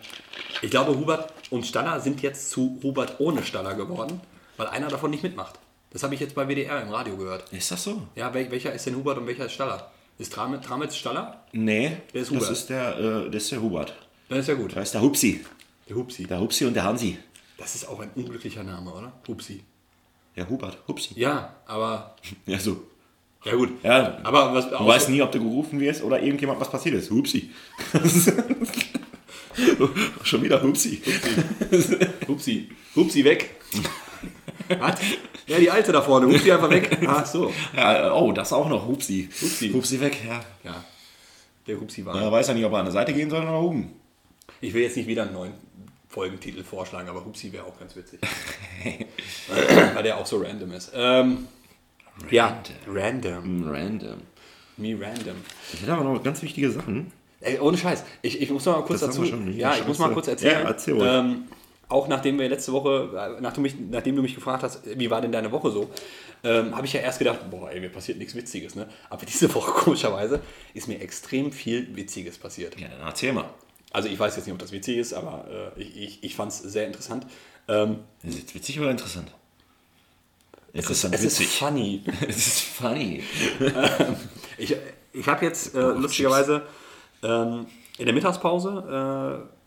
ich 0.61 0.69
glaube, 0.69 0.97
Hubert 0.97 1.33
und 1.49 1.65
Staller 1.65 2.01
sind 2.01 2.21
jetzt 2.21 2.49
zu 2.49 2.77
Hubert 2.83 3.19
ohne 3.19 3.41
Staller 3.43 3.73
geworden, 3.73 4.19
weil 4.57 4.67
einer 4.67 4.89
davon 4.89 5.11
nicht 5.11 5.23
mitmacht. 5.23 5.60
Das 5.91 6.03
habe 6.03 6.13
ich 6.13 6.19
jetzt 6.21 6.35
bei 6.35 6.47
WDR 6.47 6.81
im 6.81 6.89
Radio 6.89 7.17
gehört. 7.17 7.51
ist 7.51 7.71
das 7.71 7.83
so? 7.83 8.01
Ja, 8.15 8.33
wel, 8.33 8.49
welcher 8.51 8.73
ist 8.73 8.85
denn 8.85 8.95
Hubert 8.95 9.17
und 9.17 9.27
welcher 9.27 9.45
ist 9.45 9.53
Staller? 9.53 9.91
Ist 10.17 10.31
Tramitz, 10.33 10.65
Tramitz 10.65 10.95
Staller? 10.95 11.43
Nee, 11.51 11.97
Der 12.13 12.21
ist 12.21 12.31
das 12.31 12.37
Hubert. 12.37 12.51
ist 12.51 12.69
der, 12.69 12.97
äh, 12.97 13.29
das 13.29 13.43
ist 13.43 13.51
der 13.51 13.61
Hubert. 13.61 13.93
Dann 14.29 14.39
ist 14.39 14.47
ja 14.47 14.53
gut. 14.53 14.75
Da 14.75 14.81
ist 14.81 14.93
der 14.93 15.01
Hupsi. 15.01 15.43
Der 15.89 15.95
Hupsi. 15.97 16.23
Der 16.25 16.39
Hupsi 16.39 16.65
und 16.65 16.73
der 16.73 16.83
Hansi. 16.83 17.17
Das 17.57 17.75
ist 17.75 17.87
auch 17.87 17.99
ein 17.99 18.09
unglücklicher 18.15 18.63
Name, 18.63 18.91
oder? 18.91 19.11
Hupsi. 19.27 19.63
Der 20.35 20.47
Hubert, 20.49 20.77
Hupsi. 20.87 21.19
Ja, 21.19 21.55
aber. 21.65 22.15
Ja, 22.45 22.59
so. 22.59 22.83
Ja, 23.43 23.55
gut. 23.55 23.71
Ja, 23.83 24.19
Aber 24.23 24.53
was. 24.53 24.69
Du 24.69 24.85
weißt 24.85 25.09
nie, 25.09 25.21
ob 25.21 25.31
du 25.31 25.39
gerufen 25.39 25.79
wirst 25.79 26.03
oder 26.03 26.21
irgendjemand 26.21 26.59
was 26.59 26.69
passiert 26.69 26.95
ist. 26.95 27.09
Hupsi. 27.09 27.49
Schon 30.23 30.43
wieder 30.43 30.61
Hupsi. 30.61 31.01
Hupsi. 32.27 32.69
Hupsi 32.95 33.23
weg. 33.25 33.55
Was? 34.79 34.99
Ja, 35.47 35.57
die 35.59 35.69
alte 35.69 35.91
da 35.91 36.01
vorne. 36.01 36.27
Hupsi 36.27 36.51
einfach 36.51 36.69
weg. 36.69 36.97
Ach 37.07 37.25
so. 37.25 37.51
Ja, 37.75 38.13
oh, 38.13 38.31
das 38.31 38.53
auch 38.53 38.69
noch. 38.69 38.85
Hupsi. 38.87 39.29
Hupsi. 39.41 39.69
Hupsi 39.71 39.99
weg, 39.99 40.17
ja. 40.27 40.39
Ja. 40.63 40.83
Der 41.67 41.79
Hupsi 41.79 42.05
war. 42.05 42.19
Er 42.19 42.31
weiß 42.31 42.47
ja 42.47 42.53
nicht, 42.53 42.65
ob 42.65 42.71
er 42.73 42.79
an 42.79 42.85
der 42.85 42.91
Seite 42.93 43.13
gehen 43.13 43.29
soll 43.29 43.41
oder 43.41 43.51
nach 43.51 43.59
oben. 43.59 43.91
Ich 44.61 44.73
will 44.73 44.81
jetzt 44.83 44.95
nicht 44.97 45.07
wieder 45.07 45.23
einen 45.23 45.33
neuen 45.33 45.53
Folgentitel 46.09 46.63
vorschlagen, 46.63 47.09
aber 47.09 47.25
Hupsi 47.25 47.51
wäre 47.51 47.65
auch 47.65 47.77
ganz 47.79 47.95
witzig. 47.95 48.19
Weil 49.93 50.03
der 50.03 50.17
auch 50.17 50.25
so 50.25 50.37
random 50.37 50.71
ist. 50.73 50.91
Ähm, 50.93 51.47
ja, 52.29 52.61
random. 52.87 53.69
Random. 53.69 54.17
Me 54.77 54.93
random. 54.99 55.35
Ich 55.73 55.81
hätte 55.81 55.93
aber 55.93 56.03
noch 56.03 56.23
ganz 56.23 56.41
wichtige 56.41 56.71
Sachen. 56.71 57.11
Ey, 57.41 57.59
ohne 57.59 57.77
Scheiß. 57.77 58.03
Ich, 58.21 58.41
ich 58.41 58.49
muss 58.51 58.65
noch 58.65 58.77
mal 58.77 58.85
kurz 58.85 58.99
Das 59.01 59.09
dazu. 59.09 59.25
schon. 59.25 59.51
ja, 59.57 59.75
ich 59.75 59.87
muss 59.87 59.97
mal 59.97 60.05
Scheiße. 60.05 60.13
kurz 60.13 60.27
erzählen. 60.27 60.61
Ja, 60.63 60.69
erzähl 60.69 60.97
ähm, 61.01 61.43
auch 61.91 62.07
nachdem 62.07 62.39
wir 62.39 62.47
letzte 62.49 62.71
Woche, 62.71 63.35
äh, 63.37 63.41
nachdem, 63.41 63.63
mich, 63.63 63.75
nachdem 63.77 64.15
du 64.15 64.21
mich 64.21 64.35
gefragt 64.35 64.63
hast, 64.63 64.81
wie 64.85 65.09
war 65.09 65.21
denn 65.21 65.31
deine 65.31 65.51
Woche 65.51 65.71
so, 65.71 65.89
ähm, 66.43 66.75
habe 66.75 66.85
ich 66.85 66.93
ja 66.93 67.01
erst 67.01 67.19
gedacht, 67.19 67.39
boah, 67.49 67.69
ey, 67.69 67.79
mir 67.79 67.89
passiert 67.89 68.17
nichts 68.17 68.35
Witziges. 68.35 68.75
Ne? 68.75 68.87
Aber 69.09 69.25
diese 69.25 69.53
Woche, 69.53 69.71
komischerweise, 69.83 70.41
ist 70.73 70.87
mir 70.87 70.99
extrem 71.01 71.51
viel 71.51 71.95
Witziges 71.95 72.37
passiert. 72.37 72.79
Ja, 72.79 72.87
dann 72.87 73.07
erzähl 73.07 73.33
mal. 73.33 73.49
Also 73.91 74.07
ich 74.07 74.17
weiß 74.17 74.35
jetzt 74.37 74.45
nicht, 74.45 74.53
ob 74.53 74.59
das 74.59 74.71
witzig 74.71 74.97
ist, 74.97 75.13
aber 75.13 75.73
äh, 75.77 75.81
ich, 75.81 75.97
ich, 75.97 76.23
ich 76.23 76.35
fand 76.35 76.51
es 76.51 76.59
sehr 76.59 76.87
interessant. 76.87 77.27
Ähm, 77.67 77.99
Ist 78.23 78.47
es 78.47 78.55
witzig 78.55 78.79
oder 78.79 78.89
interessant? 78.89 79.31
Interessant, 80.73 81.13
es 81.13 81.23
ist 81.23 81.39
witzig. 81.41 81.57
funny. 81.57 82.01
es 82.27 82.37
ist 82.37 82.61
funny. 82.61 83.21
Ich, 84.57 84.75
ich 85.11 85.27
habe 85.27 85.45
jetzt 85.45 85.75
äh, 85.75 85.79
lustigerweise 85.79 86.63
ähm, 87.21 87.65
in 87.97 88.05
der 88.05 88.13
Mittagspause 88.13 89.45
äh, 89.51 89.60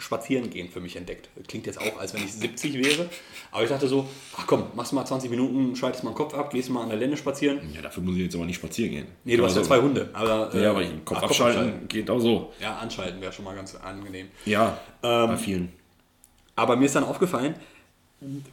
spazieren 0.00 0.50
gehen 0.50 0.68
für 0.68 0.80
mich 0.80 0.96
entdeckt. 0.96 1.28
Klingt 1.46 1.66
jetzt 1.66 1.80
auch, 1.80 1.98
als 1.98 2.14
wenn 2.14 2.24
ich 2.24 2.32
70 2.32 2.74
wäre. 2.74 3.08
Aber 3.52 3.62
ich 3.62 3.68
dachte 3.68 3.86
so, 3.86 4.08
ach 4.36 4.46
komm, 4.46 4.64
machst 4.74 4.92
mal 4.92 5.04
20 5.04 5.30
Minuten, 5.30 5.76
schaltest 5.76 6.02
mal 6.04 6.10
den 6.10 6.16
Kopf 6.16 6.34
ab, 6.34 6.50
gehst 6.50 6.70
mal 6.70 6.82
an 6.82 6.88
der 6.88 6.98
Lände 6.98 7.16
spazieren. 7.16 7.60
Ja, 7.74 7.82
dafür 7.82 8.02
muss 8.02 8.16
ich 8.16 8.22
jetzt 8.22 8.34
aber 8.34 8.46
nicht 8.46 8.56
spazieren 8.56 8.90
gehen. 8.92 9.06
Nee, 9.24 9.36
du 9.36 9.44
hast 9.44 9.56
ja 9.56 9.62
zwei 9.62 9.80
Hunde. 9.80 10.08
Aber, 10.12 10.52
äh, 10.54 10.62
Ja, 10.62 10.70
aber 10.70 10.82
den 10.82 11.04
Kopf 11.04 11.18
ach, 11.18 11.24
abschalten 11.24 11.86
geht 11.88 12.08
auch 12.10 12.18
so. 12.20 12.52
Ja, 12.60 12.78
anschalten 12.78 13.20
wäre 13.20 13.32
schon 13.32 13.44
mal 13.44 13.54
ganz 13.54 13.74
angenehm. 13.74 14.28
Ja, 14.46 14.80
Ähm, 15.02 15.28
bei 15.28 15.36
vielen. 15.36 15.72
Aber 16.56 16.76
mir 16.76 16.86
ist 16.86 16.94
dann 16.94 17.04
aufgefallen, 17.04 17.54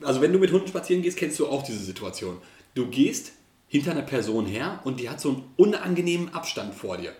also 0.02 0.22
wenn 0.22 0.32
du 0.32 0.40
mit 0.40 0.52
Hunden 0.52 0.68
spazieren 0.68 1.02
gehst, 1.02 1.18
kennst 1.18 1.40
du 1.40 1.48
auch 1.48 1.64
diese 1.64 1.80
Situation. 1.80 2.38
Du 2.74 2.88
gehst 2.88 3.34
hinter 3.68 3.92
einer 3.92 4.02
Person 4.02 4.46
her 4.46 4.80
und 4.84 5.00
die 5.00 5.10
hat 5.10 5.20
so 5.20 5.30
einen 5.30 5.44
unangenehmen 5.58 6.34
Abstand 6.34 6.74
vor 6.74 6.98
dir. 6.98 7.12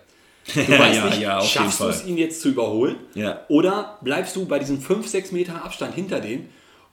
Du 0.54 0.60
weißt 0.78 0.96
Ja, 0.96 1.06
nicht, 1.06 1.20
ja, 1.20 1.40
schaffst 1.42 1.80
du 1.80 1.84
es, 1.84 2.04
ihn 2.04 2.16
jetzt 2.16 2.40
zu 2.40 2.48
überholen? 2.48 2.96
Ja. 3.14 3.44
Oder 3.48 3.98
bleibst 4.02 4.34
du 4.36 4.46
bei 4.46 4.58
diesen 4.58 4.80
5, 4.80 5.06
6 5.06 5.32
Meter 5.32 5.64
Abstand 5.64 5.94
hinter 5.94 6.20
denen 6.20 6.48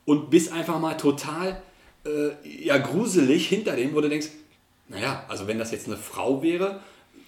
und 0.06 0.30
bist 0.30 0.52
einfach 0.52 0.80
mal 0.80 0.96
total 0.96 1.62
äh, 2.06 2.66
ja, 2.66 2.78
gruselig 2.78 3.48
hinter 3.48 3.76
dem, 3.76 3.96
wo 3.96 4.02
du 4.02 4.10
denkst, 4.10 4.28
naja, 4.90 5.26
also 5.28 5.48
wenn 5.48 5.58
das 5.58 5.72
jetzt 5.72 5.88
eine 5.88 5.98
Frau 5.98 6.44
wäre, 6.44 6.80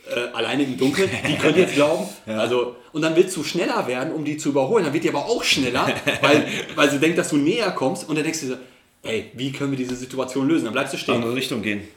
äh, 0.10 0.20
alleine 0.34 0.64
im 0.64 0.78
Dunkeln, 0.78 1.10
die 1.28 1.36
können 1.36 1.58
jetzt 1.58 1.74
glauben. 1.74 2.08
Also, 2.28 2.76
und 2.92 3.02
dann 3.02 3.16
willst 3.16 3.36
du 3.36 3.44
schneller 3.44 3.88
werden, 3.88 4.14
um 4.14 4.24
die 4.24 4.38
zu 4.38 4.50
überholen. 4.50 4.84
Dann 4.86 4.94
wird 4.94 5.04
die 5.04 5.10
aber 5.10 5.26
auch 5.26 5.44
schneller, 5.44 5.88
weil, 6.22 6.48
weil 6.76 6.90
sie 6.90 7.00
denkt, 7.00 7.18
dass 7.18 7.30
du 7.30 7.38
näher 7.38 7.72
kommst. 7.72 8.08
Und 8.08 8.16
dann 8.16 8.24
denkst 8.24 8.42
du 8.42 8.48
so, 8.48 8.58
ey, 9.04 9.32
wie 9.34 9.52
können 9.52 9.72
wir 9.72 9.78
diese 9.78 9.96
Situation 9.96 10.48
lösen? 10.48 10.66
Dann 10.66 10.74
bleibst 10.74 10.94
du 10.94 10.98
stehen. 10.98 11.16
Andere 11.16 11.36
Richtung 11.36 11.62
gehen. 11.62 11.88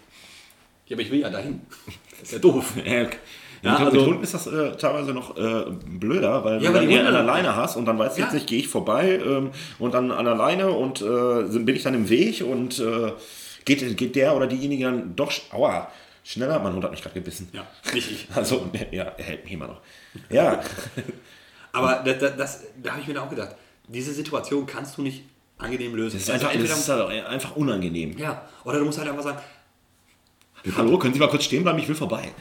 Ja, 0.87 0.97
aber 0.97 1.03
ich 1.03 1.11
will 1.11 1.21
ja 1.21 1.31
dahin. 1.31 1.61
Das 2.11 2.23
ist 2.23 2.33
ja 2.33 2.39
doof. 2.39 2.73
Ja, 2.85 3.07
Ja, 3.63 3.73
mit, 3.73 3.81
also- 3.81 3.97
mit 3.99 4.07
Hunden 4.07 4.23
ist 4.23 4.35
das 4.35 4.47
äh, 4.47 4.73
teilweise 4.77 5.13
noch 5.13 5.37
äh, 5.37 5.65
blöder, 5.87 6.45
weil 6.45 6.63
Ja, 6.63 6.73
du 6.73 6.81
die 6.81 6.93
eher 6.93 7.01
an 7.01 7.07
Hunde- 7.09 7.13
der 7.13 7.23
Leine 7.25 7.57
hast 7.57 7.77
und 7.77 7.85
dann 7.85 7.99
weißt 7.99 8.17
du 8.17 8.21
Ja. 8.21 8.27
jetzt 8.27 8.35
nicht, 8.35 8.47
gehe 8.47 8.59
ich 8.59 8.69
vorbei 8.69 9.21
ähm, 9.25 9.51
und 9.79 9.93
dann 9.95 10.11
an 10.11 10.25
der 10.25 10.35
Leine 10.35 10.71
und 10.71 11.03
äh, 11.03 11.59
bin 11.59 11.77
ich 11.77 11.83
dann 11.83 11.95
im 11.95 12.09
Weg 12.09 12.43
und 12.43 12.79
äh, 12.79 13.13
geht, 13.65 13.97
geht 13.97 14.17
der 14.17 14.35
oder 14.35 14.47
diejenige 14.47 14.85
dann 14.85 15.15
doch, 15.15 15.31
aua, 15.53 15.89
schneller, 16.25 16.59
mein 16.59 16.73
Hund 16.73 16.85
hat 16.85 16.91
mich 16.91 17.03
gerade 17.03 17.15
gebissen. 17.15 17.49
Ja, 17.53 17.67
nicht 17.93 18.11
ich. 18.11 18.27
Also, 18.35 18.71
ja, 18.93 19.05
er 19.17 19.25
hält 19.25 19.45
mich 19.45 19.53
immer 19.53 19.67
noch. 19.67 19.81
Ja, 20.31 20.61
Aber 21.73 22.03
das, 22.05 22.37
das, 22.37 22.61
da 22.83 22.91
habe 22.93 23.01
ich 23.03 23.07
mir 23.07 23.15
dann 23.15 23.25
auch 23.25 23.31
gedacht, 23.31 23.55
diese 23.87 24.13
Situation 24.13 24.67
kannst 24.67 24.97
du 24.99 25.03
nicht 25.03 25.25
angenehm 25.59 25.95
lösen. 25.95 26.17
das 26.17 26.23
ist 26.25 26.31
Also 26.31 26.47
einfach, 26.47 26.55
entweder, 26.55 26.75
das 26.75 26.83
ist 26.83 26.89
halt 26.89 27.27
einfach 27.27 27.57
unangenehm. 27.57 28.17
ja, 28.19 28.43
oder 28.65 28.79
du 28.79 28.85
musst 28.87 28.99
halt 28.99 29.09
einfach 29.09 29.23
sagen, 29.23 29.39
Hallo, 30.77 30.99
können 30.99 31.15
Sie 31.15 31.21
mal 31.21 31.29
kurz 31.29 31.45
stehen 31.45 31.63
bleiben? 31.63 31.79
Ich 31.79 31.89
will 31.89 31.95
vorbei. 31.95 32.33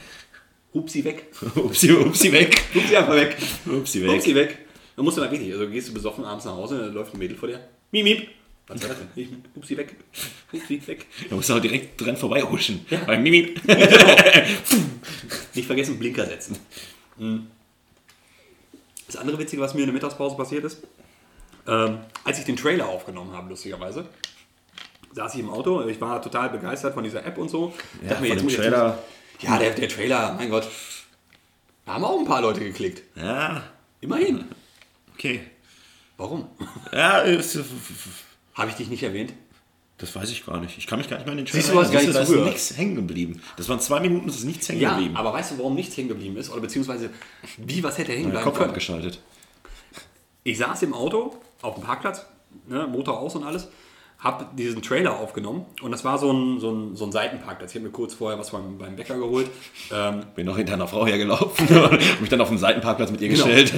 Hupsi 0.73 1.03
weg. 1.03 1.25
Upsi, 1.55 1.91
upsi 1.91 2.31
weg. 2.31 2.61
Hupsi 2.73 2.95
einfach 2.95 3.15
weg. 3.15 3.37
Upsi 3.65 4.01
weg. 4.03 4.09
Hupsi 4.11 4.35
weg. 4.35 4.57
Dann 4.95 5.05
musst 5.05 5.17
du 5.17 5.21
mal 5.21 5.29
richtig, 5.29 5.51
also 5.53 5.67
gehst 5.69 5.89
du 5.89 5.93
besoffen 5.93 6.25
abends 6.25 6.45
nach 6.45 6.53
Hause, 6.55 6.77
dann 6.79 6.93
läuft 6.93 7.13
ein 7.13 7.19
Mädel 7.19 7.37
vor 7.37 7.47
dir. 7.47 7.59
Miep, 7.91 8.03
miep. 8.03 8.27
Was 8.67 8.81
war 8.83 8.89
das 8.89 8.97
denn? 8.99 9.07
Ich- 9.15 9.29
Hupsi 9.55 9.77
weg. 9.77 9.95
Hupsi 10.51 10.81
weg. 10.85 11.05
Da 11.29 11.35
musst 11.35 11.49
du 11.49 11.53
auch 11.55 11.59
direkt 11.59 11.99
dran 11.99 12.15
vorbeihuschen. 12.17 12.85
Ja. 12.89 12.99
Beim 13.05 13.23
Mimi. 13.23 13.55
Nicht 15.55 15.65
vergessen, 15.65 15.97
Blinker 15.97 16.25
setzen. 16.25 16.57
Mhm. 17.17 17.47
Das 19.07 19.15
andere 19.15 19.39
Witzige, 19.39 19.61
was 19.61 19.73
mir 19.73 19.79
in 19.81 19.87
der 19.87 19.93
Mittagspause 19.93 20.35
passiert 20.37 20.63
ist, 20.65 20.83
ähm, 21.67 21.99
als 22.23 22.37
ich 22.39 22.45
den 22.45 22.55
Trailer 22.57 22.87
aufgenommen 22.87 23.31
habe, 23.33 23.49
lustigerweise, 23.49 24.05
saß 25.13 25.33
ich 25.33 25.39
im 25.39 25.49
Auto. 25.49 25.87
Ich 25.87 25.99
war 25.99 26.21
total 26.21 26.49
begeistert 26.49 26.93
von 26.93 27.03
dieser 27.03 27.25
App 27.25 27.37
und 27.39 27.49
so. 27.49 27.73
Ja, 28.03 28.09
Dachte 28.09 28.21
mir, 28.21 28.35
dem 28.35 28.43
muss 28.43 28.53
ich- 28.53 28.59
Trailer. 28.59 28.99
Ja, 29.39 29.57
der, 29.57 29.71
der 29.73 29.87
Trailer, 29.89 30.33
mein 30.33 30.49
Gott. 30.49 30.67
Da 31.85 31.93
haben 31.93 32.03
auch 32.03 32.19
ein 32.19 32.25
paar 32.25 32.41
Leute 32.41 32.59
geklickt. 32.59 33.03
Ja, 33.15 33.63
Immerhin. 34.01 34.45
okay. 35.13 35.41
Warum? 36.17 36.47
Ja, 36.91 37.19
ist, 37.19 37.57
Habe 38.53 38.69
ich 38.69 38.75
dich 38.75 38.89
nicht 38.89 39.03
erwähnt? 39.03 39.33
das 39.97 40.15
weiß 40.15 40.29
ich 40.31 40.45
gar 40.45 40.59
nicht. 40.61 40.77
Ich 40.77 40.87
kann 40.87 40.97
mich 40.97 41.09
gar 41.09 41.17
nicht 41.17 41.25
mehr 41.25 41.33
in 41.37 41.43
den 41.43 41.47
Siehst 41.47 41.69
du, 41.73 41.77
hast 41.79 41.91
gar 41.91 41.99
nicht 42.01 42.15
da 42.15 42.21
ist 42.21 42.29
nichts 42.29 42.77
hängen 42.77 42.95
geblieben. 42.95 43.41
Das 43.57 43.67
waren 43.67 43.81
zwei 43.81 43.99
Minuten, 43.99 44.29
es 44.29 44.37
ist 44.37 44.45
nichts 44.45 44.69
hängen 44.69 44.79
Ja, 44.79 44.91
geblieben. 44.95 45.17
aber 45.17 45.33
weißt 45.33 45.51
du, 45.51 45.57
warum 45.57 45.75
nichts 45.75 45.97
hängen 45.97 46.07
geblieben 46.07 46.37
ist? 46.37 46.49
Oder 46.49 46.61
beziehungsweise, 46.61 47.09
wie 47.57 47.83
was 47.83 47.97
hätte 47.97 48.13
hängen 48.13 48.31
bleiben 48.31 48.45
Kopf 48.45 48.57
können? 48.57 48.69
abgeschaltet. 48.69 49.19
Ich 50.43 50.57
saß 50.57 50.83
im 50.83 50.93
Auto 50.93 51.35
auf 51.61 51.75
dem 51.75 51.83
Parkplatz, 51.83 52.25
ne, 52.67 52.87
Motor 52.87 53.19
aus 53.19 53.35
und 53.35 53.43
alles, 53.43 53.67
habe 54.19 54.47
diesen 54.57 54.81
Trailer 54.81 55.17
aufgenommen 55.17 55.65
und 55.81 55.91
das 55.91 56.03
war 56.03 56.17
so 56.17 56.31
ein, 56.31 56.59
so 56.59 56.71
ein, 56.71 56.95
so 56.95 57.05
ein 57.05 57.11
Seitenparkplatz. 57.11 57.71
Ich 57.71 57.75
habe 57.77 57.85
mir 57.85 57.91
kurz 57.91 58.13
vorher 58.13 58.37
was 58.37 58.49
beim, 58.51 58.77
beim 58.77 58.95
Bäcker 58.97 59.17
geholt. 59.17 59.49
Ähm, 59.93 60.23
Bin 60.35 60.45
noch 60.45 60.57
hinter 60.57 60.73
einer 60.73 60.87
Frau 60.89 61.05
hergelaufen 61.07 61.67
und 61.91 62.21
mich 62.21 62.29
dann 62.29 62.41
auf 62.41 62.49
dem 62.49 62.57
Seitenparkplatz 62.57 63.11
mit 63.11 63.21
ihr 63.21 63.29
Genau. 63.29 63.45
gestellt. 63.45 63.73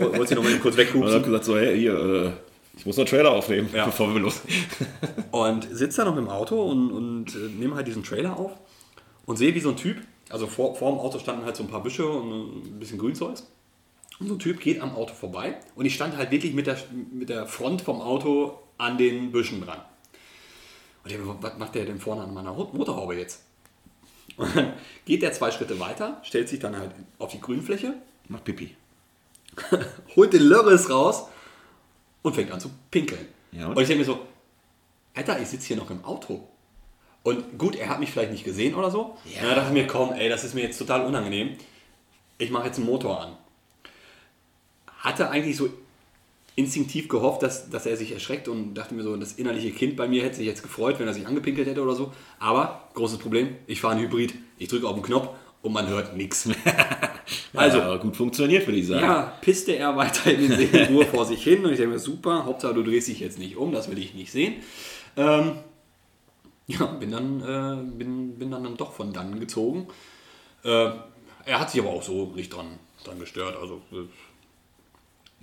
wollte 0.00 0.26
sie 0.28 0.34
noch 0.36 0.42
mal 0.42 0.58
kurz 0.58 0.76
Und 0.78 1.04
habe 1.10 1.20
gesagt, 1.20 1.44
so, 1.44 1.58
hey, 1.58 1.78
hier, 1.78 1.92
äh, 1.98 2.30
ich 2.78 2.86
muss 2.86 2.96
noch 2.96 3.02
einen 3.02 3.10
Trailer 3.10 3.30
aufnehmen, 3.32 3.68
Ja. 3.74 3.84
bevor 3.84 4.12
wir 4.14 4.20
los. 4.20 4.40
Und 5.30 5.68
sitze 5.70 6.02
da 6.02 6.10
noch 6.10 6.16
im 6.16 6.30
Auto 6.30 6.62
und, 6.62 6.90
und 6.90 7.34
äh, 7.34 7.38
nehme 7.58 7.74
halt 7.76 7.86
diesen 7.86 8.02
Trailer 8.02 8.38
auf 8.38 8.52
und 9.26 9.36
sehe, 9.36 9.54
wie 9.54 9.60
so 9.60 9.68
ein 9.68 9.76
Typ, 9.76 9.98
also 10.30 10.46
vor, 10.46 10.74
vor 10.76 10.90
dem 10.92 10.98
Auto 10.98 11.18
standen 11.18 11.44
halt 11.44 11.56
so 11.56 11.62
ein 11.62 11.68
paar 11.68 11.82
Büsche 11.82 12.08
und 12.08 12.64
ein 12.74 12.78
bisschen 12.80 12.98
Grünzeugs. 12.98 13.46
Und 14.18 14.28
so 14.28 14.34
ein 14.34 14.38
Typ 14.38 14.60
geht 14.60 14.80
am 14.80 14.94
Auto 14.94 15.12
vorbei 15.12 15.56
und 15.74 15.84
ich 15.84 15.94
stand 15.94 16.16
halt 16.16 16.30
wirklich 16.30 16.54
mit 16.54 16.66
der, 16.66 16.76
mit 17.12 17.28
der 17.28 17.46
Front 17.46 17.82
vom 17.82 18.00
Auto 18.00 18.58
an 18.78 18.98
den 18.98 19.32
Büschen 19.32 19.60
dran. 19.60 19.80
Und 21.04 21.10
ich 21.10 21.18
was 21.22 21.58
macht 21.58 21.74
der 21.74 21.84
denn 21.84 22.00
vorne 22.00 22.22
an 22.22 22.34
meiner 22.34 22.52
Motorhaube 22.52 23.16
jetzt? 23.16 23.42
Und 24.36 24.54
dann 24.56 24.72
geht 25.04 25.22
der 25.22 25.32
zwei 25.32 25.50
Schritte 25.50 25.78
weiter, 25.78 26.20
stellt 26.24 26.48
sich 26.48 26.58
dann 26.58 26.76
halt 26.76 26.92
auf 27.18 27.32
die 27.32 27.40
Grünfläche, 27.40 27.94
Mach 28.28 28.42
Pipi. 28.42 28.74
holt 30.16 30.32
den 30.32 30.42
Lörres 30.42 30.88
raus 30.88 31.26
und 32.22 32.34
fängt 32.34 32.50
an 32.50 32.60
zu 32.60 32.70
pinkeln. 32.90 33.26
Ja, 33.50 33.66
und? 33.66 33.76
und? 33.76 33.82
ich 33.82 33.88
denke 33.88 34.00
mir 34.00 34.06
so, 34.06 34.26
Alter, 35.14 35.40
ich 35.40 35.48
sitze 35.48 35.68
hier 35.68 35.76
noch 35.76 35.90
im 35.90 36.04
Auto. 36.04 36.48
Und 37.22 37.58
gut, 37.58 37.76
er 37.76 37.88
hat 37.88 38.00
mich 38.00 38.10
vielleicht 38.10 38.32
nicht 38.32 38.44
gesehen 38.44 38.74
oder 38.74 38.90
so. 38.90 39.16
Ja. 39.24 39.42
Ja. 39.42 39.48
Da 39.50 39.54
dachte 39.56 39.68
ich 39.68 39.74
mir, 39.74 39.86
komm, 39.86 40.12
ey, 40.12 40.28
das 40.28 40.44
ist 40.44 40.54
mir 40.54 40.62
jetzt 40.62 40.78
total 40.78 41.04
unangenehm. 41.04 41.56
Ich 42.38 42.50
mache 42.50 42.66
jetzt 42.66 42.78
einen 42.78 42.86
Motor 42.86 43.20
an. 43.20 43.36
Hatte 44.86 45.28
eigentlich 45.28 45.56
so 45.56 45.68
instinktiv 46.54 47.08
gehofft, 47.08 47.42
dass, 47.42 47.70
dass 47.70 47.86
er 47.86 47.96
sich 47.96 48.12
erschreckt 48.12 48.46
und 48.48 48.74
dachte 48.74 48.94
mir 48.94 49.02
so, 49.02 49.16
das 49.16 49.32
innerliche 49.32 49.70
Kind 49.70 49.96
bei 49.96 50.06
mir 50.06 50.22
hätte 50.22 50.36
sich 50.36 50.46
jetzt 50.46 50.62
gefreut, 50.62 50.98
wenn 50.98 51.06
er 51.06 51.14
sich 51.14 51.26
angepinkelt 51.26 51.66
hätte 51.66 51.82
oder 51.82 51.94
so. 51.94 52.12
Aber, 52.38 52.88
großes 52.94 53.18
Problem, 53.18 53.56
ich 53.66 53.80
fahre 53.80 53.94
einen 53.94 54.04
Hybrid. 54.04 54.34
Ich 54.58 54.68
drücke 54.68 54.86
auf 54.86 54.94
den 54.94 55.02
Knopf 55.02 55.28
und 55.62 55.72
man 55.72 55.88
hört 55.88 56.16
nichts. 56.16 56.48
Also, 57.54 57.78
Also, 57.80 57.92
ja, 57.92 57.96
gut 57.98 58.16
funktioniert, 58.16 58.66
würde 58.66 58.78
ich 58.78 58.86
sagen. 58.86 59.04
ja, 59.04 59.22
pisste 59.40 59.72
er 59.72 59.94
weiter 59.96 60.32
in 60.32 60.48
den 60.48 60.56
See 60.58 60.84
Ruhe 60.90 61.04
vor 61.04 61.24
sich 61.24 61.42
hin 61.42 61.64
und 61.64 61.70
ich 61.70 61.76
denke 61.76 61.92
mir, 61.92 61.98
super, 61.98 62.44
Hauptsache 62.46 62.74
du 62.74 62.82
drehst 62.82 63.08
dich 63.08 63.20
jetzt 63.20 63.38
nicht 63.38 63.56
um, 63.56 63.72
das 63.72 63.90
will 63.90 63.98
ich 63.98 64.14
nicht 64.14 64.32
sehen. 64.32 64.54
Ähm, 65.16 65.52
ja, 66.66 66.86
bin 66.86 67.10
dann, 67.10 67.40
äh, 67.40 67.96
bin, 67.96 68.38
bin 68.38 68.50
dann, 68.50 68.64
dann 68.64 68.76
doch 68.76 68.92
von 68.92 69.12
dann 69.12 69.38
gezogen. 69.38 69.86
Äh, 70.64 70.90
er 71.44 71.60
hat 71.60 71.70
sich 71.70 71.80
aber 71.80 71.90
auch 71.90 72.02
so 72.02 72.32
nicht 72.34 72.52
dran, 72.54 72.78
dran 73.04 73.18
gestört. 73.18 73.56
Also, 73.60 73.82
äh, 73.92 74.06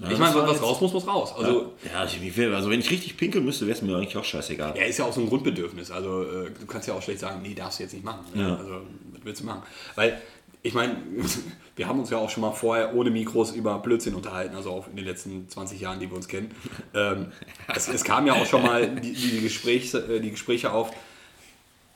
Ja, 0.02 0.12
ich 0.12 0.18
meine, 0.18 0.36
was 0.36 0.52
jetzt- 0.54 0.64
raus 0.64 0.80
muss, 0.82 0.94
muss 0.94 1.08
raus. 1.08 1.34
Also, 1.38 1.74
ja, 1.92 2.08
viel- 2.08 2.54
also 2.54 2.70
wenn 2.70 2.80
ich 2.80 2.90
richtig 2.90 3.18
pinkeln 3.18 3.44
müsste, 3.46 3.66
wäre 3.68 3.76
es 3.78 3.82
mir 3.82 3.96
eigentlich 3.96 4.16
auch 4.18 4.24
scheißegal. 4.24 4.74
er 4.78 4.88
ist 4.88 4.98
ja 4.98 5.06
auch 5.06 5.14
so 5.14 5.22
ein 5.22 5.28
Grundbedürfnis. 5.30 5.92
Also, 5.92 6.24
äh, 6.24 6.52
du 6.58 6.66
kannst 6.68 6.88
ja 6.88 6.94
auch 6.94 7.02
schlecht 7.02 7.20
sagen, 7.20 7.42
nee, 7.42 7.54
darfst 7.54 7.80
du 7.80 7.84
jetzt 7.84 7.94
nicht 7.94 8.06
machen. 8.06 8.26
Ne? 8.34 8.42
Ja. 8.44 8.56
Also, 8.56 8.72
was 9.12 9.22
willst 9.26 9.42
du 9.42 9.46
machen? 9.46 9.64
Weil, 9.96 10.22
ich 10.62 10.74
meine, 10.74 10.98
wir 11.76 11.88
haben 11.88 12.00
uns 12.00 12.10
ja 12.10 12.18
auch 12.18 12.30
schon 12.30 12.42
mal 12.42 12.52
vorher 12.52 12.94
ohne 12.96 13.10
Mikros 13.10 13.52
über 13.52 13.80
Blödsinn 13.80 14.16
unterhalten, 14.16 14.56
also 14.56 14.72
auch 14.72 14.88
in 14.88 14.96
den 14.96 15.06
letzten 15.06 15.48
20 15.50 15.80
Jahren, 15.82 16.00
die 16.00 16.10
wir 16.10 16.16
uns 16.16 16.28
kennen. 16.28 16.52
Ähm, 16.94 17.32
es, 17.74 17.88
es 17.88 18.04
kam 18.04 18.26
ja 18.28 18.34
auch 18.34 18.46
schon 18.46 18.62
mal 18.64 18.88
die, 18.96 19.14
die, 19.14 19.42
Gesprächs, 19.42 19.94
äh, 19.94 20.20
die 20.22 20.32
Gespräche 20.32 20.72
auf, 20.72 20.92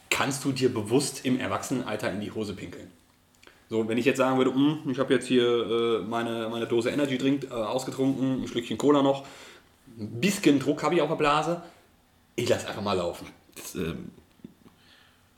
kannst 0.10 0.44
du 0.46 0.52
dir 0.52 0.74
bewusst 0.74 1.26
im 1.26 1.40
Erwachsenenalter 1.40 2.12
in 2.12 2.22
die 2.22 2.32
Hose 2.32 2.54
pinkeln? 2.54 2.92
So, 3.70 3.88
wenn 3.88 3.98
ich 3.98 4.06
jetzt 4.06 4.18
sagen 4.18 4.38
würde, 4.38 4.54
"Hm, 4.54 4.80
ich 4.92 5.00
habe 5.00 5.14
jetzt 5.14 5.28
hier 5.28 5.44
äh, 5.44 6.00
meine, 6.04 6.50
meine 6.50 6.68
Dose 6.68 6.90
Energy 6.92 7.18
Drink 7.18 7.46
äh, 7.46 7.54
ausgetrunken, 7.54 8.44
ein 8.44 8.48
Schlückchen 8.48 8.78
Cola 8.78 9.02
noch, 9.02 9.26
ein 10.00 10.20
bisschen 10.20 10.60
Druck 10.60 10.84
habe 10.84 10.96
ich 10.96 11.02
auf 11.02 11.10
der 11.10 11.16
Blase, 11.16 11.62
ich 12.36 12.50
lasse 12.50 12.68
einfach 12.68 12.82
mal 12.82 12.98
laufen. 12.98 13.28
Das 13.56 13.76
ähm, 13.76 14.12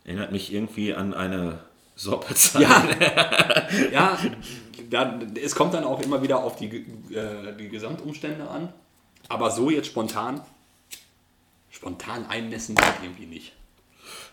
erinnert 0.03 0.31
mich 0.31 0.53
irgendwie 0.53 0.93
an 0.93 1.13
eine 1.13 1.59
Sorpezeit. 1.95 2.61
Ja, 2.61 2.83
ja 3.91 4.17
da, 4.89 5.19
es 5.41 5.55
kommt 5.55 5.73
dann 5.73 5.83
auch 5.83 6.01
immer 6.01 6.21
wieder 6.21 6.43
auf 6.43 6.55
die, 6.57 6.67
äh, 7.13 7.55
die 7.57 7.69
Gesamtumstände 7.69 8.47
an. 8.47 8.71
Aber 9.27 9.49
so 9.51 9.69
jetzt 9.69 9.88
spontan, 9.88 10.41
spontan 11.71 12.25
einnässen 12.27 12.75
geht 12.75 12.93
irgendwie 13.01 13.25
nicht. 13.25 13.53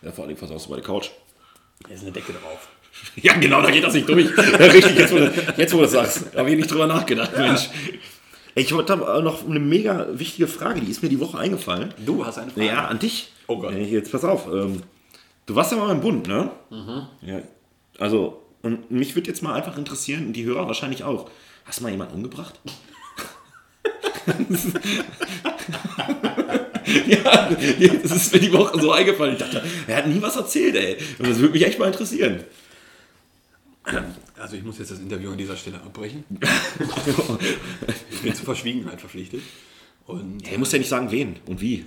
ja, 0.02 0.12
vor 0.12 0.24
allem 0.26 0.36
versaust 0.36 0.66
du 0.66 0.70
bei 0.70 0.76
der 0.76 0.84
Couch. 0.84 1.10
Da 1.82 1.94
ist 1.94 2.02
eine 2.02 2.12
Decke 2.12 2.32
drauf. 2.32 2.68
Ja, 3.16 3.34
genau, 3.34 3.60
da 3.62 3.70
geht 3.70 3.84
das 3.84 3.94
nicht 3.94 4.08
durch. 4.08 4.26
Richtig, 4.58 4.96
jetzt 4.96 5.12
wo, 5.12 5.18
du, 5.18 5.32
jetzt, 5.56 5.72
wo 5.72 5.78
du 5.78 5.82
das 5.82 5.92
sagst. 5.92 6.36
Habe 6.36 6.50
ich 6.50 6.56
nicht 6.56 6.70
drüber 6.70 6.86
nachgedacht, 6.86 7.36
Mensch. 7.36 7.68
Ich 8.54 8.72
habe 8.72 9.22
noch 9.22 9.46
eine 9.48 9.60
mega 9.60 10.06
wichtige 10.12 10.46
Frage, 10.46 10.80
die 10.80 10.90
ist 10.90 11.02
mir 11.02 11.08
die 11.08 11.20
Woche 11.20 11.38
eingefallen. 11.38 11.94
Du 12.04 12.24
hast 12.24 12.38
eine 12.38 12.50
Frage. 12.50 12.66
Ja, 12.66 12.86
an 12.86 12.98
dich. 12.98 13.32
Oh 13.46 13.58
Gott. 13.58 13.72
Äh, 13.74 13.84
Jetzt 13.84 14.12
pass 14.12 14.24
auf. 14.24 14.46
Ähm, 14.46 14.82
du 15.46 15.54
warst 15.54 15.72
ja 15.72 15.78
mal 15.78 15.90
im 15.90 16.00
Bund, 16.00 16.26
ne? 16.28 16.50
Ja. 17.22 17.40
Also, 17.98 18.42
und 18.62 18.90
mich 18.90 19.14
würde 19.14 19.28
jetzt 19.28 19.42
mal 19.42 19.54
einfach 19.54 19.76
interessieren, 19.78 20.26
und 20.26 20.32
die 20.34 20.44
Hörer 20.44 20.66
wahrscheinlich 20.66 21.04
auch. 21.04 21.30
Hast 21.64 21.80
du 21.80 21.84
mal 21.84 21.90
jemanden 21.90 22.14
umgebracht? 22.14 22.58
ja, 27.06 27.48
das 28.02 28.12
ist 28.12 28.32
mir 28.32 28.40
die 28.40 28.52
Woche 28.52 28.80
so 28.80 28.92
eingefallen. 28.92 29.34
Ich 29.34 29.38
dachte, 29.38 29.62
er 29.86 29.96
hat 29.96 30.06
nie 30.06 30.20
was 30.20 30.36
erzählt, 30.36 30.76
ey. 30.76 30.96
Und 31.18 31.28
das 31.28 31.38
würde 31.38 31.52
mich 31.54 31.64
echt 31.66 31.78
mal 31.78 31.86
interessieren. 31.86 32.42
Also 34.38 34.56
ich 34.56 34.62
muss 34.62 34.78
jetzt 34.78 34.90
das 34.92 35.00
Interview 35.00 35.30
an 35.32 35.38
dieser 35.38 35.56
Stelle 35.56 35.76
abbrechen. 35.78 36.24
ich 38.10 38.20
bin 38.22 38.34
zur 38.34 38.44
Verschwiegenheit 38.44 39.00
verpflichtet. 39.00 39.42
Und 40.06 40.46
Er 40.50 40.58
muss 40.58 40.72
ja 40.72 40.78
nicht 40.78 40.88
sagen, 40.88 41.10
wen 41.10 41.36
und 41.46 41.60
wie. 41.60 41.84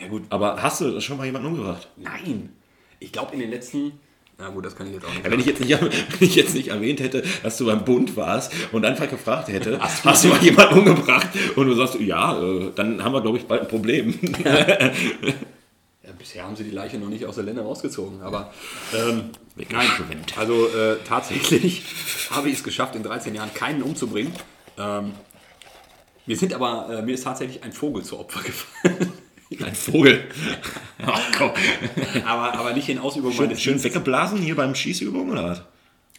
ja 0.00 0.08
gut, 0.08 0.22
Aber 0.30 0.62
hast 0.62 0.80
du 0.80 1.00
schon 1.00 1.16
mal 1.16 1.24
jemanden 1.26 1.48
umgebracht? 1.48 1.88
nein. 1.96 2.50
Ich 3.00 3.12
glaube 3.12 3.32
in 3.34 3.38
den 3.40 3.50
letzten, 3.50 3.92
na 4.38 4.48
gut, 4.50 4.64
das 4.66 4.74
kann 4.74 4.88
ich 4.88 4.94
jetzt 4.94 5.04
auch 5.04 5.12
nicht. 5.14 5.24
Ja, 5.24 5.30
wenn, 5.30 5.38
ich 5.40 5.46
jetzt 5.46 5.60
nicht, 5.60 5.70
wenn 5.80 6.28
ich 6.28 6.34
jetzt 6.34 6.54
nicht 6.54 6.68
erwähnt 6.68 6.98
hätte, 7.00 7.22
dass 7.44 7.56
du 7.58 7.66
beim 7.66 7.84
Bund 7.84 8.16
warst 8.16 8.52
und 8.72 8.84
einfach 8.84 9.08
gefragt 9.08 9.48
hätte, 9.48 9.78
Hast 9.80 10.04
du- 10.04 10.08
hast 10.08 10.24
du 10.24 10.28
mal 10.28 10.42
jemanden 10.42 10.78
umgebracht? 10.80 11.28
Und 11.56 11.66
du 11.68 11.74
sagst, 11.74 12.00
ja, 12.00 12.42
äh, 12.42 12.72
dann 12.74 13.02
haben 13.04 13.12
wir, 13.12 13.20
glaube 13.22 13.38
ich, 13.38 13.44
bald 13.46 13.62
ein 13.62 13.68
Problem. 13.68 14.18
Ja, 16.04 16.12
bisher 16.18 16.42
haben 16.44 16.56
sie 16.56 16.64
die 16.64 16.70
Leiche 16.70 16.96
noch 16.98 17.08
nicht 17.10 17.26
aus 17.26 17.34
der 17.34 17.44
Länder 17.44 17.62
rausgezogen. 17.62 18.22
Aber 18.22 18.50
ähm, 18.96 19.24
Weggeschwemmt. 19.58 20.38
also 20.38 20.68
äh, 20.68 20.96
tatsächlich 21.06 21.82
habe 22.30 22.48
ich 22.48 22.56
es 22.58 22.64
geschafft, 22.64 22.94
in 22.94 23.02
13 23.02 23.34
Jahren 23.34 23.52
keinen 23.54 23.82
umzubringen. 23.82 24.32
Ähm, 24.78 25.12
mir 26.26 26.36
sind 26.36 26.54
aber, 26.54 26.88
äh, 26.98 27.02
mir 27.02 27.14
ist 27.14 27.24
tatsächlich 27.24 27.62
ein 27.64 27.72
Vogel 27.72 28.02
zu 28.04 28.18
Opfer 28.18 28.40
gefallen. 28.44 29.12
Ein 29.64 29.74
Vogel. 29.74 30.24
Ach 31.04 31.22
komm. 31.36 31.50
aber, 32.26 32.54
aber 32.58 32.72
nicht 32.74 32.88
in 32.90 32.98
Ausübung 32.98 33.32
Schön, 33.32 33.46
meines 33.46 33.62
schön 33.62 33.72
Dienstes. 33.74 33.92
weggeblasen 33.94 34.38
hier 34.38 34.54
beim 34.56 34.74
Schießübungen 34.74 35.30
oder 35.32 35.44
was? 35.50 35.62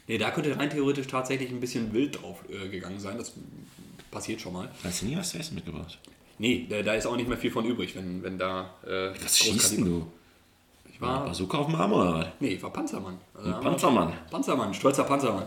Nee, 0.07 0.17
da 0.17 0.31
könnte 0.31 0.57
rein 0.57 0.71
theoretisch 0.71 1.05
tatsächlich 1.05 1.51
ein 1.51 1.59
bisschen 1.59 1.93
wild 1.93 2.19
drauf 2.21 2.39
äh, 2.49 2.67
gegangen 2.69 2.99
sein. 2.99 3.17
Das 3.19 3.31
passiert 4.09 4.41
schon 4.41 4.53
mal. 4.53 4.69
Hast 4.83 5.03
du 5.03 5.05
nie 5.05 5.15
was 5.15 5.29
zu 5.29 5.37
essen 5.37 5.53
mitgebracht? 5.55 5.99
Nee, 6.39 6.65
da, 6.67 6.81
da 6.81 6.93
ist 6.95 7.05
auch 7.05 7.15
nicht 7.15 7.29
mehr 7.29 7.37
viel 7.37 7.51
von 7.51 7.65
übrig, 7.65 7.95
wenn, 7.95 8.23
wenn 8.23 8.39
da. 8.39 8.73
Äh, 8.87 9.11
Was 9.23 9.37
schießt 9.37 9.77
denn 9.77 9.85
du? 9.85 10.11
Ich 11.01 11.05
war, 11.05 11.25
Bazooka 11.25 11.57
auf 11.59 11.65
dem 11.67 11.75
Arm 11.75 11.93
oder 11.93 12.13
was? 12.13 12.25
nee, 12.41 12.49
ich 12.49 12.63
war 12.63 12.71
Panzermann. 12.71 13.17
Also, 13.33 13.53
Ein 13.55 13.61
Panzermann. 13.61 14.13
Panzermann, 14.29 14.73
stolzer 14.73 15.05
Panzermann. 15.05 15.45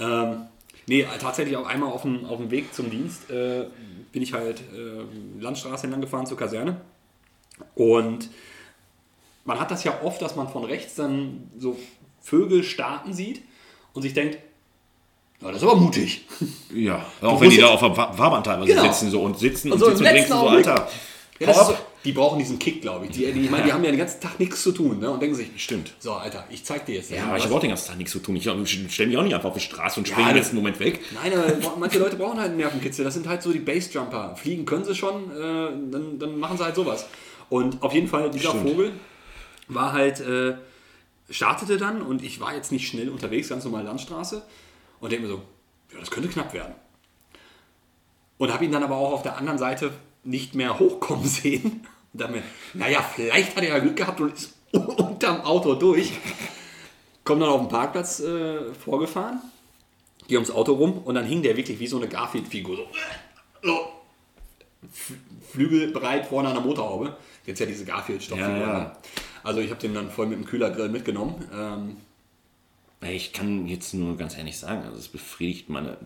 Ähm, 0.00 0.42
nee, 0.86 1.06
tatsächlich 1.20 1.56
auch 1.56 1.66
einmal 1.66 1.92
auf 1.92 2.02
dem, 2.02 2.24
auf 2.26 2.38
dem 2.38 2.50
Weg 2.50 2.74
zum 2.74 2.90
Dienst 2.90 3.30
äh, 3.30 3.66
bin 4.10 4.20
ich 4.22 4.32
halt 4.32 4.60
äh, 4.60 5.40
Landstraße 5.40 5.84
entlang 5.84 6.00
gefahren 6.00 6.26
zur 6.26 6.36
Kaserne. 6.36 6.80
Und 7.76 8.30
man 9.44 9.60
hat 9.60 9.70
das 9.70 9.84
ja 9.84 9.92
oft, 10.02 10.20
dass 10.22 10.34
man 10.34 10.48
von 10.48 10.64
rechts 10.64 10.96
dann 10.96 11.50
so 11.56 11.78
Vögel 12.20 12.64
starten 12.64 13.12
sieht 13.12 13.42
und 13.92 14.02
sich 14.02 14.12
denkt, 14.14 14.38
ja, 15.40 15.48
das 15.52 15.58
ist 15.58 15.68
aber 15.68 15.76
mutig. 15.76 16.26
Ja, 16.74 17.04
auch 17.22 17.40
wenn 17.40 17.50
die 17.50 17.58
da 17.58 17.68
auf 17.68 17.80
Fa- 17.80 18.12
Fahrbahn 18.12 18.42
teilweise 18.42 18.72
Genau. 18.72 18.82
sitzen 18.82 19.08
so 19.10 19.22
und 19.22 19.38
sitzen 19.38 19.70
Und 19.72 19.80
und, 19.82 19.90
so 19.90 19.96
sitzen 19.96 20.08
und 20.10 20.18
du 20.18 20.26
so. 20.34 20.48
Alter, 20.48 20.88
Ja, 21.38 21.46
das 21.46 21.60
ist 21.60 21.66
so. 21.68 21.74
Die 22.04 22.12
brauchen 22.12 22.38
diesen 22.38 22.58
Kick, 22.58 22.80
glaube 22.80 23.04
ich. 23.06 23.12
Die, 23.12 23.30
die, 23.32 23.40
ich 23.42 23.50
meine, 23.50 23.64
die 23.64 23.72
haben 23.72 23.84
ja 23.84 23.90
den 23.90 23.98
ganzen 23.98 24.20
Tag 24.20 24.38
nichts 24.40 24.62
zu 24.62 24.72
tun 24.72 25.00
ne? 25.00 25.10
und 25.10 25.20
denken 25.20 25.36
sich, 25.36 25.48
Stimmt. 25.56 25.92
so, 25.98 26.12
Alter, 26.12 26.44
ich 26.48 26.64
zeig 26.64 26.86
dir 26.86 26.94
jetzt. 26.94 27.10
Ja, 27.10 27.26
aber 27.26 27.36
ich 27.36 27.44
habe 27.44 27.54
auch 27.54 27.60
den 27.60 27.68
ganzen 27.68 27.88
Tag 27.88 27.98
nichts 27.98 28.12
zu 28.12 28.20
tun. 28.20 28.36
Ich 28.36 28.44
stelle 28.44 29.08
mich 29.08 29.16
auch 29.18 29.22
nicht 29.22 29.34
einfach 29.34 29.48
auf 29.50 29.54
die 29.54 29.60
Straße 29.60 30.00
und 30.00 30.08
Ja, 30.08 30.12
springe 30.14 30.30
im 30.30 30.36
das- 30.36 30.44
letzten 30.46 30.56
Moment 30.56 30.80
weg. 30.80 31.00
Nein, 31.12 31.32
aber 31.34 31.76
manche 31.78 31.98
Leute 31.98 32.16
brauchen 32.16 32.38
halt 32.38 32.48
einen 32.50 32.56
Nervenkitzel. 32.58 33.04
Das 33.04 33.14
sind 33.14 33.28
halt 33.28 33.42
so 33.42 33.52
die 33.52 33.58
Bassjumper. 33.58 34.34
Fliegen 34.36 34.64
können 34.64 34.84
sie 34.84 34.94
schon, 34.94 35.30
äh, 35.30 35.34
dann, 35.90 36.18
dann 36.18 36.38
machen 36.38 36.56
sie 36.56 36.64
halt 36.64 36.74
sowas. 36.74 37.06
Und 37.50 37.82
auf 37.82 37.92
jeden 37.92 38.08
Fall, 38.08 38.30
dieser 38.30 38.50
Stimmt. 38.50 38.68
Vogel 38.70 38.92
war 39.68 39.92
halt, 39.92 40.20
äh, 40.20 40.54
startete 41.28 41.76
dann 41.76 42.00
und 42.02 42.22
ich 42.24 42.40
war 42.40 42.54
jetzt 42.54 42.72
nicht 42.72 42.88
schnell 42.88 43.08
unterwegs, 43.10 43.48
ganz 43.50 43.64
normal 43.64 43.84
Landstraße 43.84 44.42
und 45.00 45.12
denke 45.12 45.26
mir 45.26 45.32
so, 45.32 45.42
ja, 45.92 45.98
das 46.00 46.10
könnte 46.10 46.28
knapp 46.28 46.52
werden. 46.54 46.74
Und 48.38 48.52
habe 48.52 48.64
ihn 48.64 48.72
dann 48.72 48.82
aber 48.82 48.96
auch 48.96 49.12
auf 49.12 49.22
der 49.22 49.36
anderen 49.36 49.58
Seite 49.58 49.92
nicht 50.24 50.54
mehr 50.54 50.78
hochkommen 50.78 51.24
sehen. 51.28 51.86
Und 52.12 52.20
dann 52.20 52.32
mir, 52.32 52.42
naja, 52.74 53.02
vielleicht 53.02 53.56
hat 53.56 53.62
er 53.62 53.68
ja 53.70 53.78
Glück 53.78 53.96
gehabt 53.96 54.20
und 54.20 54.32
ist 54.34 54.52
unterm 54.72 55.40
Auto 55.42 55.74
durch. 55.74 56.12
Komm 57.24 57.40
dann 57.40 57.48
auf 57.50 57.60
den 57.60 57.68
Parkplatz 57.68 58.20
äh, 58.20 58.72
vorgefahren, 58.74 59.40
gehe 60.26 60.38
ums 60.38 60.50
Auto 60.50 60.72
rum 60.74 60.98
und 61.04 61.14
dann 61.14 61.24
hing 61.24 61.42
der 61.42 61.56
wirklich 61.56 61.78
wie 61.78 61.86
so 61.86 61.98
eine 61.98 62.08
Garfield-Figur. 62.08 62.76
So, 62.76 62.86
so 63.62 63.78
F- 64.92 65.12
flügelbreit 65.52 66.26
vorne 66.26 66.48
an 66.48 66.54
der 66.54 66.64
Motorhaube. 66.64 67.16
Jetzt 67.46 67.60
ja 67.60 67.66
diese 67.66 67.84
Garfield-Stofffigur. 67.84 68.50
Ja, 68.56 68.60
ja. 68.60 68.78
ne? 68.80 68.92
Also 69.42 69.60
ich 69.60 69.70
habe 69.70 69.80
den 69.80 69.94
dann 69.94 70.10
voll 70.10 70.26
mit 70.26 70.38
dem 70.38 70.44
Kühlergrill 70.46 70.88
mitgenommen. 70.88 71.34
Ähm, 71.54 71.96
Ich 73.08 73.32
kann 73.32 73.66
jetzt 73.66 73.94
nur 73.94 74.16
ganz 74.16 74.36
ehrlich 74.36 74.58
sagen, 74.58 74.82
also 74.84 74.98
es 74.98 75.08
befriedigt 75.08 75.68
meine 75.68 75.96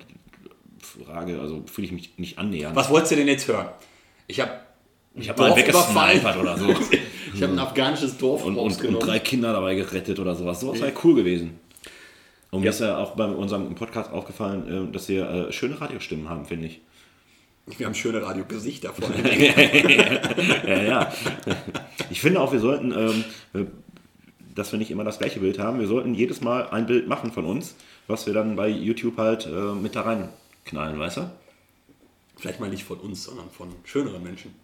Frage, 0.80 1.40
also 1.40 1.62
fühle 1.66 1.86
ich 1.86 1.92
mich 1.92 2.18
nicht 2.18 2.38
annähernd. 2.38 2.76
was 2.76 2.90
wolltest 2.90 3.12
du 3.12 3.16
denn 3.16 3.28
jetzt 3.28 3.48
hören? 3.48 3.68
Ich 4.26 4.40
habe 4.40 4.52
Ich 5.14 5.28
habe 5.28 5.40
mal 5.40 5.56
weggesnipert 5.56 6.36
oder 6.36 6.58
so. 6.58 6.74
Ich 7.34 7.42
habe 7.42 7.52
ein 7.52 7.58
afghanisches 7.58 8.16
Dorf 8.16 8.44
und, 8.44 8.56
und, 8.56 8.84
und 8.84 9.00
drei 9.00 9.18
Kinder 9.18 9.52
dabei 9.52 9.74
gerettet 9.74 10.20
oder 10.20 10.36
sowas. 10.36 10.60
Sowas 10.60 10.80
wäre 10.80 10.92
cool 11.02 11.16
gewesen. 11.16 11.58
Und 12.52 12.60
mir 12.60 12.70
ist 12.70 12.80
ja 12.80 12.98
auch 12.98 13.16
bei 13.16 13.24
unserem 13.24 13.74
Podcast 13.74 14.12
aufgefallen, 14.12 14.88
äh, 14.88 14.92
dass 14.92 15.08
wir 15.08 15.28
äh, 15.28 15.52
schöne 15.52 15.80
Radiostimmen 15.80 16.28
haben, 16.28 16.46
finde 16.46 16.68
ich. 16.68 16.80
Wir 17.66 17.86
haben 17.86 17.94
schöne 17.96 18.22
Radiogesichter 18.22 18.92
vorne. 18.92 19.16
Ja, 20.66 20.82
ja. 20.82 21.12
Ich 22.10 22.20
finde 22.20 22.40
auch, 22.40 22.52
wir 22.52 22.60
sollten, 22.60 22.92
ähm, 22.92 23.24
äh, 23.54 23.64
dass 24.54 24.70
wir 24.70 24.78
nicht 24.78 24.92
immer 24.92 25.02
das 25.02 25.18
gleiche 25.18 25.40
Bild 25.40 25.58
haben, 25.58 25.80
wir 25.80 25.88
sollten 25.88 26.14
jedes 26.14 26.40
Mal 26.40 26.68
ein 26.68 26.86
Bild 26.86 27.08
machen 27.08 27.32
von 27.32 27.44
uns, 27.44 27.74
was 28.06 28.26
wir 28.26 28.34
dann 28.34 28.54
bei 28.54 28.68
YouTube 28.68 29.16
halt 29.16 29.48
mit 29.82 29.96
da 29.96 30.02
reinknallen, 30.02 30.96
weißt 30.96 31.16
du? 31.16 31.30
Vielleicht 32.36 32.60
mal 32.60 32.70
nicht 32.70 32.84
von 32.84 33.00
uns, 33.00 33.24
sondern 33.24 33.50
von 33.50 33.74
schöneren 33.82 34.22
Menschen. 34.22 34.54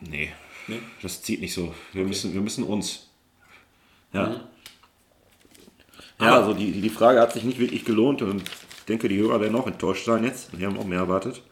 Nee, 0.00 0.30
Nee? 0.68 0.80
das 1.02 1.22
zieht 1.22 1.40
nicht 1.40 1.54
so. 1.54 1.74
Wir, 1.92 2.04
müssen, 2.04 2.34
wir 2.34 2.40
müssen 2.40 2.64
uns. 2.64 3.08
Ja. 4.12 4.40
Ja, 6.20 6.40
also 6.40 6.54
die, 6.54 6.72
die 6.72 6.88
Frage 6.88 7.20
hat 7.20 7.34
sich 7.34 7.44
nicht 7.44 7.58
wirklich 7.58 7.84
gelohnt 7.84 8.22
und 8.22 8.42
ich 8.42 8.84
denke, 8.88 9.08
die 9.08 9.18
Hörer 9.18 9.40
werden 9.40 9.54
auch 9.54 9.66
enttäuscht 9.66 10.06
sein 10.06 10.24
jetzt. 10.24 10.50
Die 10.58 10.64
haben 10.64 10.78
auch 10.78 10.86
mehr 10.86 11.00
erwartet. 11.00 11.42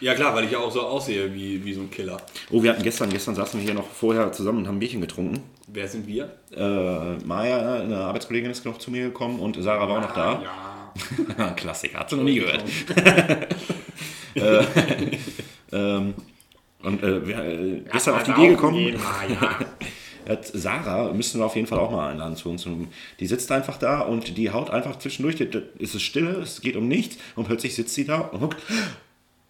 Ja 0.00 0.14
klar, 0.14 0.34
weil 0.34 0.44
ich 0.44 0.50
ja 0.50 0.58
auch 0.58 0.70
so 0.70 0.82
aussehe 0.82 1.32
wie, 1.32 1.64
wie 1.64 1.72
so 1.72 1.80
ein 1.80 1.90
Killer. 1.90 2.18
Oh, 2.50 2.62
wir 2.62 2.70
hatten 2.70 2.82
gestern, 2.82 3.08
gestern 3.08 3.34
saßen 3.36 3.58
wir 3.58 3.64
hier 3.64 3.74
noch 3.74 3.88
vorher 3.88 4.32
zusammen 4.32 4.58
und 4.58 4.68
haben 4.68 4.76
ein 4.76 4.80
Bierchen 4.80 5.00
getrunken. 5.00 5.42
Wer 5.68 5.88
sind 5.88 6.06
wir? 6.06 6.36
Äh, 6.54 7.24
Maya, 7.24 7.80
eine 7.80 7.98
Arbeitskollegin, 7.98 8.50
ist 8.50 8.64
noch 8.64 8.78
zu 8.78 8.90
mir 8.90 9.04
gekommen 9.04 9.38
und 9.38 9.56
Sarah 9.62 9.88
war 9.88 9.98
auch 9.98 10.02
noch 10.02 10.14
da. 10.14 10.42
Ja. 10.42 11.50
Klassiker, 11.56 12.00
hat 12.00 12.10
sie 12.10 12.16
noch 12.16 12.24
nie 12.24 12.34
gehört. 12.34 12.64
ähm, 15.72 16.14
und 16.82 17.02
äh, 17.02 17.26
wir, 17.26 17.38
äh, 17.44 17.82
gestern 17.92 18.14
auf 18.16 18.22
die 18.24 18.30
Idee 18.32 18.48
gekommen, 18.48 18.94
hat 20.28 20.46
Sarah, 20.46 21.12
müssen 21.12 21.40
wir 21.40 21.46
auf 21.46 21.56
jeden 21.56 21.66
Fall 21.66 21.78
auch 21.78 21.90
mal 21.90 22.10
einladen 22.10 22.36
zu 22.36 22.48
uns. 22.50 22.66
Die 23.20 23.26
sitzt 23.26 23.50
einfach 23.52 23.76
da 23.76 24.00
und 24.00 24.36
die 24.36 24.50
haut 24.50 24.70
einfach 24.70 24.96
zwischendurch, 24.98 25.36
die- 25.36 25.50
die- 25.50 25.62
es 25.80 25.94
ist 25.94 26.02
stille, 26.02 26.30
es 26.40 26.60
geht 26.60 26.76
um 26.76 26.86
nichts 26.88 27.16
und 27.36 27.46
plötzlich 27.46 27.74
sitzt 27.74 27.94
sie 27.94 28.04
da 28.04 28.18
und 28.20 28.40
guckt, 28.40 28.56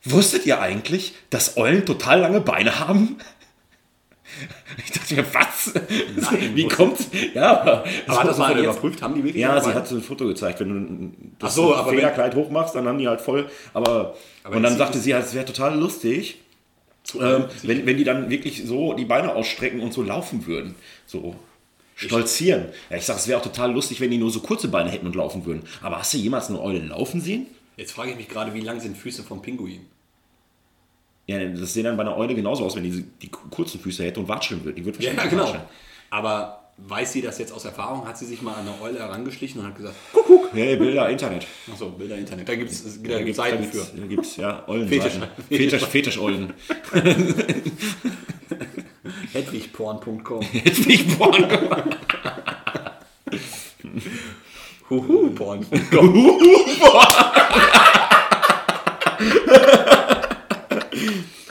wusstet 0.05 0.47
ihr 0.47 0.61
eigentlich, 0.61 1.15
dass 1.31 1.57
Eulen 1.57 1.85
total 1.87 2.21
lange 2.21 2.41
Beine 2.41 2.81
haben? 2.81 3.17
Ich 4.83 4.91
dachte 4.93 5.15
mir, 5.17 5.27
was? 5.35 5.75
Nein, 5.75 6.53
Wie 6.55 6.67
kommt's? 6.67 7.09
Ja, 7.35 7.61
Aber 8.07 8.19
hat 8.21 8.29
das 8.29 8.39
mal 8.39 8.59
überprüft? 8.59 9.03
Haben 9.03 9.15
die 9.17 9.25
wirklich 9.25 9.43
ja, 9.43 9.61
sie 9.61 9.75
hat 9.75 9.87
so 9.87 9.97
ein 9.97 10.03
Foto 10.03 10.27
gezeigt. 10.27 10.59
Wenn 10.61 10.69
du 10.71 11.33
das 11.39 11.51
Ach 11.51 11.55
so, 11.55 11.85
Federkleid 11.91 12.35
hochmachst, 12.35 12.75
dann 12.75 12.89
haben 12.89 12.97
die 12.99 13.07
halt 13.07 13.21
voll. 13.21 13.47
Aber, 13.75 14.15
Aber 14.43 14.57
und 14.57 14.63
dann 14.63 14.79
sagte 14.79 14.97
ist- 14.97 15.05
sie 15.05 15.13
halt, 15.15 15.27
es 15.27 15.35
wäre 15.35 15.45
total 15.45 15.79
lustig, 15.79 16.41
ähm, 17.21 17.47
wenn, 17.63 17.87
wenn 17.87 17.97
die 17.97 18.05
dann 18.05 18.31
wirklich 18.31 18.65
so 18.65 18.93
die 18.95 19.05
Beine 19.05 19.35
ausstrecken 19.35 19.81
und 19.81 19.93
so 19.93 20.03
laufen 20.03 20.47
würden. 20.47 20.75
So 21.07 21.37
stolzieren. 21.95 22.67
Ja, 22.91 22.97
ich 22.97 23.05
sag, 23.05 23.17
es 23.17 23.29
wäre 23.29 23.39
auch 23.39 23.43
total 23.45 23.73
lustig, 23.73 24.01
wenn 24.01 24.11
die 24.11 24.19
nur 24.19 24.31
so 24.31 24.41
kurze 24.41 24.69
Beine 24.69 24.91
hätten 24.91 25.07
und 25.07 25.15
laufen 25.15 25.45
würden. 25.45 25.63
Aber 25.83 25.99
hast 25.99 26.15
du 26.15 26.19
jemals 26.19 26.49
eine 26.49 26.61
Eule 26.61 26.81
laufen 26.81 27.21
sehen? 27.21 27.47
Jetzt 27.77 27.93
frage 27.93 28.11
ich 28.13 28.17
mich 28.17 28.29
gerade, 28.29 28.55
wie 28.55 28.61
lang 28.61 28.81
sind 28.81 28.97
Füße 28.97 29.23
vom 29.23 29.43
Pinguin? 29.43 29.87
Ja, 31.27 31.45
das 31.45 31.73
sieht 31.73 31.85
dann 31.87 31.97
bei 31.97 32.03
einer 32.03 32.17
Eule 32.17 32.35
genauso 32.35 32.65
aus, 32.65 32.75
wenn 32.77 32.83
die 32.83 33.05
die 33.23 33.29
kurzen 33.29 33.81
Füße 33.81 34.05
hätte 34.05 34.21
und 34.21 34.29
watscheln 34.29 34.65
würde. 34.65 34.77
Die 34.81 34.85
wird 34.85 34.97
Ja, 35.01 35.11
wahrscheinlich 35.11 35.31
genau. 35.31 35.45
watscheln. 35.45 35.63
Aber 36.11 36.62
weiß 36.79 37.13
sie 37.13 37.23
das 37.23 37.39
jetzt 37.39 37.53
aus 37.53 37.65
Erfahrung? 37.65 38.07
Hat 38.07 38.19
sie 38.19 38.27
sich 38.27 38.43
mal 38.43 38.55
an 38.55 38.67
eine 38.67 38.81
Eule 38.81 38.99
herangeschlichen 38.99 39.61
und 39.61 39.67
hat 39.69 39.77
gesagt, 39.77 39.95
Hey, 40.53 40.77
Bilder, 40.77 41.09
Internet. 41.09 41.47
achso, 41.71 41.91
Bilder 41.91 42.17
Internet, 42.17 42.49
da 42.49 42.55
gibt 42.55 42.71
es 42.71 42.83
da 42.83 42.89
gibt's 42.91 43.25
gibt's, 43.25 43.37
da 43.37 43.43
Seiten 43.45 43.63
gibt's, 43.63 43.89
für. 43.89 43.97
da 44.01 44.07
gibt's 44.07 44.37
ja 44.37 44.65
Eulen. 44.69 44.89
Fetisch. 44.89 45.13
Fetisch, 45.49 45.85
Fetisch-Eulen. 45.87 46.53
Hedwigporn.com 49.33 50.43
Hedwig 50.43 51.19
Porn. 51.19 51.47
Huhu-Porn.com 54.91 56.15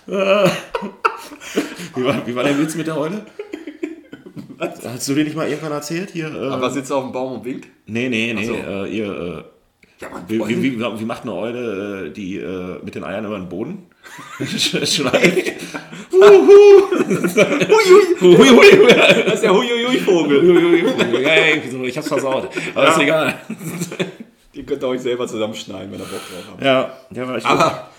Wie 1.95 2.03
war, 2.05 2.26
wie 2.28 2.36
war 2.36 2.43
der 2.43 2.57
Witz 2.57 2.76
mit 2.76 2.88
der 2.88 2.97
Eule? 2.97 3.26
Hast 4.60 5.08
du 5.08 5.16
dir 5.16 5.24
nicht 5.24 5.36
mal 5.36 5.48
irgendwann 5.48 5.72
erzählt? 5.72 6.12
Hier, 6.12 6.34
äh, 6.34 6.50
Aber 6.50 6.70
sitzt 6.70 6.92
auf 6.92 7.04
dem 7.04 7.12
Baum 7.12 7.34
und 7.34 7.46
winkt? 7.46 7.68
nee, 7.86 8.10
nee, 8.10 8.34
nee. 8.34 8.46
so. 8.46 8.54
Äh, 8.54 8.90
ihr, 8.90 9.06
äh, 9.06 9.44
Ja, 10.04 10.10
man, 10.10 10.24
wie, 10.28 10.40
wie, 10.48 10.64
wie, 10.64 10.80
wie 10.80 11.06
macht 11.06 11.24
eine 11.24 11.34
Eule, 11.34 12.08
äh, 12.08 12.12
die 12.12 12.38
äh, 12.38 12.80
mit 12.84 12.96
den 12.96 13.04
Eiern 13.04 13.26
über 13.26 13.38
den 13.38 13.50
Boden 13.50 13.88
hui. 14.40 15.52
das 19.26 19.34
ist 19.36 19.44
der 19.44 19.54
Huiuiui-Vogel. 19.54 21.22
Ja, 21.22 21.36
ja, 21.36 21.56
ich 21.86 21.98
hab's 21.98 22.08
versaut. 22.08 22.50
Aber 22.76 22.90
ist 22.90 23.00
egal. 23.00 23.36
Die 24.54 24.64
könnt 24.64 24.84
ihr 24.84 24.88
euch 24.88 25.02
selber 25.02 25.28
zusammenschneiden, 25.28 25.92
wenn 25.92 26.00
ihr 26.00 26.06
Bock 26.06 26.20
drauf 26.20 26.44
habt. 26.52 26.64
Ja, 26.64 26.98
der 27.10 27.28
war 27.28 27.38
echt 27.38 27.46
Aber 27.46 27.90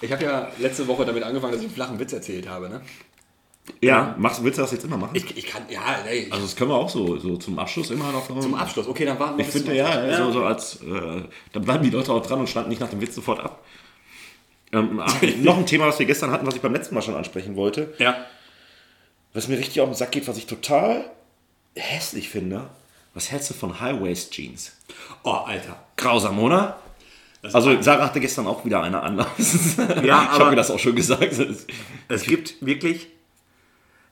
ich 0.00 0.12
habe 0.12 0.24
ja 0.24 0.48
letzte 0.58 0.86
Woche 0.86 1.04
damit 1.04 1.22
angefangen, 1.22 1.52
dass 1.52 1.62
ich 1.62 1.68
einen 1.68 1.74
flachen 1.74 1.98
Witz 1.98 2.12
erzählt 2.12 2.48
habe. 2.48 2.68
Ne? 2.68 2.80
Ja, 3.80 4.14
machst, 4.18 4.42
willst 4.44 4.58
du 4.58 4.62
das 4.62 4.72
jetzt 4.72 4.84
immer 4.84 4.96
machen? 4.96 5.10
Ich, 5.14 5.36
ich 5.36 5.46
kann, 5.46 5.62
ja, 5.68 5.80
ey, 6.08 6.28
also 6.30 6.44
das 6.44 6.54
können 6.56 6.70
wir 6.70 6.76
auch 6.76 6.88
so, 6.88 7.18
so 7.18 7.36
zum 7.36 7.58
Abschluss 7.58 7.90
immer 7.90 8.12
noch. 8.12 8.26
zum 8.40 8.54
Abschluss. 8.54 8.86
Okay, 8.86 9.04
dann 9.04 9.18
warten 9.18 9.38
wir 9.38 9.44
Ich 9.44 9.50
finde 9.50 9.74
ja, 9.74 9.86
Abschluss. 9.86 10.16
so, 10.18 10.32
so 10.32 10.44
als, 10.44 10.76
äh, 10.82 11.22
da 11.52 11.60
bleiben 11.60 11.82
die 11.84 11.90
Leute 11.90 12.12
auch 12.12 12.24
dran 12.24 12.40
und 12.40 12.48
standen 12.48 12.70
nicht 12.70 12.80
nach 12.80 12.90
dem 12.90 13.00
Witz 13.00 13.14
sofort 13.14 13.40
ab. 13.40 13.64
Ähm, 14.72 15.02
noch 15.42 15.56
ein 15.56 15.66
Thema, 15.66 15.86
was 15.86 15.98
wir 15.98 16.06
gestern 16.06 16.30
hatten, 16.30 16.46
was 16.46 16.54
ich 16.54 16.60
beim 16.62 16.72
letzten 16.72 16.94
Mal 16.94 17.02
schon 17.02 17.14
ansprechen 17.16 17.56
wollte. 17.56 17.94
ja. 17.98 18.16
Was 19.32 19.48
mir 19.48 19.58
richtig 19.58 19.82
auf 19.82 19.88
den 19.90 19.94
Sack 19.94 20.12
geht, 20.12 20.26
was 20.28 20.38
ich 20.38 20.46
total 20.46 21.10
hässlich 21.74 22.30
finde, 22.30 22.70
was 23.12 23.30
hältst 23.30 23.50
du 23.50 23.54
von 23.54 23.78
High-Waist-Jeans? 23.80 24.74
Oh, 25.24 25.30
Alter. 25.30 25.76
Grausam, 25.98 26.38
oder? 26.38 26.78
Also 27.52 27.80
Sarah 27.82 28.06
hatte 28.06 28.20
gestern 28.20 28.46
auch 28.46 28.64
wieder 28.64 28.82
eine 28.82 29.02
anders. 29.02 29.76
Ja, 30.02 30.30
ich 30.32 30.38
habe 30.38 30.50
mir 30.50 30.56
das 30.56 30.70
auch 30.70 30.78
schon 30.78 30.96
gesagt. 30.96 31.36
Es 32.08 32.22
gibt 32.22 32.54
wirklich, 32.64 33.08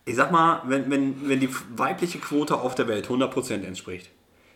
ich 0.07 0.17
sag 0.17 0.31
mal, 0.33 0.63
wenn, 0.67 0.91
wenn, 0.91 1.29
wenn 1.29 1.41
die 1.41 1.49
weibliche 1.77 2.19
Quote 2.19 2.59
auf 2.61 2.75
der 2.75 2.89
Welt 2.89 3.07
100% 3.09 3.65
entspricht, 3.65 4.11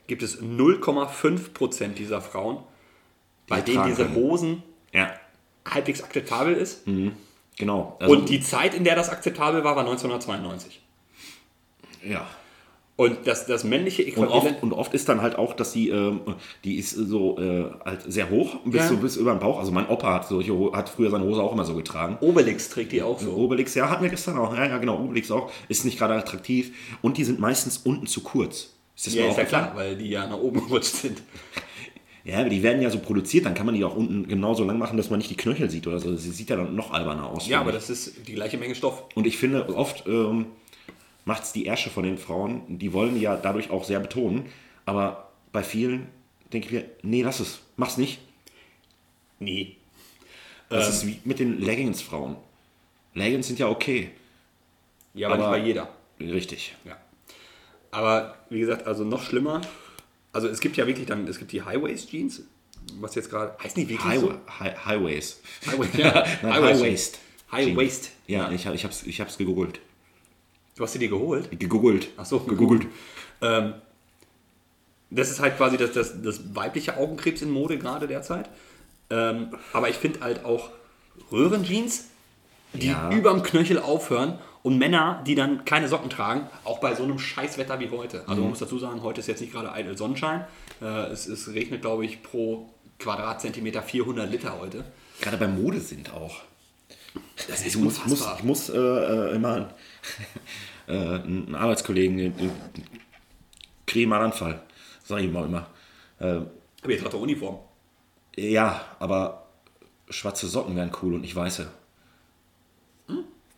gibt 0.06 0.22
es 0.22 0.40
0,5% 0.42 1.88
dieser 1.94 2.20
Frauen, 2.20 2.62
bei 3.46 3.60
Die 3.60 3.72
denen 3.72 3.76
tragen 3.84 3.96
diese. 3.96 4.14
Hosen 4.14 4.62
Ja, 4.92 5.12
halbwegs 5.68 6.02
akzeptabel 6.02 6.54
ist. 6.54 6.82
genau. 7.56 7.96
Also, 8.00 8.14
Und 8.14 8.28
die 8.28 8.40
Zeit, 8.40 8.74
in 8.74 8.84
der 8.84 8.94
das 8.96 9.08
akzeptabel 9.10 9.64
war, 9.64 9.74
war 9.76 9.84
1992. 9.84 10.80
ja. 12.04 12.26
Und 13.00 13.28
das, 13.28 13.46
das 13.46 13.62
männliche 13.62 14.02
Und 14.16 14.26
oft, 14.26 14.34
Äquivalent. 14.46 14.62
und 14.64 14.72
oft 14.72 14.92
ist 14.92 15.08
dann 15.08 15.22
halt 15.22 15.36
auch, 15.36 15.54
dass 15.54 15.70
die, 15.72 15.88
ähm, 15.90 16.18
die 16.64 16.74
ist 16.78 16.90
so 16.90 17.38
äh, 17.38 17.66
halt 17.84 18.00
sehr 18.08 18.28
hoch, 18.28 18.56
bis, 18.64 18.74
Ja. 18.80 18.88
so, 18.88 18.96
bis 18.96 19.16
über 19.16 19.30
den 19.30 19.38
Bauch. 19.38 19.60
Also 19.60 19.70
mein 19.70 19.86
Opa 19.88 20.14
hat, 20.14 20.26
solche, 20.26 20.52
hat 20.72 20.88
früher 20.88 21.08
seine 21.08 21.22
Hose 21.24 21.40
auch 21.40 21.52
immer 21.52 21.64
so 21.64 21.76
getragen. 21.76 22.18
Obelix 22.20 22.68
trägt 22.70 22.90
die 22.90 23.00
auch 23.00 23.20
so. 23.20 23.30
Obelix, 23.34 23.76
ja, 23.76 23.88
hatten 23.88 24.02
wir 24.02 24.10
gestern 24.10 24.36
auch. 24.36 24.52
Ja, 24.52 24.66
ja, 24.66 24.78
genau, 24.78 24.98
Obelix 25.00 25.30
auch. 25.30 25.48
Ist 25.68 25.84
nicht 25.84 25.96
gerade 25.96 26.14
attraktiv. 26.14 26.72
Und 27.00 27.18
die 27.18 27.22
sind 27.24 27.38
meistens 27.38 27.78
unten 27.78 28.08
zu 28.08 28.20
kurz. 28.20 28.70
Ist 28.96 29.06
das 29.06 29.14
Ja, 29.14 29.28
ist 29.28 29.36
ja 29.38 29.44
klar, 29.44 29.72
weil 29.76 29.96
die 29.96 30.08
ja 30.10 30.26
nach 30.26 30.38
oben 30.38 30.58
gerutscht 30.66 30.96
sind. 30.96 31.22
Ja, 32.24 32.40
aber 32.40 32.48
die 32.50 32.64
werden 32.64 32.82
ja 32.82 32.90
so 32.90 32.98
produziert, 32.98 33.46
dann 33.46 33.54
kann 33.54 33.64
man 33.64 33.76
die 33.76 33.84
auch 33.84 33.94
unten 33.94 34.26
genauso 34.26 34.64
lang 34.64 34.76
machen, 34.76 34.96
dass 34.96 35.08
man 35.08 35.18
nicht 35.18 35.30
die 35.30 35.36
Knöchel 35.36 35.70
sieht 35.70 35.86
oder 35.86 36.00
so. 36.00 36.16
Sie 36.16 36.30
sieht 36.32 36.50
ja 36.50 36.56
dann 36.56 36.74
noch 36.74 36.90
alberner 36.90 37.26
aus. 37.30 37.46
Ja, 37.46 37.60
aber 37.60 37.70
das 37.70 37.88
ist 37.90 38.26
die 38.26 38.34
gleiche 38.34 38.58
Menge 38.58 38.74
Stoff. 38.74 39.04
Und 39.14 39.26
ich 39.26 39.38
finde, 39.38 39.68
oft 39.76 40.04
ähm, 40.08 40.46
macht 41.28 41.42
es 41.44 41.52
die 41.52 41.66
Ärsche 41.66 41.90
von 41.90 42.04
den 42.04 42.16
Frauen, 42.16 42.78
die 42.78 42.92
wollen 42.94 43.20
ja 43.20 43.36
dadurch 43.36 43.70
auch 43.70 43.84
sehr 43.84 44.00
betonen, 44.00 44.46
aber 44.86 45.30
bei 45.52 45.62
vielen 45.62 46.08
denke 46.54 46.66
ich 46.68 46.72
mir, 46.72 46.84
nee, 47.02 47.22
lass 47.22 47.38
es, 47.40 47.60
mach's 47.76 47.98
nicht. 47.98 48.18
Nee. 49.38 49.76
Das 50.70 50.86
Ähm. 50.86 50.92
ist 50.92 51.06
wie 51.06 51.20
mit 51.24 51.38
den 51.38 51.60
Leggings-Frauen. 51.60 52.36
Leggings 53.14 53.46
sind 53.46 53.58
ja 53.58 53.68
okay. 53.68 54.10
Ja, 55.14 55.28
aber, 55.28 55.34
Aber- 55.44 55.56
nicht 55.56 55.62
bei 55.62 55.66
jeder. 55.68 55.88
Richtig. 56.18 56.74
Ja. 56.84 56.96
Aber 57.90 58.36
wie 58.50 58.60
gesagt, 58.60 58.86
also 58.86 59.04
noch 59.04 59.22
schlimmer. 59.22 59.60
Also 60.32 60.48
es 60.48 60.60
gibt 60.60 60.76
ja 60.78 60.86
wirklich 60.86 61.06
dann, 61.06 61.26
es 61.28 61.38
gibt 61.38 61.52
die 61.52 61.62
High-Waist-Jeans, 61.62 62.42
was 63.00 63.14
jetzt 63.14 63.28
gerade, 63.30 63.56
heißt 63.62 63.76
nicht 63.76 63.88
wirklich 63.90 64.04
High, 64.06 64.20
so? 64.20 64.32
High, 64.60 64.84
Highways. 64.86 65.40
High, 65.66 65.94
ja, 65.98 66.24
Nein, 66.42 66.52
High-Waist. 66.54 66.72
High 66.72 66.80
Waist. 66.82 67.18
High 67.52 67.76
Waist. 67.76 68.10
Ja, 68.26 68.50
ich, 68.50 68.66
ich, 68.66 68.84
hab's, 68.84 69.02
ich 69.04 69.20
hab's 69.20 69.36
gegoogelt. 69.38 69.80
Du 70.78 70.84
hast 70.84 70.92
sie 70.92 71.00
dir 71.00 71.08
geholt? 71.08 71.50
Gegoogelt. 71.58 72.08
Ach 72.16 72.24
so, 72.24 72.38
gegoogelt. 72.38 72.86
Ähm, 73.42 73.74
das 75.10 75.28
ist 75.28 75.40
halt 75.40 75.56
quasi 75.56 75.76
das, 75.76 75.90
das, 75.92 76.22
das 76.22 76.54
weibliche 76.54 76.96
Augenkrebs 76.96 77.42
in 77.42 77.50
Mode 77.50 77.78
gerade 77.78 78.06
derzeit. 78.06 78.48
Ähm, 79.10 79.56
aber 79.72 79.88
ich 79.88 79.96
finde 79.96 80.20
halt 80.20 80.44
auch 80.44 80.70
Röhrenjeans, 81.32 82.04
die 82.74 82.86
Ja. 82.88 83.10
überm 83.10 83.42
Knöchel 83.42 83.80
aufhören 83.80 84.38
und 84.62 84.78
Männer, 84.78 85.20
die 85.26 85.34
dann 85.34 85.64
keine 85.64 85.88
Socken 85.88 86.10
tragen, 86.10 86.46
auch 86.62 86.78
bei 86.78 86.94
so 86.94 87.02
einem 87.02 87.18
Scheißwetter 87.18 87.80
wie 87.80 87.90
heute. 87.90 88.20
Also 88.28 88.34
Mhm. 88.36 88.40
man 88.42 88.50
muss 88.50 88.58
dazu 88.60 88.78
sagen, 88.78 89.02
heute 89.02 89.18
ist 89.18 89.26
jetzt 89.26 89.40
nicht 89.40 89.52
gerade 89.52 89.72
eitel 89.72 89.98
Sonnenschein. 89.98 90.44
Äh, 90.80 91.06
es, 91.10 91.26
es 91.26 91.52
regnet, 91.52 91.80
glaube 91.80 92.04
ich, 92.04 92.22
pro 92.22 92.70
Quadratzentimeter 93.00 93.82
400 93.82 94.30
Liter 94.30 94.60
heute. 94.60 94.84
Gerade 95.22 95.38
bei 95.38 95.48
Mode 95.48 95.80
sind 95.80 96.12
auch. 96.12 96.36
Das 97.48 97.64
Ich 97.66 97.76
muss, 97.76 98.04
muss, 98.06 98.24
ich 98.38 98.44
muss 98.44 98.68
äh, 98.68 98.76
äh, 98.76 99.34
immer 99.34 99.70
äh, 100.88 100.92
einen 100.92 101.54
Arbeitskollegen, 101.54 102.18
einen 103.94 104.12
Anfall. 104.12 104.62
Sag 105.04 105.20
ich 105.20 105.30
mal 105.30 105.44
immer. 105.46 105.66
Äh, 106.18 106.40
Aber 106.82 106.90
jetzt 106.90 107.04
hat 107.04 107.12
er 107.14 107.20
Uniform. 107.20 107.58
ja, 108.36 108.80
aber 108.98 109.46
schwarze 110.10 110.46
Socken 110.48 110.76
wären 110.76 110.90
cool 111.02 111.14
und 111.14 111.20
nicht 111.22 111.36
weiße. 111.36 111.70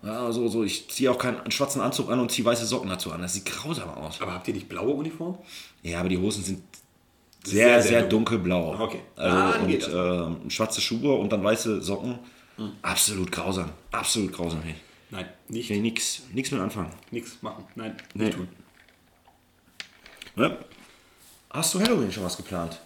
Ja, 0.03 0.33
so, 0.33 0.49
so, 0.49 0.65
ich 0.65 0.89
ziehe 0.89 1.11
auch 1.11 1.19
keinen 1.19 1.51
schwarzen 1.51 1.83
Anzug 1.83 2.11
an 2.11 2.21
und 2.21 2.31
ziehe 2.33 2.45
weiße 2.45 2.65
Socken 2.65 2.89
dazu 2.89 3.13
an. 3.13 3.21
Das 3.21 3.35
sieht 3.35 3.45
grausam 3.45 3.91
aus. 3.91 4.21
Aber 4.23 4.33
habt 4.33 4.49
ihr 4.49 4.55
nicht 4.55 4.69
blaue 4.69 4.95
Uniform? 4.95 5.37
Ja, 5.83 6.01
aber 6.01 6.09
die 6.09 6.17
Hosen 6.17 6.43
sind 6.43 6.63
Sehr, 7.45 7.83
sehr, 7.83 8.01
sehr 8.01 8.03
dunkelblau. 8.09 8.81
Okay. 8.81 9.01
Also, 9.17 9.37
Dann 9.37 9.65
und 9.65 10.41
ähm, 10.43 10.51
schwarze 10.51 10.81
Schuhe 10.81 11.15
und 11.17 11.31
dann 11.31 11.45
weiße 11.45 11.83
Socken. 11.83 12.19
Absolut 12.81 13.31
grausam. 13.31 13.71
Absolut 13.93 14.33
grausam. 14.33 14.63
Hey. 14.63 14.75
Nein, 15.11 15.27
nicht. 15.49 15.65
Ich 15.65 15.71
will 15.77 15.83
nichts 15.83 16.23
nix 16.33 16.51
mit 16.51 16.61
anfangen. 16.61 16.93
Nichts 17.11 17.39
machen. 17.43 17.65
Nein, 17.75 17.97
Nee. 18.15 18.25
nicht 18.27 18.37
tun. 18.37 18.49
Ne? 20.37 20.57
Hast 21.51 21.75
du 21.75 21.81
Halloween 21.81 22.13
schon 22.13 22.25
was 22.25 22.37
geplant? 22.37 22.79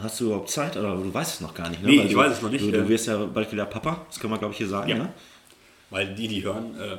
Hast 0.00 0.20
du 0.20 0.26
überhaupt 0.26 0.50
Zeit 0.50 0.76
oder 0.76 0.94
du 0.96 1.12
weißt 1.12 1.34
es 1.34 1.40
noch 1.40 1.54
gar 1.54 1.70
nicht? 1.70 1.82
Ne? 1.82 1.88
Nee, 1.88 1.98
Weil 2.00 2.06
ich 2.06 2.12
du, 2.12 2.18
weiß 2.18 2.32
es 2.32 2.42
noch 2.42 2.50
nicht, 2.50 2.64
Du, 2.64 2.70
du 2.70 2.78
äh. 2.78 2.88
wirst 2.88 3.06
ja 3.06 3.16
bald 3.24 3.50
wieder 3.52 3.64
Papa, 3.66 4.04
das 4.08 4.18
kann 4.20 4.28
man 4.30 4.38
glaube 4.38 4.52
ich 4.52 4.58
hier 4.58 4.68
sagen. 4.68 4.88
Ja. 4.90 4.96
Ne? 4.96 5.12
Weil 5.90 6.14
die, 6.14 6.28
die 6.28 6.42
hören, 6.42 6.74
äh, 6.78 6.98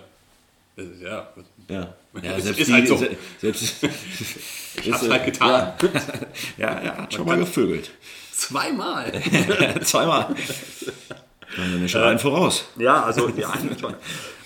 ist 0.82 1.01
ja. 1.01 1.28
Ja. 1.67 1.93
ja 2.21 2.39
selbst 2.39 2.59
ist 2.61 2.67
die, 2.67 2.73
halt 2.73 2.88
so. 2.88 2.97
se- 2.97 3.17
selbst, 3.39 3.76
Ich 4.84 4.91
hab's 4.91 5.07
halt 5.09 5.26
getan. 5.26 5.73
Ja, 6.57 6.67
er 6.80 6.97
hat 6.97 7.13
schon 7.13 7.26
mal 7.26 7.38
gevögelt. 7.38 7.91
Zweimal. 8.32 9.11
Zweimal. 9.84 10.36
Dann 11.57 11.71
bin 11.71 11.85
ich 11.85 11.91
schon 11.91 12.01
einen 12.03 12.19
voraus. 12.19 12.65
ja, 12.77 13.03
also 13.03 13.29
ja, 13.29 13.53
schon. 13.79 13.93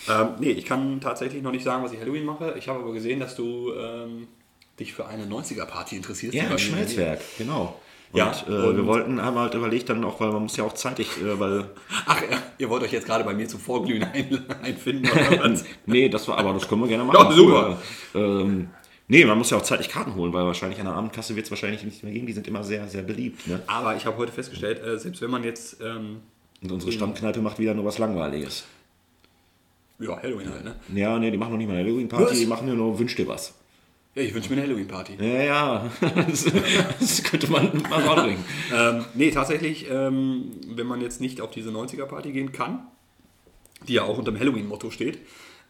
ähm, 0.09 0.27
nee, 0.39 0.51
ich 0.51 0.65
kann 0.65 0.99
tatsächlich 1.01 1.41
noch 1.41 1.51
nicht 1.51 1.63
sagen, 1.63 1.83
was 1.83 1.91
ich 1.93 1.99
Halloween 1.99 2.25
mache. 2.25 2.55
Ich 2.57 2.67
habe 2.67 2.79
aber 2.79 2.93
gesehen, 2.93 3.19
dass 3.19 3.35
du 3.35 3.73
ähm, 3.73 4.27
dich 4.79 4.93
für 4.93 5.07
eine 5.07 5.25
90er-Party 5.25 5.95
interessierst. 5.97 6.33
Ja, 6.35 6.43
im 6.45 6.57
Schmelzwerk, 6.57 7.19
genau. 7.37 7.79
Und, 8.11 8.17
Ja, 8.17 8.31
äh, 8.47 8.51
und- 8.51 8.77
wir 8.77 8.85
wollten, 8.87 9.21
haben 9.21 9.37
halt 9.37 9.53
überlegt, 9.53 9.89
dann 9.89 10.03
auch, 10.03 10.19
weil 10.19 10.31
man 10.31 10.41
muss 10.43 10.57
ja 10.57 10.63
auch 10.63 10.73
zeitig, 10.73 11.09
äh, 11.21 11.39
weil. 11.39 11.65
Ach, 12.07 12.21
ja, 12.21 12.37
ihr 12.57 12.69
wollt 12.69 12.81
euch 12.83 12.91
jetzt 12.91 13.05
gerade 13.05 13.23
bei 13.23 13.33
mir 13.33 13.47
zum 13.47 13.59
Vorglühen 13.59 14.03
ein, 14.03 14.45
einfinden 14.63 15.07
oder 15.11 15.51
was? 15.51 15.63
Nee, 15.85 16.09
das 16.09 16.27
war, 16.27 16.37
aber 16.39 16.53
das 16.53 16.67
können 16.67 16.81
wir 16.81 16.87
gerne 16.87 17.03
machen. 17.03 17.17
Ja, 17.29 17.31
super. 17.31 17.77
Ähm, 18.15 18.69
nee, 19.07 19.23
man 19.25 19.37
muss 19.37 19.51
ja 19.51 19.57
auch 19.57 19.61
zeitig 19.63 19.89
Karten 19.89 20.15
holen, 20.15 20.33
weil 20.33 20.43
wahrscheinlich 20.45 20.79
an 20.79 20.85
der 20.87 20.95
Abendkasse 20.95 21.35
wird 21.35 21.45
es 21.45 21.51
wahrscheinlich 21.51 21.83
nicht 21.83 22.01
mehr 22.03 22.11
geben. 22.13 22.25
Die 22.25 22.33
sind 22.33 22.47
immer 22.47 22.63
sehr, 22.63 22.87
sehr 22.87 23.03
beliebt. 23.03 23.45
Ne? 23.47 23.61
Aber 23.67 23.95
ich 23.95 24.05
habe 24.07 24.17
heute 24.17 24.31
festgestellt, 24.31 24.81
äh, 24.83 24.97
selbst 24.97 25.21
wenn 25.21 25.29
man 25.29 25.43
jetzt, 25.43 25.79
ähm, 25.81 26.21
Und 26.61 26.71
unsere 26.71 26.91
Stammkneipe 26.91 27.41
macht 27.41 27.59
wieder 27.59 27.73
nur 27.73 27.85
was 27.85 27.97
Langweiliges. 27.97 28.65
ja, 29.99 30.21
Halloween 30.21 30.51
halt, 30.51 30.63
ne? 30.65 30.75
Ja, 30.93 31.17
nee, 31.19 31.31
die 31.31 31.37
machen 31.37 31.51
noch 31.51 31.57
nicht 31.57 31.67
mal 31.67 31.75
eine 31.75 31.83
Halloween-Party, 31.85 32.35
die 32.35 32.45
machen 32.45 32.75
nur 32.75 32.99
Wünsch 32.99 33.15
dir 33.15 33.27
was. 33.27 33.53
Ja, 34.15 34.23
ich 34.23 34.33
wünsche 34.33 34.49
mir 34.49 34.57
eine 34.57 34.67
Halloween-Party. 34.67 35.17
Ja, 35.19 35.43
ja, 35.43 35.91
das, 36.27 36.45
das 36.99 37.23
könnte 37.23 37.49
man 37.49 37.81
mal 37.89 38.01
rausbringen. 38.01 38.43
Ähm, 38.75 39.05
nee, 39.13 39.31
tatsächlich, 39.31 39.89
ähm, 39.89 40.51
wenn 40.67 40.87
man 40.87 40.99
jetzt 41.01 41.21
nicht 41.21 41.39
auf 41.41 41.51
diese 41.51 41.69
90er-Party 41.69 42.31
gehen 42.31 42.51
kann, 42.51 42.87
die 43.87 43.93
ja 43.93 44.03
auch 44.03 44.17
unter 44.17 44.31
dem 44.31 44.39
Halloween-Motto 44.39 44.91
steht, 44.91 45.19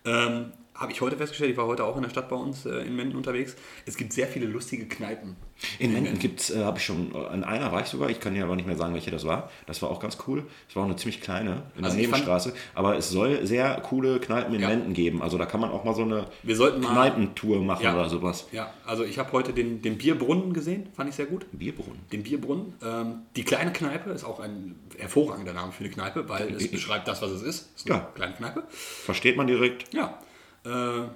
ähm, 0.05 0.53
habe 0.79 0.91
ich 0.91 1.01
heute 1.01 1.17
festgestellt, 1.17 1.51
ich 1.51 1.57
war 1.57 1.67
heute 1.67 1.83
auch 1.83 1.95
in 1.97 2.03
der 2.03 2.09
Stadt 2.09 2.29
bei 2.29 2.35
uns 2.35 2.65
äh, 2.65 2.79
in 2.79 2.95
Menden 2.95 3.17
unterwegs, 3.17 3.55
es 3.85 3.97
gibt 3.97 4.13
sehr 4.13 4.27
viele 4.27 4.45
lustige 4.45 4.85
Kneipen. 4.87 5.35
In 5.77 5.91
Menden 5.91 6.17
gibt's, 6.19 6.49
äh, 6.49 6.63
habe 6.63 6.77
ich 6.77 6.85
schon, 6.85 7.13
äh, 7.13 7.33
in 7.33 7.43
einer 7.43 7.71
war 7.73 7.81
ich 7.81 7.87
sogar, 7.87 8.09
ich 8.09 8.19
kann 8.21 8.33
dir 8.33 8.45
aber 8.45 8.55
nicht 8.55 8.65
mehr 8.65 8.77
sagen, 8.77 8.93
welche 8.93 9.11
das 9.11 9.25
war. 9.25 9.49
Das 9.65 9.81
war 9.81 9.89
auch 9.91 9.99
ganz 9.99 10.17
cool. 10.27 10.45
Das 10.67 10.75
war 10.77 10.83
auch 10.83 10.87
eine 10.87 10.95
ziemlich 10.95 11.19
kleine, 11.19 11.63
in 11.77 11.83
Also 11.83 11.97
der 11.97 12.05
ich 12.05 12.09
fand- 12.09 12.21
Nebenstraße. 12.25 12.53
Aber 12.75 12.95
es 12.97 13.09
soll 13.09 13.45
sehr 13.45 13.75
coole 13.81 14.19
Kneipen 14.21 14.55
in 14.55 14.61
Ja. 14.61 14.69
Menden 14.69 14.93
geben. 14.93 15.21
Also 15.21 15.37
da 15.37 15.45
kann 15.45 15.59
man 15.59 15.69
auch 15.71 15.83
mal 15.83 15.93
so 15.93 16.03
eine 16.03 16.27
Kneipentour 16.45 17.61
machen 17.61 17.83
Ja. 17.83 17.93
oder 17.93 18.09
sowas. 18.09 18.47
Ja, 18.51 18.73
also 18.85 19.03
ich 19.03 19.19
habe 19.19 19.31
heute 19.31 19.53
den, 19.53 19.81
den 19.81 19.97
Bierbrunnen 19.97 20.53
gesehen, 20.53 20.87
fand 20.95 21.09
ich 21.09 21.15
sehr 21.15 21.25
gut. 21.25 21.45
Bierbrunnen. 21.51 21.99
Den 22.11 22.23
Bierbrunnen. 22.23 22.73
Ähm, 22.83 23.23
die 23.35 23.43
kleine 23.43 23.73
Kneipe 23.73 24.11
ist 24.11 24.23
auch 24.23 24.39
ein 24.39 24.75
hervorragender 24.97 25.53
Name 25.53 25.71
für 25.71 25.83
eine 25.83 25.91
Kneipe, 25.93 26.27
weil 26.29 26.53
es 26.55 26.69
beschreibt 26.71 27.07
das, 27.07 27.21
was 27.21 27.31
es 27.31 27.41
ist. 27.41 27.69
Es 27.75 27.81
ist 27.83 27.91
eine 27.91 27.99
Ja. 27.99 28.07
kleine 28.15 28.33
Kneipe. 28.33 28.63
Versteht 28.69 29.37
man 29.37 29.47
direkt. 29.47 29.93
Ja. 29.93 30.17
Äh, 30.65 31.07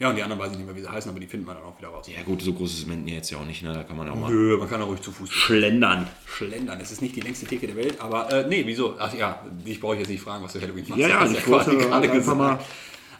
ja, 0.00 0.10
und 0.10 0.16
die 0.16 0.22
anderen 0.22 0.40
weiß 0.42 0.50
ich 0.52 0.56
nicht 0.58 0.66
mehr, 0.66 0.74
wie 0.74 0.80
sie 0.80 0.88
heißen, 0.90 1.08
aber 1.10 1.20
die 1.20 1.26
findet 1.26 1.46
man 1.46 1.56
dann 1.56 1.64
auch 1.64 1.78
wieder 1.78 1.88
raus. 1.88 2.06
Ja 2.08 2.22
gut, 2.24 2.42
so 2.42 2.52
groß 2.52 2.72
ist 2.78 2.86
Menden 2.88 3.06
jetzt 3.08 3.30
ja 3.30 3.38
auch 3.38 3.44
nicht. 3.44 3.62
Ne? 3.62 3.72
Da 3.72 3.84
kann 3.84 3.96
man 3.96 4.06
ja 4.08 4.12
auch 4.12 4.16
mal 4.16 4.30
Nö, 4.30 4.56
man 4.58 4.68
kann 4.68 4.82
auch 4.82 4.88
ruhig 4.88 5.00
zu 5.00 5.12
Fuß 5.12 5.30
schlendern. 5.30 6.08
schlendern. 6.26 6.80
Es 6.80 6.90
ist 6.90 7.00
nicht 7.00 7.14
die 7.14 7.20
längste 7.20 7.46
Theke 7.46 7.68
der 7.68 7.76
Welt, 7.76 8.00
aber 8.00 8.30
äh, 8.32 8.46
nee, 8.48 8.64
wieso? 8.66 8.96
Ach 8.98 9.14
ja, 9.14 9.44
ich 9.64 9.80
brauche 9.80 9.96
jetzt 9.96 10.08
nicht 10.08 10.20
fragen, 10.20 10.42
was 10.44 10.52
du 10.52 10.60
Halloween 10.60 10.84
machst. 10.88 11.00
Ja, 11.00 11.08
ja, 11.08 11.24
ich 11.26 11.46
wollte 11.46 11.76
gerade 11.78 11.94
einfach 11.94 12.12
gesagt. 12.12 12.36
mal- 12.38 12.58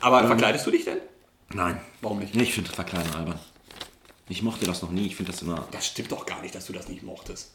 Aber 0.01 0.27
verkleidest 0.27 0.67
du 0.67 0.73
dich 0.73 0.85
denn? 0.85 0.99
Nein. 1.55 1.81
Warum 2.03 2.19
nicht? 2.19 2.35
Ich 2.35 2.53
finde 2.53 2.69
das 2.69 2.75
verkleiden 2.75 3.15
albern. 3.15 3.39
Ich 4.29 4.43
mochte 4.43 4.67
das 4.67 4.83
noch 4.83 4.91
nie. 4.91 5.07
Ich 5.07 5.15
finde 5.17 5.31
das 5.31 5.43
immer. 5.43 5.69
Das 5.71 5.87
stimmt 5.87 6.11
doch 6.11 6.27
gar 6.27 6.43
nicht, 6.43 6.55
dass 6.55 6.67
du 6.67 6.73
das 6.73 6.89
nicht 6.89 7.03
mochtest. 7.05 7.53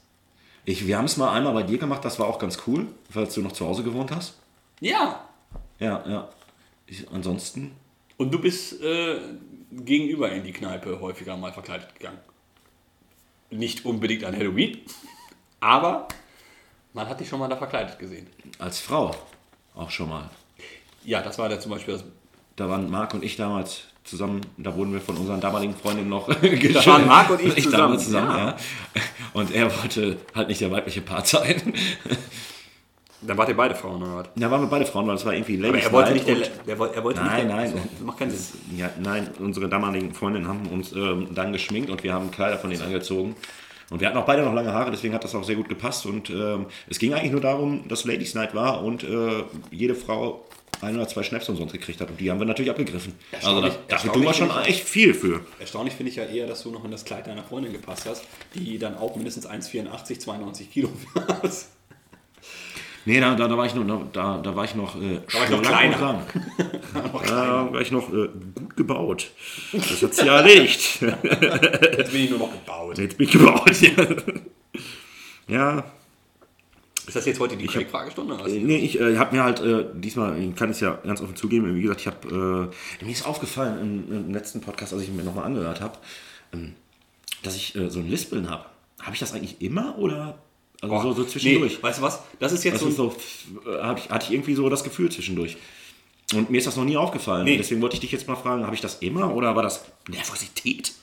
Ich, 0.64 0.88
wir 0.88 0.98
haben 0.98 1.06
es 1.06 1.18
mal 1.18 1.32
einmal 1.34 1.54
bei 1.54 1.64
dir 1.64 1.78
gemacht, 1.78 2.06
das 2.06 2.20
war 2.20 2.28
auch 2.28 2.40
ganz 2.40 2.60
cool, 2.68 2.88
falls 3.10 3.34
du 3.34 3.42
noch 3.42 3.52
zu 3.52 3.66
Hause 3.66 3.84
gewohnt 3.84 4.12
hast. 4.12 4.36
Ja. 4.80 5.28
Ja, 5.80 6.04
ja. 6.08 6.30
Ich, 6.90 7.10
ansonsten. 7.12 7.72
Und 8.18 8.34
du 8.34 8.40
bist 8.40 8.82
äh, 8.82 9.20
gegenüber 9.72 10.32
in 10.32 10.44
die 10.44 10.52
Kneipe 10.52 11.00
häufiger 11.00 11.38
mal 11.38 11.54
verkleidet 11.54 11.94
gegangen. 11.96 12.20
Nicht 13.52 13.86
unbedingt 13.86 14.24
an 14.24 14.36
Halloween, 14.36 14.80
aber 15.60 16.08
man 16.94 17.08
hat 17.08 17.20
dich 17.20 17.30
schon 17.30 17.40
mal 17.40 17.48
da 17.48 17.56
verkleidet 17.56 17.98
gesehen. 18.00 18.28
Als 18.58 18.80
Frau 18.80 19.16
auch 19.76 19.90
schon 19.90 20.10
mal. 20.10 20.30
Ja, 21.06 21.22
das 21.22 21.38
war 21.38 21.48
da 21.50 21.60
zum 21.60 21.72
Beispiel 21.72 21.94
das 21.94 22.04
da 22.60 22.68
waren 22.68 22.90
Marc 22.90 23.14
und 23.14 23.24
ich 23.24 23.38
damals 23.38 23.84
zusammen, 24.04 24.42
da 24.58 24.76
wurden 24.76 24.92
wir 24.92 25.00
von 25.00 25.16
unseren 25.16 25.40
damaligen 25.40 25.74
Freundinnen 25.74 26.10
noch 26.10 26.28
Da 26.42 26.86
waren 26.86 27.08
Marc 27.08 27.30
und 27.30 27.42
ich 27.58 27.70
damals 27.70 28.04
zusammen, 28.04 28.28
zusammen 28.28 28.38
ja. 28.38 28.48
ja. 28.48 29.02
Und 29.32 29.52
er 29.56 29.82
wollte 29.82 30.18
halt 30.36 30.50
nicht 30.50 30.60
der 30.60 30.70
weibliche 30.70 31.00
Part 31.00 31.28
sein. 31.28 31.74
Dann 33.22 33.38
wart 33.38 33.49
ihr 33.49 33.57
beide 33.57 33.76
Frauen, 33.76 34.01
oder 34.01 34.15
was? 34.15 34.28
Da 34.36 34.49
waren 34.49 34.61
wir 34.61 34.67
beide 34.67 34.86
Frauen, 34.86 35.07
weil 35.07 35.15
es 35.15 35.26
war 35.26 35.34
irgendwie 35.34 35.57
Aber 35.57 35.67
Ladies 35.67 35.86
er 35.86 35.91
wollte 35.91 36.09
Night 36.11 36.13
nicht 36.15 36.28
der, 36.28 36.36
und- 36.36 36.67
der, 36.67 36.95
er 36.95 37.03
wollte 37.03 37.20
Nein, 37.20 37.36
nicht 37.47 37.49
der, 37.49 37.55
nein. 37.55 37.74
So, 37.99 38.05
macht 38.05 38.20
keinen 38.20 38.32
Sinn. 38.32 38.59
Ja, 38.78 38.89
nein, 39.01 39.30
unsere 39.39 39.67
damaligen 39.67 40.13
Freundinnen 40.13 40.47
haben 40.47 40.67
uns 40.67 40.93
ähm, 40.93 41.28
dann 41.36 41.51
geschminkt 41.51 41.89
und 41.89 42.03
wir 42.03 42.13
haben 42.13 42.32
Kleider 42.32 42.57
von 42.57 42.70
denen 42.70 42.82
angezogen. 42.82 43.36
Und 43.89 43.99
wir 44.01 44.07
hatten 44.07 44.17
auch 44.17 44.26
beide 44.26 44.43
noch 44.43 44.53
lange 44.53 44.72
Haare, 44.72 44.91
deswegen 44.91 45.13
hat 45.15 45.24
das 45.24 45.34
auch 45.36 45.43
sehr 45.43 45.55
gut 45.55 45.67
gepasst. 45.67 46.05
Und 46.05 46.30
ähm, 46.30 46.67
es 46.88 46.99
ging 46.99 47.13
eigentlich 47.13 47.32
nur 47.32 47.41
darum, 47.41 47.88
dass 47.88 48.05
Ladies 48.05 48.36
Night 48.36 48.53
war 48.53 48.84
und 48.84 49.03
äh, 49.03 49.43
jede 49.72 49.95
Frau 49.95 50.45
ein 50.82 50.95
oder 50.95 51.07
zwei 51.09 51.24
Schnaps 51.24 51.49
umsonst 51.49 51.74
gekriegt 51.74 51.99
hat. 51.99 52.09
Und 52.09 52.20
die 52.22 52.30
haben 52.32 52.39
wir 52.39 52.45
natürlich 52.45 52.70
abgegriffen. 52.70 53.13
Also 53.34 53.59
da, 53.61 53.67
Erstaunlich- 53.67 53.74
dafür 53.89 54.13
tun 54.13 54.22
wir 54.24 54.34
schon 54.34 54.49
echt 54.63 54.84
viel 54.88 55.13
für. 55.13 55.41
Erstaunlich 55.59 55.95
finde 55.95 56.11
ich 56.11 56.15
ja 56.17 56.24
eher, 56.26 56.47
dass 56.47 56.61
du 56.63 56.72
noch 56.72 56.86
in 56.86 56.91
das 56.91 57.03
Kleid 57.03 57.28
deiner 57.28 57.43
Freundin 57.43 57.74
gepasst 57.74 58.05
hast, 58.07 58.24
die 58.53 58.78
dann 58.78 58.95
auch 58.95 59.15
mindestens 59.17 59.45
1,84, 59.49 60.20
92 60.20 60.72
Kilo 60.72 60.89
hat. 61.15 61.51
Nee, 63.06 63.20
da, 63.20 63.36
da, 63.36 63.47
da 63.47 63.58
war 63.58 63.66
ich 63.66 63.74
noch, 63.76 64.12
da, 64.12 64.38
da 64.38 64.56
war 64.56 64.66
ich 64.66 64.76
noch, 64.76 64.95
äh, 64.95 65.22
war 65.32 65.43
ich 65.43 65.50
noch 65.50 65.62
kleiner. 65.62 66.26
Da 67.28 67.72
war 67.72 67.82
ich 67.82 67.91
noch 67.91 68.12
äh, 68.12 68.30
gut 68.56 68.76
gebaut. 68.76 69.30
Das 69.72 70.02
hat 70.02 70.14
sie 70.14 70.26
ja 70.26 70.38
erledigt. 70.38 71.02
Jetzt 71.02 72.12
bin 72.12 72.24
ich 72.24 72.30
nur 72.30 72.39
noch 72.39 72.52
gebaut. 72.52 72.97
Jetzt 72.97 73.18
bin 73.18 73.28
ich 73.28 73.34
gebaut. 73.34 73.72
Ja, 73.82 74.08
ja 75.47 75.84
Ist 77.08 77.16
das 77.16 77.26
jetzt 77.26 77.39
heute 77.39 77.58
die 77.58 77.68
Craig-Fragestunde? 77.68 78.34
oder 78.34 78.45
was? 78.45 78.52
Nee, 78.52 78.78
ich 78.78 79.00
äh, 79.00 79.18
habe 79.18 79.36
mir 79.36 79.43
halt 79.43 79.60
äh, 79.62 79.86
diesmal, 79.93 80.39
ich 80.39 80.56
kann 80.56 80.72
es 80.72 80.80
ja 80.80 81.00
ganz 81.06 81.22
offen 81.22 81.36
zugeben, 81.36 81.76
wie 81.76 81.82
gesagt, 81.82 82.02
ich 82.02 82.08
habe, 82.08 82.72
äh, 83.02 83.06
mir 83.06 83.12
ist 83.12 83.26
aufgefallen 83.26 83.80
im, 84.10 84.16
im 84.28 84.34
letzten 84.34 84.62
Podcast, 84.62 84.93
als 84.93 85.04
ich 85.04 85.10
mir 85.10 85.24
nochmal 85.24 85.45
angehört 85.45 85.82
habe, 85.82 85.97
ähm, 86.54 86.74
dass 87.43 87.56
ich 87.56 87.76
äh, 87.76 87.89
so 87.89 88.00
ein 88.00 88.10
Lispeln 88.10 88.50
habe. 88.50 88.66
Habe 89.02 89.14
ich 89.14 89.20
das 89.20 89.34
eigentlich 89.34 89.62
immer 89.62 89.97
oder 89.97 90.39
also 90.82 90.94
Boah, 90.96 91.02
so, 91.04 91.14
so 91.14 91.24
zwischendurch? 91.26 91.78
Nee, 91.78 91.84
weißt 91.84 92.00
du 92.00 92.04
was? 92.04 92.22
Das 92.40 92.52
ist 92.52 92.64
jetzt 92.64 92.76
Das 92.82 92.96
so, 92.96 93.14
so, 93.66 93.72
hab 93.82 93.98
ich, 93.98 94.10
hatte 94.10 94.26
ich 94.28 94.32
irgendwie 94.34 94.54
so 94.56 94.70
das 94.70 94.84
Gefühl 94.84 95.12
zwischendurch. 95.12 95.58
Und 96.34 96.50
mir 96.50 96.58
ist 96.60 96.68
das 96.68 96.76
noch 96.76 96.86
nie 96.86 96.96
aufgefallen. 96.98 97.44
Nee. 97.46 97.58
Deswegen 97.58 97.82
wollte 97.82 97.96
ich 97.96 98.02
dich 98.02 98.12
jetzt 98.12 98.28
mal 98.28 98.36
fragen, 98.36 98.64
habe 98.66 98.76
ich 98.76 98.82
das 98.82 98.96
immer 98.96 99.34
oder 99.34 99.56
war 99.56 99.64
das 99.64 99.84
Nervosität? 100.08 100.94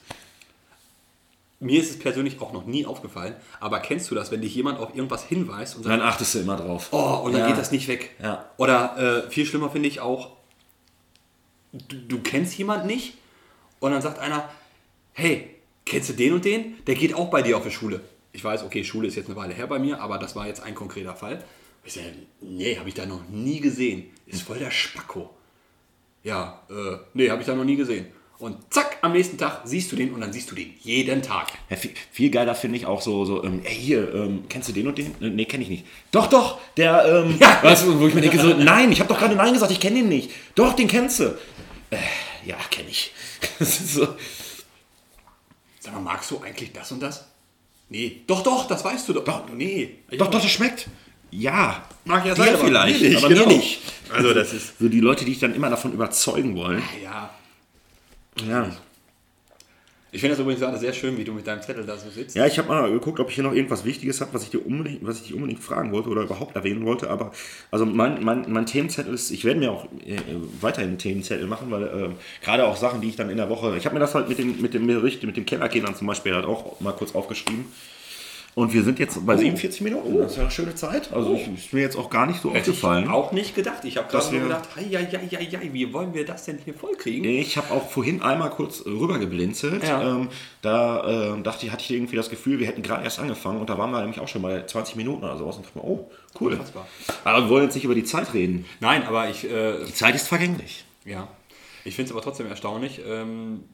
Mir 1.59 1.81
ist 1.81 1.91
es 1.91 1.99
persönlich 1.99 2.41
auch 2.41 2.53
noch 2.53 2.66
nie 2.66 2.85
aufgefallen, 2.85 3.35
aber 3.61 3.81
kennst 3.81 4.11
du 4.11 4.14
das, 4.14 4.31
wenn 4.31 4.43
dich 4.43 4.55
jemand 4.55 4.79
auf 4.79 4.95
irgendwas 4.95 5.24
hinweist 5.24 5.77
und 5.77 5.85
sagt, 5.85 5.93
Dann 5.93 6.07
achtest 6.07 6.35
du 6.35 6.41
immer 6.41 6.57
drauf. 6.57 6.89
oh, 6.93 7.22
und 7.24 7.33
dann 7.33 7.41
Ja. 7.43 7.49
geht 7.49 7.57
das 7.59 7.72
nicht 7.72 7.89
weg. 7.89 8.14
Ja. 8.22 8.45
Oder 8.59 9.24
äh, 9.27 9.31
viel 9.31 9.47
schlimmer 9.47 9.70
finde 9.70 9.89
ich 9.89 10.01
auch, 10.01 10.33
du, 11.72 11.97
du 11.97 12.18
kennst 12.20 12.57
jemanden 12.59 12.87
nicht 12.87 13.14
und 13.81 13.91
dann 13.93 14.03
sagt 14.03 14.18
einer, 14.18 14.49
hey, 15.14 15.49
kennst 15.87 16.11
du 16.11 16.12
den 16.12 16.35
und 16.35 16.45
den? 16.45 16.77
Der 16.87 16.95
geht 16.95 17.14
auch 17.14 17.31
bei 17.31 17.41
dir 17.41 17.57
auf 17.57 17.64
die 17.64 17.70
Schule. 17.70 18.01
Ich 18.37 18.45
weiß, 18.45 18.64
okay, 18.64 18.84
Schule 18.84 19.09
ist 19.09 19.14
jetzt 19.16 19.28
eine 19.30 19.37
Weile 19.37 19.55
her 19.55 19.66
bei 19.66 19.78
mir, 19.78 19.99
aber 19.99 20.18
das 20.18 20.37
war 20.37 20.47
jetzt 20.47 20.62
ein 20.62 20.74
konkreter 20.74 21.16
Fall. 21.16 21.43
Ich 21.84 21.95
sage, 21.95 22.12
nee, 22.43 22.76
habe 22.76 22.87
ich 22.87 22.95
da 22.95 23.07
noch 23.07 23.26
nie 23.30 23.61
gesehen. 23.61 24.11
Ist 24.26 24.43
voll 24.43 24.59
der 24.59 24.70
Spacko. 24.70 25.30
Ja, 26.22 26.61
äh, 26.68 26.99
nee, 27.14 27.30
habe 27.30 27.41
ich 27.41 27.47
da 27.47 27.55
noch 27.55 27.64
nie 27.64 27.76
gesehen. 27.76 28.07
Und 28.39 28.59
zack, 28.68 28.99
am 29.01 29.12
nächsten 29.12 29.39
Tag 29.39 29.62
siehst 29.64 29.91
du 29.91 29.97
den 29.97 30.12
und 30.12 30.20
dann 30.20 30.34
siehst 30.34 30.51
du 30.51 30.55
den 30.55 30.74
jeden 30.80 31.22
Tag. 31.22 31.47
Ja, 31.70 31.76
viel, 31.76 31.93
viel 32.12 32.28
geiler 32.30 32.55
finde 32.55 32.76
ich 32.76 32.84
auch 32.84 33.01
so, 33.01 33.24
so 33.24 33.43
ähm, 33.43 33.62
ey, 33.64 33.74
hier, 33.74 34.12
ähm, 34.14 34.45
kennst 34.51 34.68
du 34.68 34.74
den 34.74 34.87
und 34.87 34.99
den? 34.99 35.07
Äh, 35.22 35.30
Nee, 35.30 35.47
kenne 35.47 35.62
ich 35.62 35.70
nicht. 35.70 35.87
Doch, 36.11 36.26
doch, 36.26 36.61
der, 36.76 37.07
ähm, 37.07 37.37
Ja. 37.41 37.62
weißt 37.62 37.87
du, 37.87 37.99
wo 37.99 38.07
ich 38.07 38.12
mir 38.14 38.20
denke, 38.20 38.39
so, 38.39 38.49
nein, 38.49 38.93
ich 38.93 39.01
habe 39.01 39.09
doch 39.09 39.18
gerade 39.18 39.34
Nein 39.34 39.55
gesagt, 39.55 39.72
ich 39.72 39.80
kenne 39.80 39.97
den 40.01 40.11
nicht. 40.11 40.30
Doch, 40.55 40.74
den 40.74 40.89
kennst 40.89 41.20
du. 41.20 41.39
Äh, 41.89 41.97
ja, 42.45 42.57
kenne 42.70 42.91
ich. 42.91 43.14
So, 43.64 44.09
Sag 45.80 45.95
mal, 45.95 46.01
magst 46.01 46.30
du 46.30 46.41
eigentlich 46.43 46.72
das 46.74 46.93
und 46.93 47.01
das? 47.01 47.24
Nee. 47.89 48.22
Doch, 48.26 48.43
doch, 48.43 48.66
das 48.66 48.84
weißt 48.84 49.09
du 49.09 49.12
doch. 49.12 49.24
Doch, 49.24 49.49
nee. 49.55 49.99
Ich 50.11 50.18
doch, 50.18 50.28
doch, 50.28 50.41
das 50.41 50.51
schmeckt. 50.51 50.89
Ja, 51.30 51.84
Mag 52.07 52.24
ja 52.24 52.37
sein, 52.37 52.57
vielleicht, 52.57 53.03
mir 53.03 53.09
nicht, 53.09 53.18
aber 53.18 53.28
genau. 53.28 53.47
mir 53.47 53.57
nicht. 53.57 53.80
Also 54.12 54.32
das 54.32 54.53
ist... 54.53 54.78
So 54.78 54.89
die 54.89 55.01
Leute, 55.01 55.24
die 55.24 55.32
ich 55.32 55.41
dann 55.41 55.55
immer 55.55 55.68
davon 55.68 55.93
überzeugen 55.93 56.55
wollen. 56.55 56.82
Ja. 57.03 57.30
Ja, 58.49 58.70
Ich 60.12 60.20
finde 60.20 60.34
das 60.36 60.40
übrigens 60.40 60.61
gerade 60.61 60.78
sehr 60.78 60.92
schön, 60.92 61.18
wie 61.18 61.24
du 61.24 61.32
mit 61.32 61.46
deinem 61.46 61.61
Zettel 61.62 61.84
da 61.84 61.96
so 61.96 62.09
sitzt. 62.09 62.36
ja 62.36 62.46
ich 62.46 62.57
habe 62.59 62.68
mal 62.68 62.90
geguckt, 62.90 63.18
ob 63.18 63.28
ich 63.28 63.34
hier 63.34 63.44
noch 63.44 63.52
irgendwas 63.52 63.84
Wichtiges 63.84 64.20
habe, 64.20 64.32
was 64.34 64.44
ich 64.44 64.50
dir 64.50 64.64
unbedingt, 64.64 65.04
was 65.04 65.16
ich 65.16 65.24
dich 65.24 65.34
unbedingt 65.34 65.61
fragen 65.61 65.92
wollte 65.92 66.09
oder 66.09 66.22
überhaupt 66.22 66.54
erwähnen 66.54 66.86
wollte. 66.86 67.11
Aber 67.11 67.32
also 67.70 67.84
mein, 67.84 68.22
mein, 68.22 68.50
mein 68.50 68.66
Themenzettel 68.66 69.12
ist, 69.12 69.30
ich 69.30 69.44
werde 69.44 69.61
mir 69.61 69.72
auch 69.72 69.84
äh, 70.07 70.16
weiterhin 70.61 70.90
einen 70.90 70.98
Themenzettel 70.98 71.46
machen, 71.46 71.70
weil 71.70 71.82
äh, 71.82 72.44
gerade 72.44 72.66
auch 72.66 72.76
Sachen, 72.76 73.00
die 73.00 73.09
ich 73.09 73.16
dann 73.16 73.30
in 73.30 73.36
der 73.36 73.50
Woche, 73.50 73.76
ich 73.76 73.84
habe 73.84 73.94
mir 73.94 74.00
das 74.00 74.14
halt 74.14 74.28
mit 74.28 74.38
dem, 74.38 74.61
mit 74.62 74.74
dem 74.74 74.86
Bericht, 74.86 75.22
mit 75.24 75.36
dem 75.36 75.44
Kellerkindern 75.44 75.96
zum 75.96 76.07
Beispiel 76.07 76.34
halt 76.34 76.46
auch 76.46 76.80
mal 76.80 76.92
kurz 76.92 77.14
aufgeschrieben. 77.14 77.66
Und 78.59 78.72
wir 78.72 78.82
sind 78.84 78.98
jetzt 78.98 79.26
bei 79.26 79.36
47 79.36 79.82
Minuten. 79.82 80.16
Das 80.16 80.30
ist 80.30 80.36
ja 80.38 80.44
eine 80.44 80.50
schöne 80.50 80.74
Zeit. 80.74 81.12
Also 81.12 81.34
ich, 81.34 81.46
ist 81.46 81.74
mir 81.74 81.82
jetzt 81.82 81.94
auch 81.94 82.09
gar 82.09 82.24
nicht 82.24 82.40
so 82.40 82.48
Hätte 82.54 82.70
ich 82.70 82.76
aufgefallen. 82.78 83.09
auch 83.11 83.30
nicht 83.32 83.54
gedacht. 83.54 83.84
Ich 83.84 83.98
habe 83.98 84.09
gerade 84.09 84.34
nur 84.34 84.44
gedacht, 84.44 84.66
hei, 84.74 84.84
hei, 84.84 85.07
hei, 85.12 85.28
hei, 85.28 85.68
wie 85.74 85.92
wollen 85.92 86.14
wir 86.14 86.24
das 86.24 86.46
denn 86.46 86.57
hier 86.64 86.72
vollkriegen? 86.72 87.22
Ich 87.28 87.59
habe 87.59 87.70
auch 87.74 87.90
vorhin 87.90 88.22
einmal 88.22 88.48
kurz 88.48 88.86
rüber 88.86 89.18
geblinzelt. 89.18 89.84
Ja. 89.84 90.00
Ähm, 90.16 90.28
da 90.62 91.34
ähm, 91.34 91.42
dachte 91.42 91.66
ich, 91.66 91.72
hatte 91.72 91.82
ich 91.82 91.90
irgendwie 91.90 92.16
das 92.16 92.30
Gefühl, 92.30 92.59
wir 92.59 92.66
hätten 92.66 92.80
gerade 92.80 93.04
erst 93.04 93.18
angefangen 93.18 93.61
und 93.61 93.68
da 93.68 93.76
waren 93.76 93.90
wir 93.90 94.00
nämlich 94.00 94.20
auch 94.20 94.28
schon 94.28 94.40
bei 94.40 94.64
20 94.64 94.96
Minuten 94.96 95.22
oder 95.22 95.36
sowas. 95.36 95.57
Und 95.59 95.66
dachte 95.66 95.76
mir, 95.78 95.84
oh, 95.84 96.11
cool. 96.40 96.52
Unfassbar. 96.52 96.86
Aber 97.24 97.42
wir 97.42 97.50
wollen 97.50 97.64
jetzt 97.64 97.74
nicht 97.74 97.84
über 97.84 97.94
die 97.94 98.04
Zeit 98.04 98.32
reden. 98.32 98.64
Nein, 98.80 99.02
aber 99.07 99.28
ich, 99.28 99.44
äh, 99.44 99.84
Die 99.86 99.92
Zeit 99.92 100.14
ist 100.14 100.28
vergänglich. 100.28 100.86
ja, 101.04 101.28
ich 101.84 101.94
finde 101.94 102.07
es 102.09 102.12
aber 102.12 102.22
trotzdem 102.22 102.46
erstaunlich. 102.46 103.02
Ähm, 103.07 103.64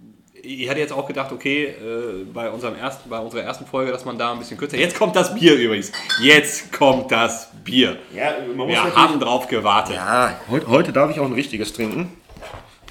ich 0.43 0.69
hatte 0.69 0.81
jetzt 0.81 0.93
auch 0.93 1.07
gedacht, 1.07 1.33
okay, 1.33 1.67
äh, 1.67 2.25
bei, 2.33 2.51
unserem 2.51 2.77
ersten, 2.77 3.09
bei 3.09 3.19
unserer 3.19 3.43
ersten 3.43 3.65
Folge, 3.65 3.93
dass 3.93 4.05
man 4.05 4.19
da 4.19 4.33
ein 4.33 4.39
bisschen 4.39 4.59
kürzer. 4.59 4.77
Jetzt 4.77 4.97
kommt 4.97 5.15
das 5.15 5.35
Bier 5.35 5.55
übrigens. 5.55 5.93
Jetzt 6.21 6.73
kommt 6.73 7.11
das 7.13 7.49
Bier. 7.65 7.99
Ja, 8.15 8.35
man 8.55 8.69
Wir 8.69 8.95
haben 8.95 9.21
drauf 9.21 9.47
gewartet. 9.47 9.95
ja 9.95 10.39
heute, 10.51 10.67
heute 10.69 10.93
darf 10.93 11.11
ich 11.11 11.21
auch 11.21 11.27
ein 11.27 11.33
richtiges 11.33 11.73
trinken. 11.73 12.17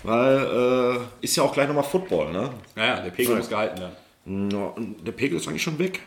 Weil 0.03 0.99
äh, 1.21 1.23
ist 1.23 1.35
ja 1.35 1.43
auch 1.43 1.53
gleich 1.53 1.67
nochmal 1.67 1.83
Football, 1.83 2.31
ne? 2.31 2.49
Naja, 2.75 3.01
der 3.01 3.11
Pegel 3.11 3.35
muss 3.35 3.49
gehalten 3.49 3.79
werden. 3.79 4.49
Ja, 4.51 4.65
und 4.67 5.05
der 5.05 5.11
Pegel 5.11 5.37
ist 5.37 5.47
eigentlich 5.47 5.61
schon 5.61 5.77
weg. 5.77 5.99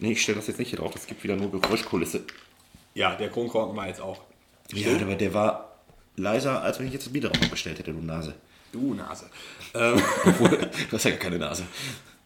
Nee, 0.00 0.12
ich 0.12 0.22
stelle 0.22 0.36
das 0.36 0.46
jetzt 0.46 0.58
nicht 0.58 0.70
hier 0.70 0.78
drauf, 0.78 0.92
das 0.92 1.06
gibt 1.06 1.24
wieder 1.24 1.34
nur 1.34 1.50
Geräuschkulisse. 1.50 2.22
Ja, 2.94 3.16
der 3.16 3.30
Kronkorken 3.30 3.76
war 3.76 3.88
jetzt 3.88 4.00
auch. 4.00 4.20
Ja, 4.72 4.94
aber 4.94 5.14
der 5.16 5.34
war 5.34 5.76
leiser, 6.16 6.62
als 6.62 6.78
wenn 6.78 6.86
ich 6.86 6.92
jetzt 6.92 7.06
das 7.06 7.12
Bier 7.12 7.22
drauf 7.22 7.50
bestellt 7.50 7.78
hätte, 7.80 7.92
du 7.92 8.00
Nase. 8.00 8.34
Du 8.72 8.94
Nase. 8.94 9.26
Ähm, 9.74 10.00
Obwohl, 10.24 10.48
du 10.50 10.92
hast 10.92 11.04
ja 11.04 11.10
gar 11.10 11.20
keine 11.20 11.38
Nase. 11.38 11.64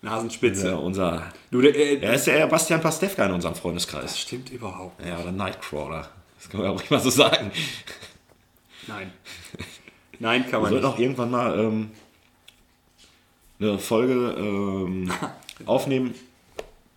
Nasenspitze. 0.02 0.68
Ja, 0.68 0.74
unser, 0.76 1.32
Du, 1.50 1.60
der, 1.60 1.74
äh, 1.74 1.98
er 2.00 2.14
ist 2.14 2.26
der 2.26 2.46
Bastian 2.46 2.80
Pastewka 2.80 3.26
in 3.26 3.32
unserem 3.32 3.54
Freundeskreis. 3.54 4.18
stimmt 4.18 4.50
überhaupt. 4.50 5.04
Ja, 5.04 5.18
oder 5.18 5.32
Nightcrawler. 5.32 6.08
Das 6.38 6.48
kann 6.48 6.60
man 6.60 6.70
auch 6.70 6.90
mal 6.90 7.00
so 7.00 7.10
sagen. 7.10 7.50
Nein. 8.86 9.12
Nein, 10.20 10.42
kann 10.42 10.52
Wir 10.52 10.58
man 10.60 10.70
sollten 10.70 10.86
nicht. 10.86 10.94
auch 10.94 10.98
irgendwann 10.98 11.30
mal 11.30 11.58
ähm, 11.58 11.90
eine 13.60 13.78
Folge 13.78 14.12
ähm, 14.38 15.10
aufnehmen, 15.66 16.14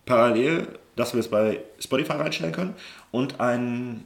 parallel, 0.06 0.68
dass 0.96 1.12
wir 1.14 1.20
es 1.20 1.28
bei 1.28 1.60
Spotify 1.80 2.12
reinstellen 2.12 2.52
können 2.54 2.74
und 3.10 3.40
ein, 3.40 4.04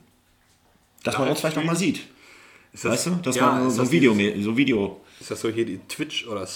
dass 1.03 1.19
man 1.19 1.29
uns 1.29 1.41
vielleicht 1.41 1.57
noch 1.57 1.65
mal 1.65 1.77
sieht. 1.77 2.07
Das, 2.73 2.85
Weißt 2.85 3.07
du? 3.07 3.11
Dass 3.23 3.37
ja, 3.37 3.47
man 3.47 3.71
so, 3.71 3.81
ein 3.81 3.85
das 3.85 3.93
Video, 3.93 4.15
so 4.43 4.57
Video. 4.57 5.01
Ist 5.21 5.31
das 5.31 5.41
so 5.41 5.49
hier 5.49 5.65
die 5.65 5.79
Twitch 5.89 6.27
oder 6.27 6.47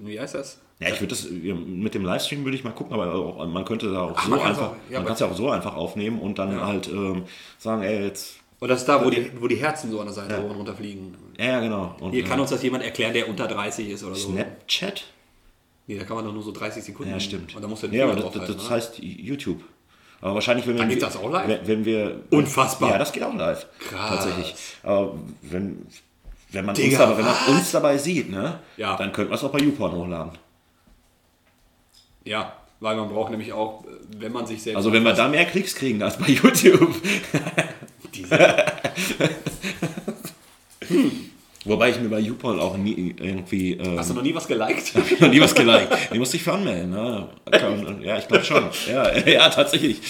wie 0.00 0.18
heißt 0.18 0.34
das? 0.34 0.58
Ja, 0.80 0.88
ich 0.88 1.00
würde 1.00 1.14
das 1.14 1.28
ja, 1.30 1.54
mit 1.54 1.94
dem 1.94 2.04
Livestream 2.04 2.44
würde 2.44 2.56
ich 2.56 2.64
mal 2.64 2.72
gucken, 2.72 2.92
aber 2.92 3.14
auch, 3.14 3.46
man 3.46 3.64
könnte 3.64 3.92
da 3.92 4.02
auch 4.02 4.14
Ach, 4.16 4.24
so 4.24 4.30
man 4.30 4.40
einfach, 4.40 4.70
auch- 4.70 4.76
ja, 4.90 4.98
man 4.98 5.06
kann 5.06 5.14
es 5.14 5.20
ja 5.20 5.26
auch 5.28 5.36
so 5.36 5.48
einfach 5.50 5.76
aufnehmen 5.76 6.18
und 6.18 6.38
dann 6.38 6.60
halt 6.60 6.88
ähm, 6.88 7.24
sagen, 7.58 7.82
ey, 7.82 8.04
jetzt, 8.04 8.36
Und 8.58 8.68
das 8.68 8.80
ist 8.80 8.88
da, 8.88 9.04
wo 9.04 9.08
die, 9.08 9.30
wo 9.40 9.46
die 9.46 9.56
Herzen 9.56 9.92
so 9.92 10.00
an 10.00 10.06
der 10.06 10.14
Seite 10.14 10.42
hoch 10.42 10.50
und 10.50 10.56
runter 10.56 10.74
fliegen. 10.74 11.16
ja, 11.38 11.44
ja, 11.44 11.60
genau. 11.60 11.94
Und, 12.00 12.10
Hier 12.10 12.24
äh, 12.24 12.26
kann 12.26 12.40
uns 12.40 12.50
das 12.50 12.62
jemand 12.64 12.82
erklären, 12.82 13.12
der 13.12 13.28
unter 13.28 13.46
30 13.46 13.90
ist 13.90 14.02
oder 14.02 14.16
so. 14.16 14.32
Snapchat? 14.32 15.04
Nee, 15.86 15.98
da 15.98 16.04
kann 16.04 16.16
man 16.16 16.24
doch 16.24 16.32
nur 16.32 16.42
so 16.42 16.52
30 16.52 16.82
Sekunden. 16.82 17.12
Ja, 17.12 17.20
stimmt. 17.20 17.54
Und 17.54 17.62
da 17.62 17.68
muss 17.68 17.82
ja, 17.82 18.04
aber 18.04 18.16
das, 18.16 18.56
das, 18.56 18.70
heißt 18.70 18.98
YouTube. 19.00 19.62
Aber 20.20 20.34
wahrscheinlich, 20.34 20.66
wenn 20.66 20.74
wir. 20.74 20.80
Dann 20.80 20.88
geht 20.88 21.02
das 21.02 21.16
auch 21.16 21.30
live? 21.30 21.48
Wenn, 21.48 21.66
wenn 21.66 21.84
wir. 21.84 22.20
Unfassbar. 22.30 22.90
Ja, 22.90 22.98
das 22.98 23.12
geht 23.12 23.24
auch 23.24 23.34
live. 23.34 23.66
Krass. 23.80 24.08
Tatsächlich. 24.10 24.54
Aber 24.84 25.18
wenn, 25.42 25.86
wenn, 26.52 26.64
man, 26.64 26.74
uns 26.74 26.84
Digga, 26.84 26.98
dabei, 26.98 27.18
wenn 27.18 27.24
man 27.24 27.36
uns 27.48 27.70
dabei 27.70 27.98
sieht, 27.98 28.30
ne? 28.30 28.60
Ja. 28.76 28.96
Dann 28.96 29.12
könnten 29.12 29.30
wir 29.30 29.36
es 29.36 29.44
auch 29.44 29.50
bei 29.50 29.58
YouPorn 29.58 29.92
hochladen. 29.92 30.32
Ja, 32.24 32.56
weil 32.80 32.96
man 32.96 33.08
braucht 33.08 33.30
nämlich 33.30 33.52
auch, 33.52 33.84
wenn 34.16 34.32
man 34.32 34.46
sich 34.46 34.62
selbst. 34.62 34.76
Also 34.76 34.92
wenn 34.92 35.02
wir 35.02 35.12
da 35.12 35.28
mehr 35.28 35.44
Klicks 35.44 35.74
kriegen 35.74 36.02
als 36.02 36.16
bei 36.16 36.28
YouTube. 36.28 36.94
Diese, 38.14 38.38
Wobei 41.64 41.90
ich 41.90 42.00
mir 42.00 42.08
bei 42.08 42.18
YouPorn 42.18 42.58
auch 42.58 42.76
nie 42.76 43.14
irgendwie. 43.20 43.74
Ähm, 43.74 43.98
hast 43.98 44.10
du 44.10 44.14
noch 44.14 44.22
nie 44.22 44.34
was 44.34 44.48
geliked? 44.48 44.94
noch 45.20 45.28
nie 45.28 45.40
was 45.40 45.54
geliked. 45.54 45.96
Die 46.12 46.18
musste 46.18 46.36
ich 46.36 46.42
für 46.42 46.54
anmelden. 46.54 46.90
Ne? 46.90 47.28
Ja, 48.02 48.18
ich 48.18 48.26
glaube 48.26 48.44
schon. 48.44 48.64
Ja, 48.88 49.16
ja, 49.18 49.48
tatsächlich. 49.48 50.00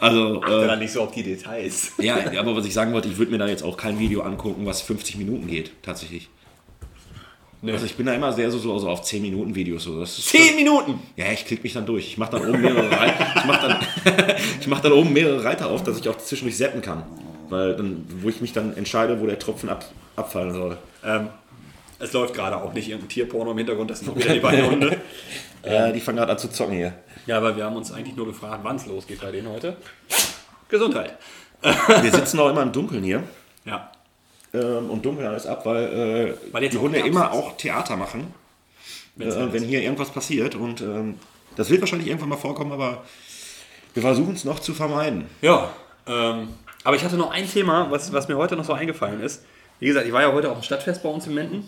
Also. 0.00 0.42
Äh, 0.42 0.66
Dann 0.66 0.78
nicht 0.78 0.92
so 0.92 1.02
auf 1.02 1.12
die 1.12 1.22
Details. 1.22 1.92
Ja, 1.98 2.16
aber 2.38 2.56
was 2.56 2.64
ich 2.66 2.74
sagen 2.74 2.92
wollte, 2.92 3.08
ich 3.08 3.18
würde 3.18 3.30
mir 3.32 3.38
da 3.38 3.46
jetzt 3.48 3.62
auch 3.62 3.76
kein 3.76 3.98
Video 3.98 4.22
angucken, 4.22 4.66
was 4.66 4.82
50 4.82 5.16
Minuten 5.16 5.46
geht, 5.46 5.72
tatsächlich. 5.82 6.28
Also 7.66 7.86
ich 7.86 7.96
bin 7.96 8.06
da 8.06 8.14
immer 8.14 8.32
sehr 8.32 8.50
so, 8.52 8.58
so, 8.58 8.78
so 8.78 8.88
auf 8.88 9.02
10 9.02 9.20
Minuten 9.20 9.54
Videos. 9.54 9.82
So. 9.82 9.98
Das 9.98 10.16
ist, 10.16 10.28
10 10.28 10.54
Minuten! 10.54 11.00
Ja, 11.16 11.26
ich 11.32 11.44
klicke 11.44 11.64
mich 11.64 11.72
dann 11.72 11.86
durch. 11.86 12.06
Ich 12.06 12.16
mache 12.16 12.32
dann 12.32 12.48
oben 12.48 12.60
mehrere 12.60 12.90
Reiter. 12.90 13.26
Ich 13.36 13.44
mache 13.44 13.68
dann, 13.68 14.26
ich 14.60 14.66
mach 14.68 14.80
dann 14.80 14.92
oben 14.92 15.12
mehrere 15.12 15.42
Reiter 15.42 15.68
auf, 15.68 15.82
dass 15.82 15.98
ich 15.98 16.08
auch 16.08 16.18
zwischendurch 16.18 16.56
zappen 16.56 16.82
kann. 16.82 17.02
Weil 17.48 17.74
dann, 17.74 18.04
wo 18.20 18.28
ich 18.28 18.40
mich 18.40 18.52
dann 18.52 18.76
entscheide, 18.76 19.20
wo 19.20 19.26
der 19.26 19.38
Tropfen 19.38 19.68
ab, 19.70 19.84
abfallen 20.14 20.52
soll. 20.52 20.76
Ähm, 21.04 21.30
es 21.98 22.12
läuft 22.12 22.34
gerade 22.34 22.56
auch 22.56 22.72
nicht 22.74 22.88
irgendein 22.88 23.08
Tierporno 23.08 23.50
im 23.50 23.58
Hintergrund, 23.58 23.90
das 23.90 24.00
sind 24.00 24.10
auch 24.10 24.16
wieder 24.16 24.34
die 24.34 24.40
beiden 24.40 24.70
Hunde. 24.70 24.96
Äh, 25.62 25.92
die 25.92 26.00
fangen 26.00 26.18
gerade 26.18 26.32
an 26.32 26.38
zu 26.38 26.48
zocken 26.50 26.76
hier. 26.76 26.94
Ja, 27.28 27.36
aber 27.36 27.54
wir 27.54 27.64
haben 27.66 27.76
uns 27.76 27.92
eigentlich 27.92 28.16
nur 28.16 28.24
gefragt, 28.24 28.60
wann 28.62 28.76
es 28.76 28.86
losgeht 28.86 29.20
bei 29.20 29.30
denen 29.30 29.48
heute. 29.50 29.76
Gesundheit. 30.70 31.14
Wir 31.60 32.10
sitzen 32.10 32.40
auch 32.40 32.48
immer 32.48 32.62
im 32.62 32.72
Dunkeln 32.72 33.02
hier 33.04 33.22
Ja. 33.66 33.90
ähm, 34.54 34.88
und 34.88 35.04
dunkeln 35.04 35.28
alles 35.28 35.46
ab, 35.46 35.66
weil, 35.66 35.84
äh, 36.30 36.34
Weil 36.52 36.66
die 36.70 36.78
Hunde 36.78 37.00
immer 37.00 37.30
auch 37.32 37.54
Theater 37.58 37.98
machen, 37.98 38.32
äh, 39.18 39.26
wenn 39.26 39.54
ist. 39.62 39.64
hier 39.64 39.82
irgendwas 39.82 40.08
passiert. 40.10 40.54
Und 40.54 40.80
ähm, 40.80 41.16
das 41.54 41.68
wird 41.68 41.82
wahrscheinlich 41.82 42.08
irgendwann 42.08 42.30
mal 42.30 42.36
vorkommen, 42.38 42.72
aber 42.72 43.04
wir 43.92 44.02
versuchen 44.02 44.32
es 44.32 44.44
noch 44.46 44.60
zu 44.60 44.72
vermeiden. 44.72 45.26
Ja, 45.42 45.68
ähm, 46.06 46.48
aber 46.82 46.96
ich 46.96 47.04
hatte 47.04 47.16
noch 47.18 47.30
ein 47.30 47.46
Thema, 47.46 47.90
was, 47.90 48.10
was 48.10 48.28
mir 48.28 48.38
heute 48.38 48.56
noch 48.56 48.64
so 48.64 48.72
eingefallen 48.72 49.20
ist. 49.20 49.42
Wie 49.80 49.86
gesagt, 49.86 50.06
ich 50.06 50.12
war 50.12 50.22
ja 50.22 50.32
heute 50.32 50.50
auf 50.50 50.58
dem 50.58 50.62
Stadtfest 50.62 51.02
bei 51.02 51.08
uns 51.08 51.26
in 51.26 51.34
Menden. 51.34 51.64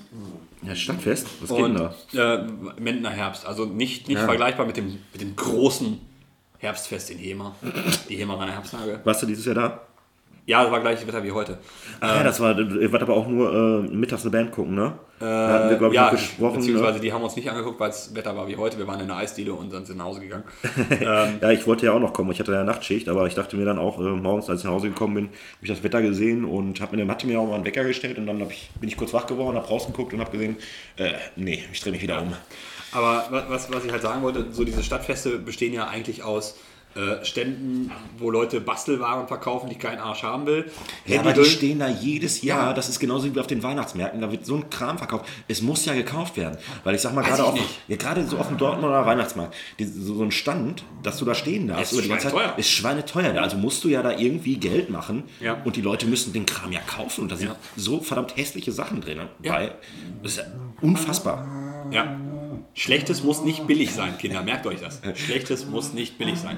Ja, 0.63 0.75
Stadtfest? 0.75 1.27
Was 1.41 1.51
geht 1.51 1.65
denn 1.65 1.75
da? 1.75 1.95
äh, 2.37 2.47
Mendener 2.81 3.11
Herbst. 3.11 3.47
Also 3.47 3.65
nicht, 3.67 4.09
nicht 4.09 4.19
Ja. 4.19 4.25
vergleichbar 4.27 4.67
mit 4.67 4.77
dem, 4.77 4.99
mit 5.13 5.21
dem 5.21 5.37
großen 5.37 5.99
Herbstfest 6.59 7.11
in 7.11 7.19
Hema. 7.19 7.55
Die 8.09 8.17
Hemeraner 8.17 8.53
Herbsttage. 8.53 9.01
Warst 9.05 9.23
du 9.23 9.27
dieses 9.27 9.45
Jahr 9.47 9.55
da? 9.55 9.81
Ja, 10.47 10.63
das 10.65 10.73
war 10.73 10.81
gleiches 10.81 11.07
Wetter 11.07 11.23
wie 11.23 11.31
heute. 11.33 11.59
Ach 12.01 12.17
ja, 12.17 12.25
das 12.25 12.41
war, 12.41 12.59
ihr 12.59 12.93
wart 12.93 13.03
aber 13.03 13.15
auch 13.15 13.29
nur 13.29 13.53
äh, 13.53 13.95
mittags 13.95 14.23
eine 14.23 14.31
Band 14.31 14.51
gucken, 14.53 14.75
ne? 14.75 14.95
da 15.21 15.49
hatten 15.51 15.69
wir, 15.71 15.77
glaube 15.77 15.95
ich, 15.95 16.01
ja, 16.01 16.05
noch 16.07 16.13
gesprochen. 16.13 16.57
beziehungsweise 16.57 16.95
Ne? 16.95 17.01
die 17.01 17.13
haben 17.13 17.23
uns 17.23 17.37
nicht 17.37 17.51
angeguckt, 17.51 17.79
weil 17.79 17.91
das 17.91 18.15
Wetter 18.15 18.35
war 18.37 18.49
wie 18.49 18.57
heute. 18.57 18.79
Wir 18.79 18.87
waren 18.87 19.01
in 19.01 19.07
der 19.07 19.19
Eisdiele 19.19 19.53
und 19.53 19.71
dann 19.71 19.85
sind 19.85 19.99
nach 19.99 20.07
Hause 20.07 20.21
gegangen. 20.21 20.45
Ja, 21.43 21.51
ich 21.51 21.67
wollte 21.67 21.87
ja 21.87 21.93
auch 21.93 22.01
noch 22.01 22.15
kommen. 22.15 22.33
Ich 22.33 22.41
hatte 22.41 22.53
ja 22.53 22.65
Nachtschicht, 22.65 23.07
aber 23.09 23.27
ich 23.27 23.35
dachte 23.35 23.57
mir 23.57 23.67
dann 23.67 23.79
auch 23.79 23.99
äh, 23.99 24.03
morgens, 24.03 24.49
als 24.49 24.61
ich 24.61 24.65
nach 24.65 24.73
Hause 24.73 24.89
gekommen 24.89 25.15
bin, 25.15 25.25
habe 25.27 25.35
ich 25.63 25.69
das 25.69 25.83
Wetter 25.83 26.01
gesehen 26.01 26.45
und 26.47 26.81
habe 26.81 26.97
mir, 26.97 27.07
hatte 27.07 27.27
mir 27.27 27.39
auch 27.39 27.47
mal 27.47 27.57
einen 27.57 27.65
Wecker 27.67 27.85
gestellt 27.85 28.17
und 28.17 28.27
dann 28.27 28.41
ich, 28.49 28.71
bin 28.81 28.89
ich 28.89 28.97
kurz 28.97 29.13
wach 29.13 29.27
geworden, 29.27 29.57
habe 29.59 29.69
rausgeguckt 29.69 30.15
und 30.15 30.21
habe 30.21 30.31
gesehen, 30.31 30.57
äh, 30.97 31.11
nee, 31.37 31.63
ich 31.71 31.81
drehe 31.81 31.93
mich 31.93 32.01
wieder 32.03 32.23
um. 32.23 32.33
Aber 32.93 33.27
wa- 33.31 33.45
was, 33.49 33.71
was 33.73 33.85
ich 33.85 33.93
halt 33.93 34.03
sagen 34.03 34.23
wollte, 34.23 34.47
so 34.53 34.65
diese 34.65 34.83
Stadtfeste 34.83 35.39
bestehen 35.39 35.75
ja 35.75 35.87
eigentlich 35.89 36.25
aus 36.25 36.59
äh, 36.97 37.25
Ständen, 37.25 37.93
wo 38.19 38.31
Leute 38.31 38.61
Bastelwaren 38.61 39.29
verkaufen, 39.29 39.71
die 39.71 39.77
kein 39.77 39.99
Arsch 40.01 40.25
haben 40.25 40.47
will. 40.47 40.71
Ja, 41.07 41.21
aber 41.21 41.33
die 41.33 41.45
stehen 41.45 41.79
da 41.79 41.89
jedes 41.89 42.43
Jahr. 42.43 42.69
Ja. 42.69 42.73
Das 42.73 42.89
ist 42.89 42.99
genauso 42.99 43.33
wie 43.33 43.39
auf 43.39 43.47
den 43.47 43.63
Weihnachtsmärkten. 43.63 44.21
Da 44.21 44.33
wird 44.33 44.45
so 44.45 44.57
ein 44.57 44.69
Kram 44.71 44.99
verkauft. 44.99 45.27
Es 45.47 45.63
muss 45.63 45.85
ja 45.85 45.95
gekauft 45.95 46.37
werden. 46.37 46.59
Weil 46.83 46.97
ich 46.97 47.01
sag 47.01 47.15
mal, 47.15 47.23
gerade 47.23 47.61
ja, 47.87 47.97
gerade 47.97 48.27
so 48.27 48.39
auf 48.39 48.49
dem 48.49 48.59
Dortmunder 48.59 49.07
Weihnachtsmarkt, 49.07 49.55
die, 49.79 49.85
so, 49.85 50.15
so 50.15 50.23
ein 50.25 50.33
Stand, 50.33 50.83
dass 51.05 51.19
du 51.19 51.25
da 51.25 51.35
stehen 51.35 51.69
darfst 51.69 51.93
Ist 51.93 51.93
über 51.93 52.03
die 52.03 52.09
ganze 52.09 52.25
Zeit, 52.25 52.33
schweineteuer. 52.33 52.59
ist 52.59 52.71
schweineteuer. 52.71 53.41
Also 53.41 53.57
musst 53.57 53.85
du 53.85 53.89
ja 53.89 54.03
da 54.03 54.19
irgendwie 54.19 54.57
Geld 54.57 54.91
machen. 54.91 55.25
Ja. 55.39 55.63
Und 55.65 55.77
die 55.77 55.83
Leute 55.83 56.07
müssen 56.07 56.33
den 56.33 56.45
Kram 56.45 56.73
ja 56.73 56.81
kaufen. 56.81 57.23
Und 57.23 57.33
da 57.33 57.37
sind 57.37 57.53
so 57.77 58.01
verdammt 58.01 58.37
hässliche 58.37 58.73
Sachen 58.73 59.01
drin. 59.01 59.21
Ja. 59.43 59.53
Bei. 59.53 59.73
Das 60.23 60.33
ist 60.33 60.39
ja 60.39 60.45
unfassbar. 60.81 61.47
Ja. 61.93 62.19
Schlechtes 62.75 63.23
muss 63.23 63.43
nicht 63.43 63.67
billig 63.67 63.93
sein, 63.93 64.17
Kinder. 64.19 64.43
Merkt 64.43 64.67
euch 64.67 64.81
das. 64.81 65.01
Schlechtes 65.17 65.67
muss 65.67 65.93
nicht 65.93 66.19
billig 66.19 66.39
sein. 66.39 66.57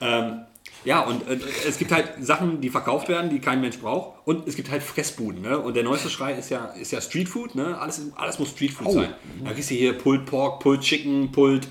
Ähm, 0.00 0.40
ja, 0.84 1.00
und 1.00 1.28
äh, 1.28 1.38
es 1.68 1.76
gibt 1.76 1.92
halt 1.92 2.08
Sachen, 2.24 2.60
die 2.62 2.70
verkauft 2.70 3.08
werden, 3.08 3.28
die 3.30 3.38
kein 3.40 3.60
Mensch 3.60 3.78
braucht. 3.78 4.26
Und 4.26 4.48
es 4.48 4.56
gibt 4.56 4.70
halt 4.70 4.82
Fressbuden. 4.82 5.42
Ne? 5.42 5.58
Und 5.58 5.74
der 5.74 5.82
neueste 5.82 6.08
Schrei 6.08 6.32
ist 6.34 6.48
ja, 6.50 6.66
ist 6.66 6.92
ja 6.92 7.00
Streetfood. 7.00 7.54
Ne? 7.54 7.76
Alles, 7.78 8.00
alles 8.16 8.38
muss 8.38 8.50
Streetfood 8.50 8.86
Oh. 8.86 8.92
sein. 8.92 9.12
Da 9.44 9.52
kriegst 9.52 9.70
du 9.70 9.74
hier 9.74 9.92
Pulled 9.98 10.24
Pork, 10.24 10.60
Pulled 10.60 10.80
Chicken, 10.80 11.30
Pulled. 11.32 11.68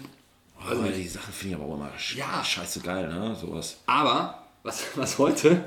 Also 0.67 0.83
die 0.83 1.07
Sachen 1.07 1.33
finde 1.33 1.55
ich 1.55 1.61
aber 1.61 1.71
auch 1.71 1.77
immer 1.77 1.89
Ja. 2.15 2.43
scheiße 2.43 2.81
geil, 2.81 3.07
ne? 3.07 3.35
Sowas. 3.39 3.77
Aber, 3.85 4.43
was, 4.61 4.83
was 4.95 5.17
heute? 5.17 5.63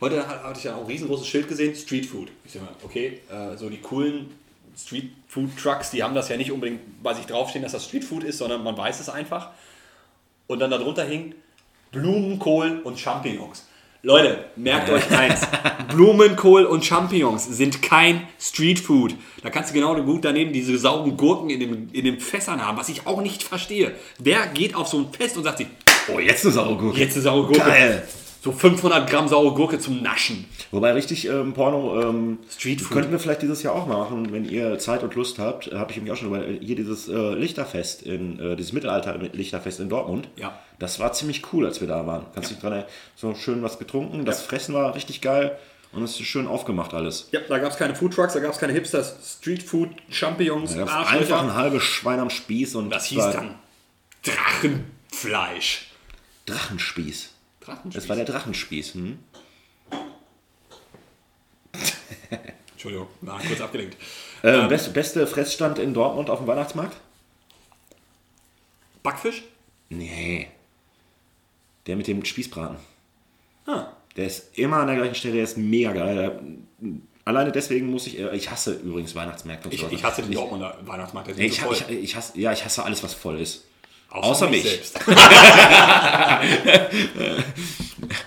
Heute 0.00 0.28
ha- 0.28 0.42
hatte 0.44 0.58
ich 0.58 0.64
ja 0.64 0.76
auch 0.76 0.80
ein 0.82 0.86
riesengroßes 0.86 1.26
Schild 1.26 1.48
gesehen: 1.48 1.74
Streetfood. 1.74 2.28
Ich 2.44 2.52
sag 2.52 2.62
mal, 2.62 2.68
okay, 2.84 3.20
äh, 3.30 3.56
so 3.56 3.70
die 3.70 3.78
coolen 3.80 4.30
Streetfood-Trucks, 5.34 5.90
die 5.90 6.02
haben 6.02 6.14
das 6.14 6.28
ja 6.28 6.36
nicht 6.36 6.52
unbedingt 6.52 7.02
bei 7.02 7.14
sich 7.14 7.26
draufstehen, 7.26 7.62
dass 7.62 7.72
das 7.72 7.84
Streetfood 7.84 8.24
ist, 8.24 8.38
sondern 8.38 8.62
man 8.62 8.76
weiß 8.76 9.00
es 9.00 9.08
einfach. 9.08 9.50
Und 10.46 10.60
dann 10.60 10.70
darunter 10.70 11.04
hing 11.04 11.34
Blumenkohl 11.90 12.80
und 12.84 12.98
Champignons. 12.98 13.66
Leute, 14.02 14.44
merkt 14.56 14.90
euch 14.90 15.10
eins: 15.16 15.40
Blumenkohl 15.88 16.64
und 16.64 16.84
Champignons 16.84 17.46
sind 17.46 17.82
kein 17.82 18.28
Streetfood. 18.38 19.14
Da 19.42 19.50
kannst 19.50 19.70
du 19.70 19.74
genau 19.74 19.94
gut 20.02 20.24
daneben 20.24 20.52
diese 20.52 20.76
sauren 20.76 21.16
Gurken 21.16 21.50
in, 21.50 21.60
dem, 21.60 21.88
in 21.92 22.04
den 22.04 22.20
Fässern 22.20 22.64
haben, 22.64 22.76
was 22.76 22.88
ich 22.88 23.06
auch 23.06 23.22
nicht 23.22 23.42
verstehe. 23.42 23.94
Wer 24.18 24.46
geht 24.48 24.74
auf 24.74 24.88
so 24.88 24.98
ein 24.98 25.12
Fest 25.12 25.36
und 25.36 25.44
sagt 25.44 25.58
sich, 25.58 25.68
Oh, 26.14 26.18
jetzt 26.18 26.44
eine 26.44 26.52
saure 26.52 26.76
Gurke. 26.76 27.00
Jetzt 27.00 27.14
eine 27.14 27.22
saure 27.22 27.46
Gurke. 27.46 27.60
Geil. 27.60 28.06
So 28.44 28.52
500 28.52 29.08
Gramm 29.08 29.26
saure 29.26 29.54
Gurke 29.54 29.78
zum 29.78 30.02
Naschen. 30.02 30.44
Wobei 30.70 30.92
richtig 30.92 31.26
ähm, 31.26 31.54
Porno 31.54 31.98
ähm, 32.02 32.40
Streetfood. 32.50 32.92
könnten 32.92 33.10
wir 33.10 33.18
vielleicht 33.18 33.40
dieses 33.40 33.62
Jahr 33.62 33.74
auch 33.74 33.86
mal 33.86 33.96
machen, 33.96 34.32
wenn 34.32 34.44
ihr 34.44 34.78
Zeit 34.78 35.02
und 35.02 35.14
Lust 35.14 35.38
habt. 35.38 35.72
Habe 35.72 35.92
ich 35.92 36.00
mich 36.02 36.12
auch 36.12 36.16
schon 36.16 36.28
über 36.28 36.44
hier 36.44 36.76
dieses 36.76 37.08
äh, 37.08 37.32
Lichterfest 37.32 38.02
in 38.02 38.38
äh, 38.38 38.54
dieses 38.54 38.74
Mittelalter 38.74 39.16
Lichterfest 39.16 39.80
in 39.80 39.88
Dortmund. 39.88 40.28
Ja. 40.36 40.58
Das 40.78 41.00
war 41.00 41.14
ziemlich 41.14 41.54
cool, 41.54 41.64
als 41.64 41.80
wir 41.80 41.88
da 41.88 42.06
waren. 42.06 42.26
Kannst 42.34 42.50
dich 42.50 42.58
dran 42.58 42.72
erinnern? 42.72 42.90
So 43.16 43.34
schön 43.34 43.62
was 43.62 43.78
getrunken. 43.78 44.26
Das 44.26 44.42
Fressen 44.42 44.74
war 44.74 44.94
richtig 44.94 45.22
geil 45.22 45.56
und 45.92 46.02
es 46.02 46.20
ist 46.20 46.26
schön 46.26 46.46
aufgemacht 46.46 46.92
alles. 46.92 47.28
Ja, 47.32 47.40
da 47.48 47.58
gab 47.58 47.72
es 47.72 47.78
keine 47.78 47.94
Foodtrucks, 47.94 48.34
da 48.34 48.40
gab 48.40 48.52
es 48.52 48.58
keine 48.58 48.74
Hipsters, 48.74 49.38
Streetfood, 49.40 49.88
Champignons, 50.10 50.72
Da 50.72 50.80
gab 50.80 50.88
es 50.88 50.92
Arschlöcher. 50.94 51.20
einfach 51.38 51.42
ein 51.44 51.54
halbes 51.54 51.82
Schwein 51.82 52.20
am 52.20 52.28
Spieß 52.28 52.74
und 52.74 52.90
Das 52.90 53.06
hieß 53.06 53.24
dann 53.32 53.54
Drachenfleisch. 54.22 55.86
Drachenspieß. 56.44 57.33
Drachenspieß? 57.64 57.94
Das 57.94 58.08
war 58.08 58.16
der 58.16 58.24
Drachenspieß. 58.24 58.94
Hm? 58.94 59.18
Entschuldigung, 62.72 63.08
war 63.22 63.40
kurz 63.40 63.60
abgelenkt. 63.60 63.96
Äh, 64.42 64.66
best, 64.68 64.92
beste 64.92 65.26
Fressstand 65.26 65.78
in 65.78 65.94
Dortmund 65.94 66.28
auf 66.30 66.38
dem 66.38 66.46
Weihnachtsmarkt? 66.46 66.96
Backfisch? 69.02 69.42
Nee. 69.88 70.48
Der 71.86 71.96
mit 71.96 72.06
dem 72.06 72.24
Spießbraten. 72.24 72.76
Ah. 73.66 73.86
Der 74.16 74.26
ist 74.26 74.56
immer 74.58 74.78
an 74.78 74.86
der 74.86 74.96
gleichen 74.96 75.14
Stelle, 75.14 75.34
der 75.34 75.44
ist 75.44 75.56
mega 75.56 75.92
geil. 75.92 76.14
Der, 76.16 76.40
alleine 77.24 77.52
deswegen 77.52 77.86
muss 77.90 78.06
ich, 78.06 78.18
äh, 78.18 78.34
ich 78.36 78.50
hasse 78.50 78.74
übrigens 78.74 79.14
Weihnachtsmärkte 79.14 79.68
Ich, 79.70 79.82
ich 79.90 80.04
hasse 80.04 80.22
den 80.22 80.32
Dortmunder 80.32 80.78
Weihnachtsmarkt, 80.82 81.28
der 81.28 81.34
ist 81.34 81.38
Nee, 81.40 81.46
ich, 81.46 81.60
so 81.60 81.72
ich, 81.72 81.82
voll. 81.82 81.94
ich, 81.94 82.16
hasse, 82.16 82.38
ja, 82.38 82.52
ich 82.52 82.64
hasse 82.64 82.84
alles, 82.84 83.02
was 83.02 83.14
voll 83.14 83.40
ist. 83.40 83.64
Außer, 84.14 84.28
außer 84.28 84.48
mich 84.48 84.62
mich. 84.62 84.62
selbst. 84.62 84.98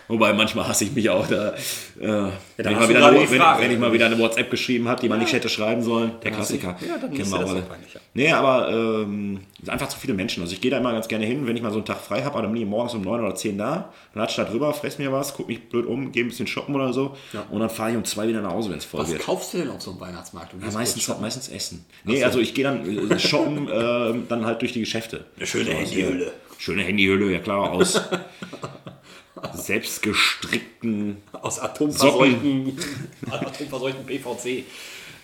Wobei 0.08 0.34
manchmal 0.34 0.68
hasse 0.68 0.86
ich 0.86 0.92
mich 0.94 1.10
auch 1.10 1.28
da. 1.28 1.50
Äh, 1.50 1.56
wenn, 2.00 2.32
ich 2.58 2.66
eine, 2.78 2.90
wenn, 2.90 3.40
wenn 3.40 3.72
ich 3.72 3.80
mal 3.80 3.92
wieder 3.94 4.06
eine 4.08 4.18
WhatsApp 4.20 4.50
geschrieben 4.52 4.88
habe, 4.88 5.02
die 5.02 5.10
man 5.10 5.20
nicht 5.20 5.34
hätte 5.34 5.50
schreiben 5.50 5.82
sollen. 5.82 6.12
Der 6.24 6.32
Klassiker. 6.32 6.78
ja, 6.88 6.98
dann 6.98 7.14
Kennen 7.14 7.30
wir 7.32 7.40
alle. 7.40 7.60
ja. 7.60 8.00
Nee, 8.14 8.32
aber 8.32 8.70
ähm, 8.72 9.42
es 9.54 9.60
sind 9.66 9.70
einfach 9.70 9.90
zu 9.90 10.00
viele 10.00 10.14
Menschen. 10.14 10.42
Also 10.42 10.54
ich 10.54 10.62
gehe 10.62 10.72
da 10.72 10.78
immer 10.78 10.92
ganz 10.92 11.08
gerne 11.08 11.26
hin, 11.26 11.46
wenn 11.46 11.56
ich 11.56 11.62
mal 11.62 11.72
so 11.72 11.78
einen 11.78 11.86
Tag 11.86 12.00
frei 12.02 12.24
habe, 12.24 12.42
dann 12.42 12.52
bin 12.52 12.62
ich 12.62 12.68
morgens 12.68 12.94
um 12.94 13.02
9 13.02 13.22
oder 13.24 13.36
10 13.36 13.58
da, 13.58 13.94
dann 14.14 14.24
latsch 14.24 14.38
da 14.38 14.44
drüber, 14.44 14.74
fress 14.74 14.98
mir 14.98 15.12
was, 15.12 15.34
guck 15.36 15.48
mich 15.48 15.70
blöd 15.70 15.86
um, 15.86 16.12
gehe 16.12 16.24
ein 16.24 16.30
bisschen 16.30 16.48
shoppen 16.48 16.74
oder 16.76 16.94
so 16.94 17.16
und 17.52 17.60
dann 17.60 17.70
fahre 17.70 17.92
ich 17.92 17.98
um 17.98 18.04
2 18.06 18.28
wieder 18.28 18.42
nach 18.42 18.52
Hause, 18.54 18.72
wenn 18.72 18.78
es 18.80 18.86
voll 18.86 19.02
Was 19.02 19.12
wird. 19.12 19.22
kaufst 19.22 19.54
du 19.54 19.60
denn 19.60 19.70
auf 19.70 19.82
so 19.82 19.92
einem 19.92 20.00
Weihnachtsmarkt? 20.00 20.54
Ja, 20.60 20.72
meistens, 20.72 21.08
meistens 21.20 21.50
Essen. 21.50 21.86
Nee, 22.06 22.24
also 22.24 22.40
ich 22.40 22.54
gehe 22.54 22.64
dann 22.64 23.12
äh, 23.12 23.20
shoppen, 23.20 23.68
äh, 23.70 24.14
dann 24.28 24.46
halt 24.46 24.62
durch 24.62 24.74
die 24.74 24.80
Geschäfte. 24.80 25.26
Eine 25.38 25.46
schöne 25.48 25.66
So, 25.66 25.72
Handyhülle. 25.72 26.32
Schöne 26.58 26.82
Handyhülle, 26.84 27.32
ja 27.32 27.40
klar, 27.40 27.72
aus 27.72 28.02
selbstgestrickten 29.54 31.18
Aus 31.34 31.60
atomverseuchten, 31.60 32.78
atomverseuchten 33.32 34.06
PVC. 34.06 34.64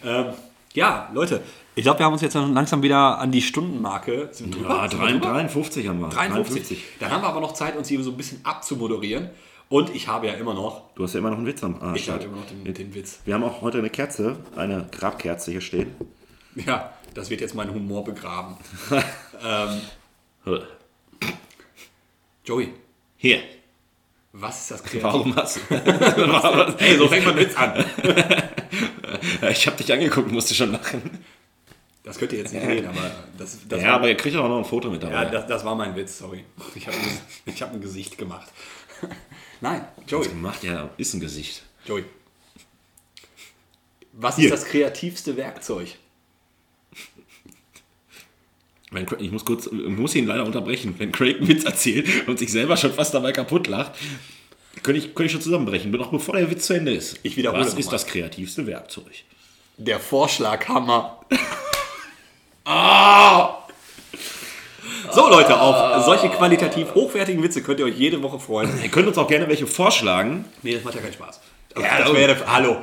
Ähm, 0.04 0.26
ja, 0.74 1.10
Leute, 1.14 1.42
ich 1.76 1.84
glaube, 1.84 2.00
wir 2.00 2.06
haben 2.06 2.14
uns 2.14 2.22
jetzt 2.22 2.34
langsam 2.36 2.82
wieder 2.84 3.18
an 3.20 3.32
die 3.32 3.42
Stundenmarke. 3.42 4.30
Sind 4.32 4.56
drüber? 4.56 4.70
Ja, 4.70 4.90
Sind 4.90 5.00
wir 5.00 5.06
3, 5.08 5.12
drüber? 5.14 5.28
53 5.34 5.88
haben 5.88 6.00
wir. 6.02 6.10
53. 6.10 6.84
Dann 7.00 7.12
haben 7.12 7.22
wir 7.24 7.28
aber 7.30 7.42
noch 7.42 7.54
Zeit, 7.54 7.76
uns 7.76 7.88
hier 7.88 8.04
so 8.04 8.12
ein 8.12 8.18
bisschen 8.18 8.42
abzumoderieren. 8.44 9.30
Und 9.70 9.96
ich 9.96 10.08
habe 10.08 10.28
ja 10.28 10.34
immer 10.34 10.54
noch, 10.54 10.94
Du 10.94 11.04
hast 11.04 11.14
ja 11.14 11.20
immer 11.20 11.32
noch 11.32 11.38
einen 11.38 11.48
Witz 11.48 11.64
am 11.64 11.82
Arsch. 11.82 12.02
ich 12.02 12.10
habe 12.10 12.24
immer 12.26 12.38
noch 12.38 12.46
den, 12.46 12.74
den 12.74 12.94
Witz. 12.94 13.20
Wir 13.26 13.34
haben 13.34 13.44
auch 13.44 13.62
heute 13.62 13.80
eine 13.80 13.90
Kerze, 13.90 14.38
eine 14.56 14.88
Grabkerze 14.92 15.52
hier 15.52 15.62
stehen. 15.62 15.96
Ja, 16.56 16.94
das 17.16 17.30
wird 17.32 17.42
jetzt 17.42 17.56
mein 17.56 17.74
Humor 17.74 18.04
begraben. 18.04 18.58
Joey, 22.46 22.74
Hier. 23.18 23.40
Was 24.34 24.62
ist 24.62 24.72
das 24.72 24.84
Kreativ? 24.84 25.04
Warum 25.04 25.36
hast 25.36 25.58
du? 25.58 26.76
Hey, 26.78 26.98
so 26.98 27.08
fängt 27.08 27.26
man 27.26 27.38
Witz 27.38 27.56
an. 27.56 27.86
ich 29.50 29.68
habe 29.68 29.78
dich 29.78 29.94
angeguckt, 29.94 30.32
musste 30.32 30.54
schon 30.54 30.72
lachen. 30.72 31.24
Das 32.04 32.18
könnt 32.20 32.34
ihr 32.34 32.40
jetzt 32.40 32.54
nicht 32.54 32.66
sehen, 32.66 32.86
aber 32.86 33.12
das, 33.38 33.60
das, 33.70 33.82
Ja, 33.82 33.88
war, 33.90 33.94
aber 33.96 34.10
ihr 34.10 34.18
kriegt 34.18 34.36
auch 34.36 34.50
noch 34.50 34.58
ein 34.58 34.66
Foto 34.66 34.90
mit 34.90 35.02
dabei. 35.02 35.14
ja, 35.14 35.26
das, 35.30 35.48
das 35.48 35.64
war 35.64 35.74
mein 35.76 35.96
Witz, 35.96 36.18
sorry. 36.18 36.44
Ich 36.76 36.86
habe 36.86 36.98
ich 37.46 37.62
hab 37.62 37.72
ein 37.74 37.80
Gesicht 37.80 38.18
gemacht. 38.18 38.52
Nein, 39.62 39.88
Joey, 40.08 40.28
gemacht, 40.28 40.64
ja, 40.64 40.90
ist 40.98 41.14
ein 41.14 41.22
Gesicht. 41.22 41.64
Joey. 41.86 42.04
Was 44.12 44.36
Hier. 44.36 44.54
ist 44.54 44.62
das 44.64 44.66
kreativste 44.70 45.38
Werkzeug? 45.38 45.96
Wenn, 48.94 49.06
Craig- 49.06 49.22
ich 49.22 49.32
muss 49.32 49.44
kurz, 49.46 49.68
ich 49.68 49.72
muss 49.90 50.16
ihn 50.16 50.28
leider 50.28 50.46
unterbrechen. 50.46 50.96
Wenn 50.98 51.12
Craig 51.12 51.38
einen 51.38 51.48
Witz 51.48 51.66
erzählt 51.66 52.28
und 52.28 52.40
sich 52.40 52.52
selber 52.52 52.78
schon 52.78 52.94
fast 52.94 53.14
dabei 53.14 53.32
kaputt 53.32 53.68
lacht, 53.68 53.94
könnte 54.84 55.00
ich, 55.00 55.16
könnte 55.16 55.26
ich 55.26 55.32
schon 55.32 55.42
zusammenbrechen. 55.42 55.92
Noch 55.92 56.12
bevor 56.12 56.36
der 56.36 56.50
Witz 56.50 56.68
zu 56.68 56.74
Ende 56.74 56.94
ist. 56.94 57.20
Ich 57.24 57.36
wiederhole 57.38 57.62
Was 57.66 57.74
ist 57.74 57.86
mal. 57.86 57.92
das 57.92 58.06
kreativste 58.06 58.66
Werkzeug? 58.68 59.12
Der 59.78 60.00
Vorschlaghammer. 60.00 61.20
So 65.12 65.30
Leute, 65.30 65.60
auf 65.60 66.06
solche 66.06 66.30
qualitativ 66.30 66.96
hochwertigen 66.96 67.44
Witze 67.44 67.62
könnt 67.62 67.80
ihr 67.80 67.86
euch 67.86 67.98
jede 67.98 68.24
Woche 68.24 68.40
freuen. 68.40 68.72
Ihr 68.82 68.90
könnt 68.90 69.08
uns 69.08 69.18
auch 69.18 69.28
gerne 69.28 69.48
welche 69.48 69.68
vorschlagen. 69.68 70.46
Nee, 70.64 70.76
das 70.76 70.84
macht 70.84 70.96
ja 70.96 71.02
keinen 71.02 71.14
Spaß. 71.14 71.42
Ja, 71.78 72.00
das 72.00 72.10
oh. 72.10 72.16
wäre, 72.16 72.38
hallo, 72.48 72.78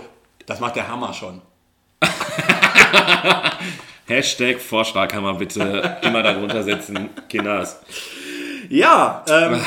das 0.47 0.61
macht 0.61 0.77
der 0.77 0.87
Hammer 0.87 1.13
schon. 1.15 1.41
Hashtag 4.11 4.61
Vorschlaghammer 4.61 5.35
bitte 5.35 5.99
immer 6.03 6.23
darunter 6.23 6.63
setzen, 6.63 7.09
Kinders. 7.29 7.81
Ja, 8.69 9.25
ähm, 9.29 9.61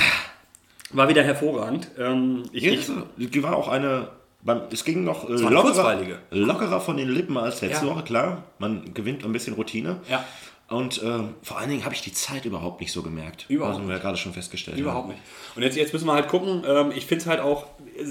war 0.91 1.09
wieder 1.09 1.23
hervorragend. 1.23 1.87
Ähm, 1.97 2.43
ich, 2.51 2.65
ich, 2.65 2.87
Die 3.17 3.41
war 3.43 3.55
auch 3.55 3.67
eine. 3.67 4.09
Es 4.71 4.83
ging 4.83 5.05
noch 5.05 5.29
äh, 5.29 5.33
lockerer, 5.33 5.97
lockerer 6.31 6.81
von 6.81 6.97
den 6.97 7.07
Lippen 7.07 7.37
als 7.37 7.61
letzte 7.61 7.85
Ja. 7.85 7.91
Woche, 7.95 8.03
klar. 8.03 8.43
Man 8.59 8.93
gewinnt 8.93 9.23
ein 9.23 9.31
bisschen 9.31 9.53
Routine. 9.53 10.01
Ja. 10.09 10.25
Und 10.67 11.01
ähm, 11.03 11.35
vor 11.43 11.59
allen 11.59 11.69
Dingen 11.69 11.85
habe 11.85 11.93
ich 11.95 12.01
die 12.01 12.11
Zeit 12.11 12.43
überhaupt 12.45 12.81
nicht 12.81 12.91
so 12.91 13.01
gemerkt. 13.03 13.45
Überhaupt 13.47 13.79
Was 13.79 13.87
wir 13.87 13.93
ja 13.95 14.01
gerade 14.01 14.17
schon 14.17 14.33
festgestellt 14.33 14.77
Überhaupt 14.77 15.03
haben. 15.03 15.11
nicht. 15.13 15.21
Und 15.55 15.61
jetzt, 15.63 15.77
jetzt 15.77 15.93
müssen 15.93 16.07
wir 16.07 16.13
halt 16.13 16.27
gucken. 16.27 16.63
Ähm, 16.67 16.91
ich 16.95 17.05
finde 17.05 17.21
es 17.21 17.27
halt 17.29 17.39
auch, 17.39 17.67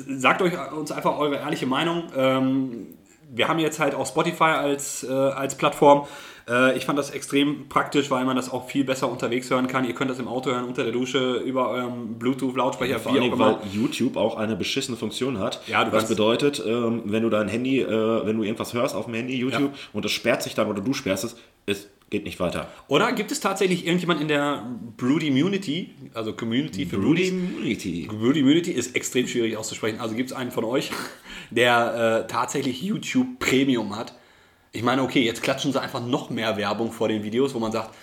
sagt 0.09 0.41
euch 0.43 0.55
uns 0.73 0.91
einfach 0.93 1.19
eure 1.19 1.37
ehrliche 1.37 1.67
Meinung. 1.67 2.05
Ähm, 2.17 2.87
wir 3.33 3.49
haben 3.49 3.59
jetzt 3.59 3.81
halt 3.81 3.95
auch 3.95 4.07
Spotify 4.07 4.45
als, 4.45 5.05
äh, 5.05 5.11
als 5.11 5.57
Plattform. 5.57 6.07
Äh, 6.49 6.77
ich 6.77 6.85
fand 6.85 6.99
das 6.99 7.11
extrem 7.11 7.69
praktisch, 7.69 8.11
weil 8.11 8.25
man 8.25 8.37
das 8.37 8.51
auch 8.51 8.69
viel 8.69 8.85
besser 8.85 9.11
unterwegs 9.11 9.51
hören 9.51 9.69
kann. 9.69 9.85
Ihr 9.85 9.95
könnt 9.95 10.11
das 10.11 10.19
im 10.19 10.29
Auto 10.29 10.51
hören, 10.51 10.65
unter 10.65 10.85
der 10.85 10.93
Dusche, 10.93 11.37
über 11.37 11.71
eurem 11.71 12.19
Bluetooth-Lautsprecher, 12.19 12.99
Vor 12.99 13.17
immer. 13.17 13.39
weil 13.39 13.57
YouTube 13.73 14.17
auch 14.17 14.37
eine 14.37 14.55
beschissene 14.55 14.97
Funktion 14.97 15.39
hat. 15.39 15.61
Ja, 15.67 15.85
du 15.85 15.93
was 15.93 16.09
bedeutet, 16.09 16.63
ähm, 16.67 17.03
wenn 17.07 17.23
du 17.23 17.31
dein 17.31 17.49
Handy, 17.49 17.81
äh, 17.81 18.27
wenn 18.27 18.37
du 18.37 18.43
irgendwas 18.43 18.75
hörst 18.75 18.95
auf 18.95 19.07
dem 19.07 19.15
Handy, 19.15 19.37
YouTube, 19.37 19.73
und 19.93 20.05
das 20.05 20.13
sperrt 20.13 20.43
sich 20.43 20.55
dann 20.55 20.69
oder 20.69 20.83
du 20.83 20.93
sperrst 20.93 21.25
es, 21.25 21.37
es 21.67 21.89
geht 22.13 22.25
nicht 22.25 22.39
weiter. 22.39 22.71
Oder 22.87 23.11
gibt 23.13 23.33
es 23.33 23.41
tatsächlich 23.41 23.85
irgendjemand 23.85 24.21
in 24.21 24.29
der 24.29 24.65
Broody 24.97 25.29
Community, 25.29 25.91
also 26.15 26.33
Community 26.33 26.87
für 26.87 26.99
Broodies? 26.99 27.31
Immunity. 27.31 28.07
Broody 28.09 28.43
Community 28.43 28.71
ist 28.71 28.95
extrem 28.95 29.27
schwierig 29.27 29.57
auszusprechen. 29.57 29.99
Also 29.99 30.15
gibt 30.15 30.31
es 30.31 30.37
einen 30.37 30.53
von 30.53 30.65
euch, 30.65 30.91
der 31.51 32.25
äh, 32.25 32.31
tatsächlich 32.31 32.83
YouTube 32.83 33.41
Premium 33.41 33.97
hat. 33.97 34.15
Ich 34.71 34.85
meine, 34.85 35.03
okay, 35.03 35.25
jetzt 35.25 35.43
klatschen 35.43 35.73
sie 35.73 35.81
einfach 35.81 36.05
noch 36.05 36.31
mehr 36.31 36.57
Werbung 36.57 36.93
vor 36.93 37.09
den 37.09 37.25
Videos, 37.25 37.55
wo 37.55 37.59
man 37.59 37.73
sagt, 37.73 37.95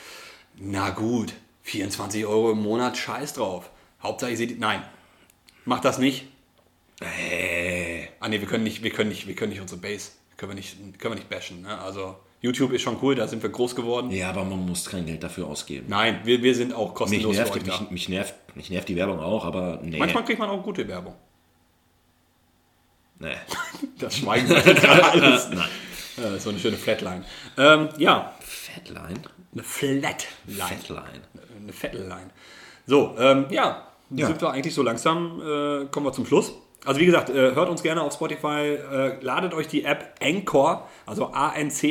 na 0.57 0.89
gut, 0.89 1.33
24 1.63 2.25
Euro 2.25 2.51
im 2.51 2.61
Monat, 2.61 2.97
scheiß 2.97 3.33
drauf. 3.33 3.69
Hauptsache, 4.03 4.31
ihr 4.31 4.37
seht, 4.37 4.59
nein, 4.59 4.83
macht 5.65 5.85
das 5.85 5.99
nicht. 5.99 6.25
Äh, 6.99 7.89
Ah 8.19 8.27
nee, 8.27 8.41
wir 8.41 8.47
können 8.47 8.63
nicht, 8.65 8.83
wir 8.83 8.91
können 8.91 9.09
nicht, 9.09 9.27
wir 9.27 9.35
können 9.35 9.51
nicht 9.51 9.61
unsere 9.61 9.79
Base, 9.79 10.11
können 10.35 10.51
wir 10.51 10.55
nicht, 10.55 10.77
können 10.99 11.13
wir 11.13 11.19
nicht 11.19 11.29
bashen. 11.29 11.61
Ne? 11.61 11.79
Also 11.79 12.17
YouTube 12.41 12.71
ist 12.71 12.81
schon 12.83 12.97
cool, 13.01 13.15
da 13.15 13.27
sind 13.27 13.43
wir 13.43 13.49
groß 13.49 13.75
geworden. 13.75 14.11
ja, 14.11 14.29
aber 14.29 14.45
man 14.45 14.65
muss 14.65 14.85
kein 14.85 15.05
Geld 15.05 15.23
dafür 15.23 15.47
ausgeben. 15.47 15.87
Nein, 15.89 16.21
wir, 16.23 16.41
wir 16.41 16.55
sind 16.55 16.73
auch 16.73 16.87
Mich 16.89 16.95
kostenlos 16.95 17.35
nervt, 17.35 17.53
für 17.53 17.59
euch 17.59 17.65
mich, 17.81 17.91
mich, 17.91 18.09
nervt, 18.09 18.33
mich 18.55 18.69
nervt 18.69 18.87
die 18.87 18.95
Werbung 18.95 19.19
auch, 19.19 19.43
aber 19.45 19.79
nee. 19.83 19.97
Manchmal 19.97 20.23
kriegt 20.23 20.39
man 20.39 20.49
auch 20.49 20.63
gute 20.63 20.87
Werbung. 20.87 21.15
nee. 23.19 23.35
Das 23.99 24.15
Schweigen 24.17 24.49
alles. 24.53 25.49
Nein. 25.49 25.67
Ja, 26.17 26.37
so 26.37 26.49
eine 26.51 26.59
schöne 26.59 26.77
Flatline. 26.77 27.25
Ähm, 27.57 27.89
ja, 27.97 28.33
Fatline? 28.39 29.21
eine 29.53 29.63
Flatline. 29.63 30.15
Fatline. 30.57 31.21
Eine 31.61 31.73
Fettline. 31.73 32.29
So, 32.87 33.15
ähm, 33.19 33.45
ja, 33.49 33.87
Ja. 34.09 34.27
sind 34.27 34.41
wir 34.41 34.49
eigentlich 34.51 34.73
so 34.73 34.81
langsam, 34.83 35.41
äh, 35.41 35.85
kommen 35.87 36.05
wir 36.05 36.13
zum 36.13 36.25
Schluss. 36.25 36.53
Also 36.85 36.99
wie 36.99 37.05
gesagt, 37.05 37.29
äh, 37.29 37.55
hört 37.55 37.69
uns 37.69 37.83
gerne 37.83 38.01
auf 38.01 38.13
Spotify, 38.13 38.77
äh, 38.91 39.17
ladet 39.21 39.53
euch 39.53 39.67
die 39.67 39.83
App 39.83 40.15
Anchor, 40.21 40.87
also 41.05 41.31
A-N-C-H-O-R.fm 41.33 41.89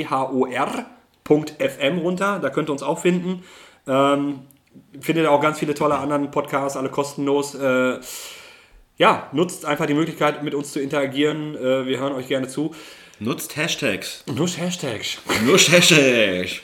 runter, 1.98 2.38
da 2.40 2.48
könnt 2.50 2.70
ihr 2.70 2.72
uns 2.72 2.82
auch 2.82 2.98
finden. 2.98 3.44
Ähm, 3.86 4.40
findet 5.00 5.26
auch 5.26 5.40
ganz 5.40 5.58
viele 5.58 5.74
tolle 5.74 5.96
anderen 5.96 6.30
Podcasts, 6.30 6.76
alle 6.76 6.88
kostenlos. 6.88 7.54
Äh, 7.54 8.00
ja, 8.96 9.28
nutzt 9.32 9.64
einfach 9.66 9.86
die 9.86 9.94
Möglichkeit, 9.94 10.42
mit 10.42 10.54
uns 10.54 10.72
zu 10.72 10.80
interagieren. 10.80 11.54
Wir 11.54 12.00
hören 12.00 12.14
euch 12.14 12.26
gerne 12.26 12.48
zu. 12.48 12.74
Nutzt 13.20 13.56
Hashtags. 13.56 14.24
Nur 14.26 14.48
Hashtags. 14.48 15.18
Nur 15.44 15.56
Hashtags. 15.56 16.60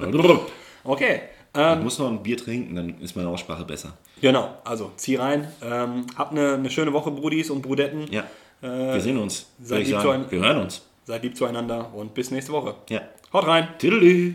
Okay. 0.84 1.20
Ich 1.54 1.82
muss 1.82 1.98
noch 1.98 2.08
ein 2.08 2.22
Bier 2.22 2.36
trinken, 2.36 2.76
dann 2.76 3.00
ist 3.00 3.16
meine 3.16 3.28
Aussprache 3.28 3.64
besser. 3.64 3.96
Genau, 4.20 4.56
also 4.64 4.92
zieh 4.96 5.16
rein. 5.16 5.48
Ähm, 5.62 6.06
habt 6.16 6.32
eine, 6.32 6.54
eine 6.54 6.70
schöne 6.70 6.92
Woche, 6.92 7.10
Brudis 7.10 7.50
und 7.50 7.62
Brudetten. 7.62 8.06
Ja. 8.12 8.24
Wir 8.60 9.00
sehen 9.00 9.18
uns. 9.18 9.46
seid 9.62 9.86
lieb 9.86 9.96
zu 9.96 10.02
sagen. 10.02 10.24
Wir 10.30 10.40
hören 10.40 10.58
uns. 10.58 10.82
Seid 11.04 11.22
lieb 11.22 11.36
zueinander 11.36 11.94
und 11.94 12.12
bis 12.14 12.30
nächste 12.30 12.52
Woche. 12.52 12.74
Ja. 12.90 13.02
Haut 13.32 13.46
rein. 13.46 13.68
Tüdelü. 13.78 14.34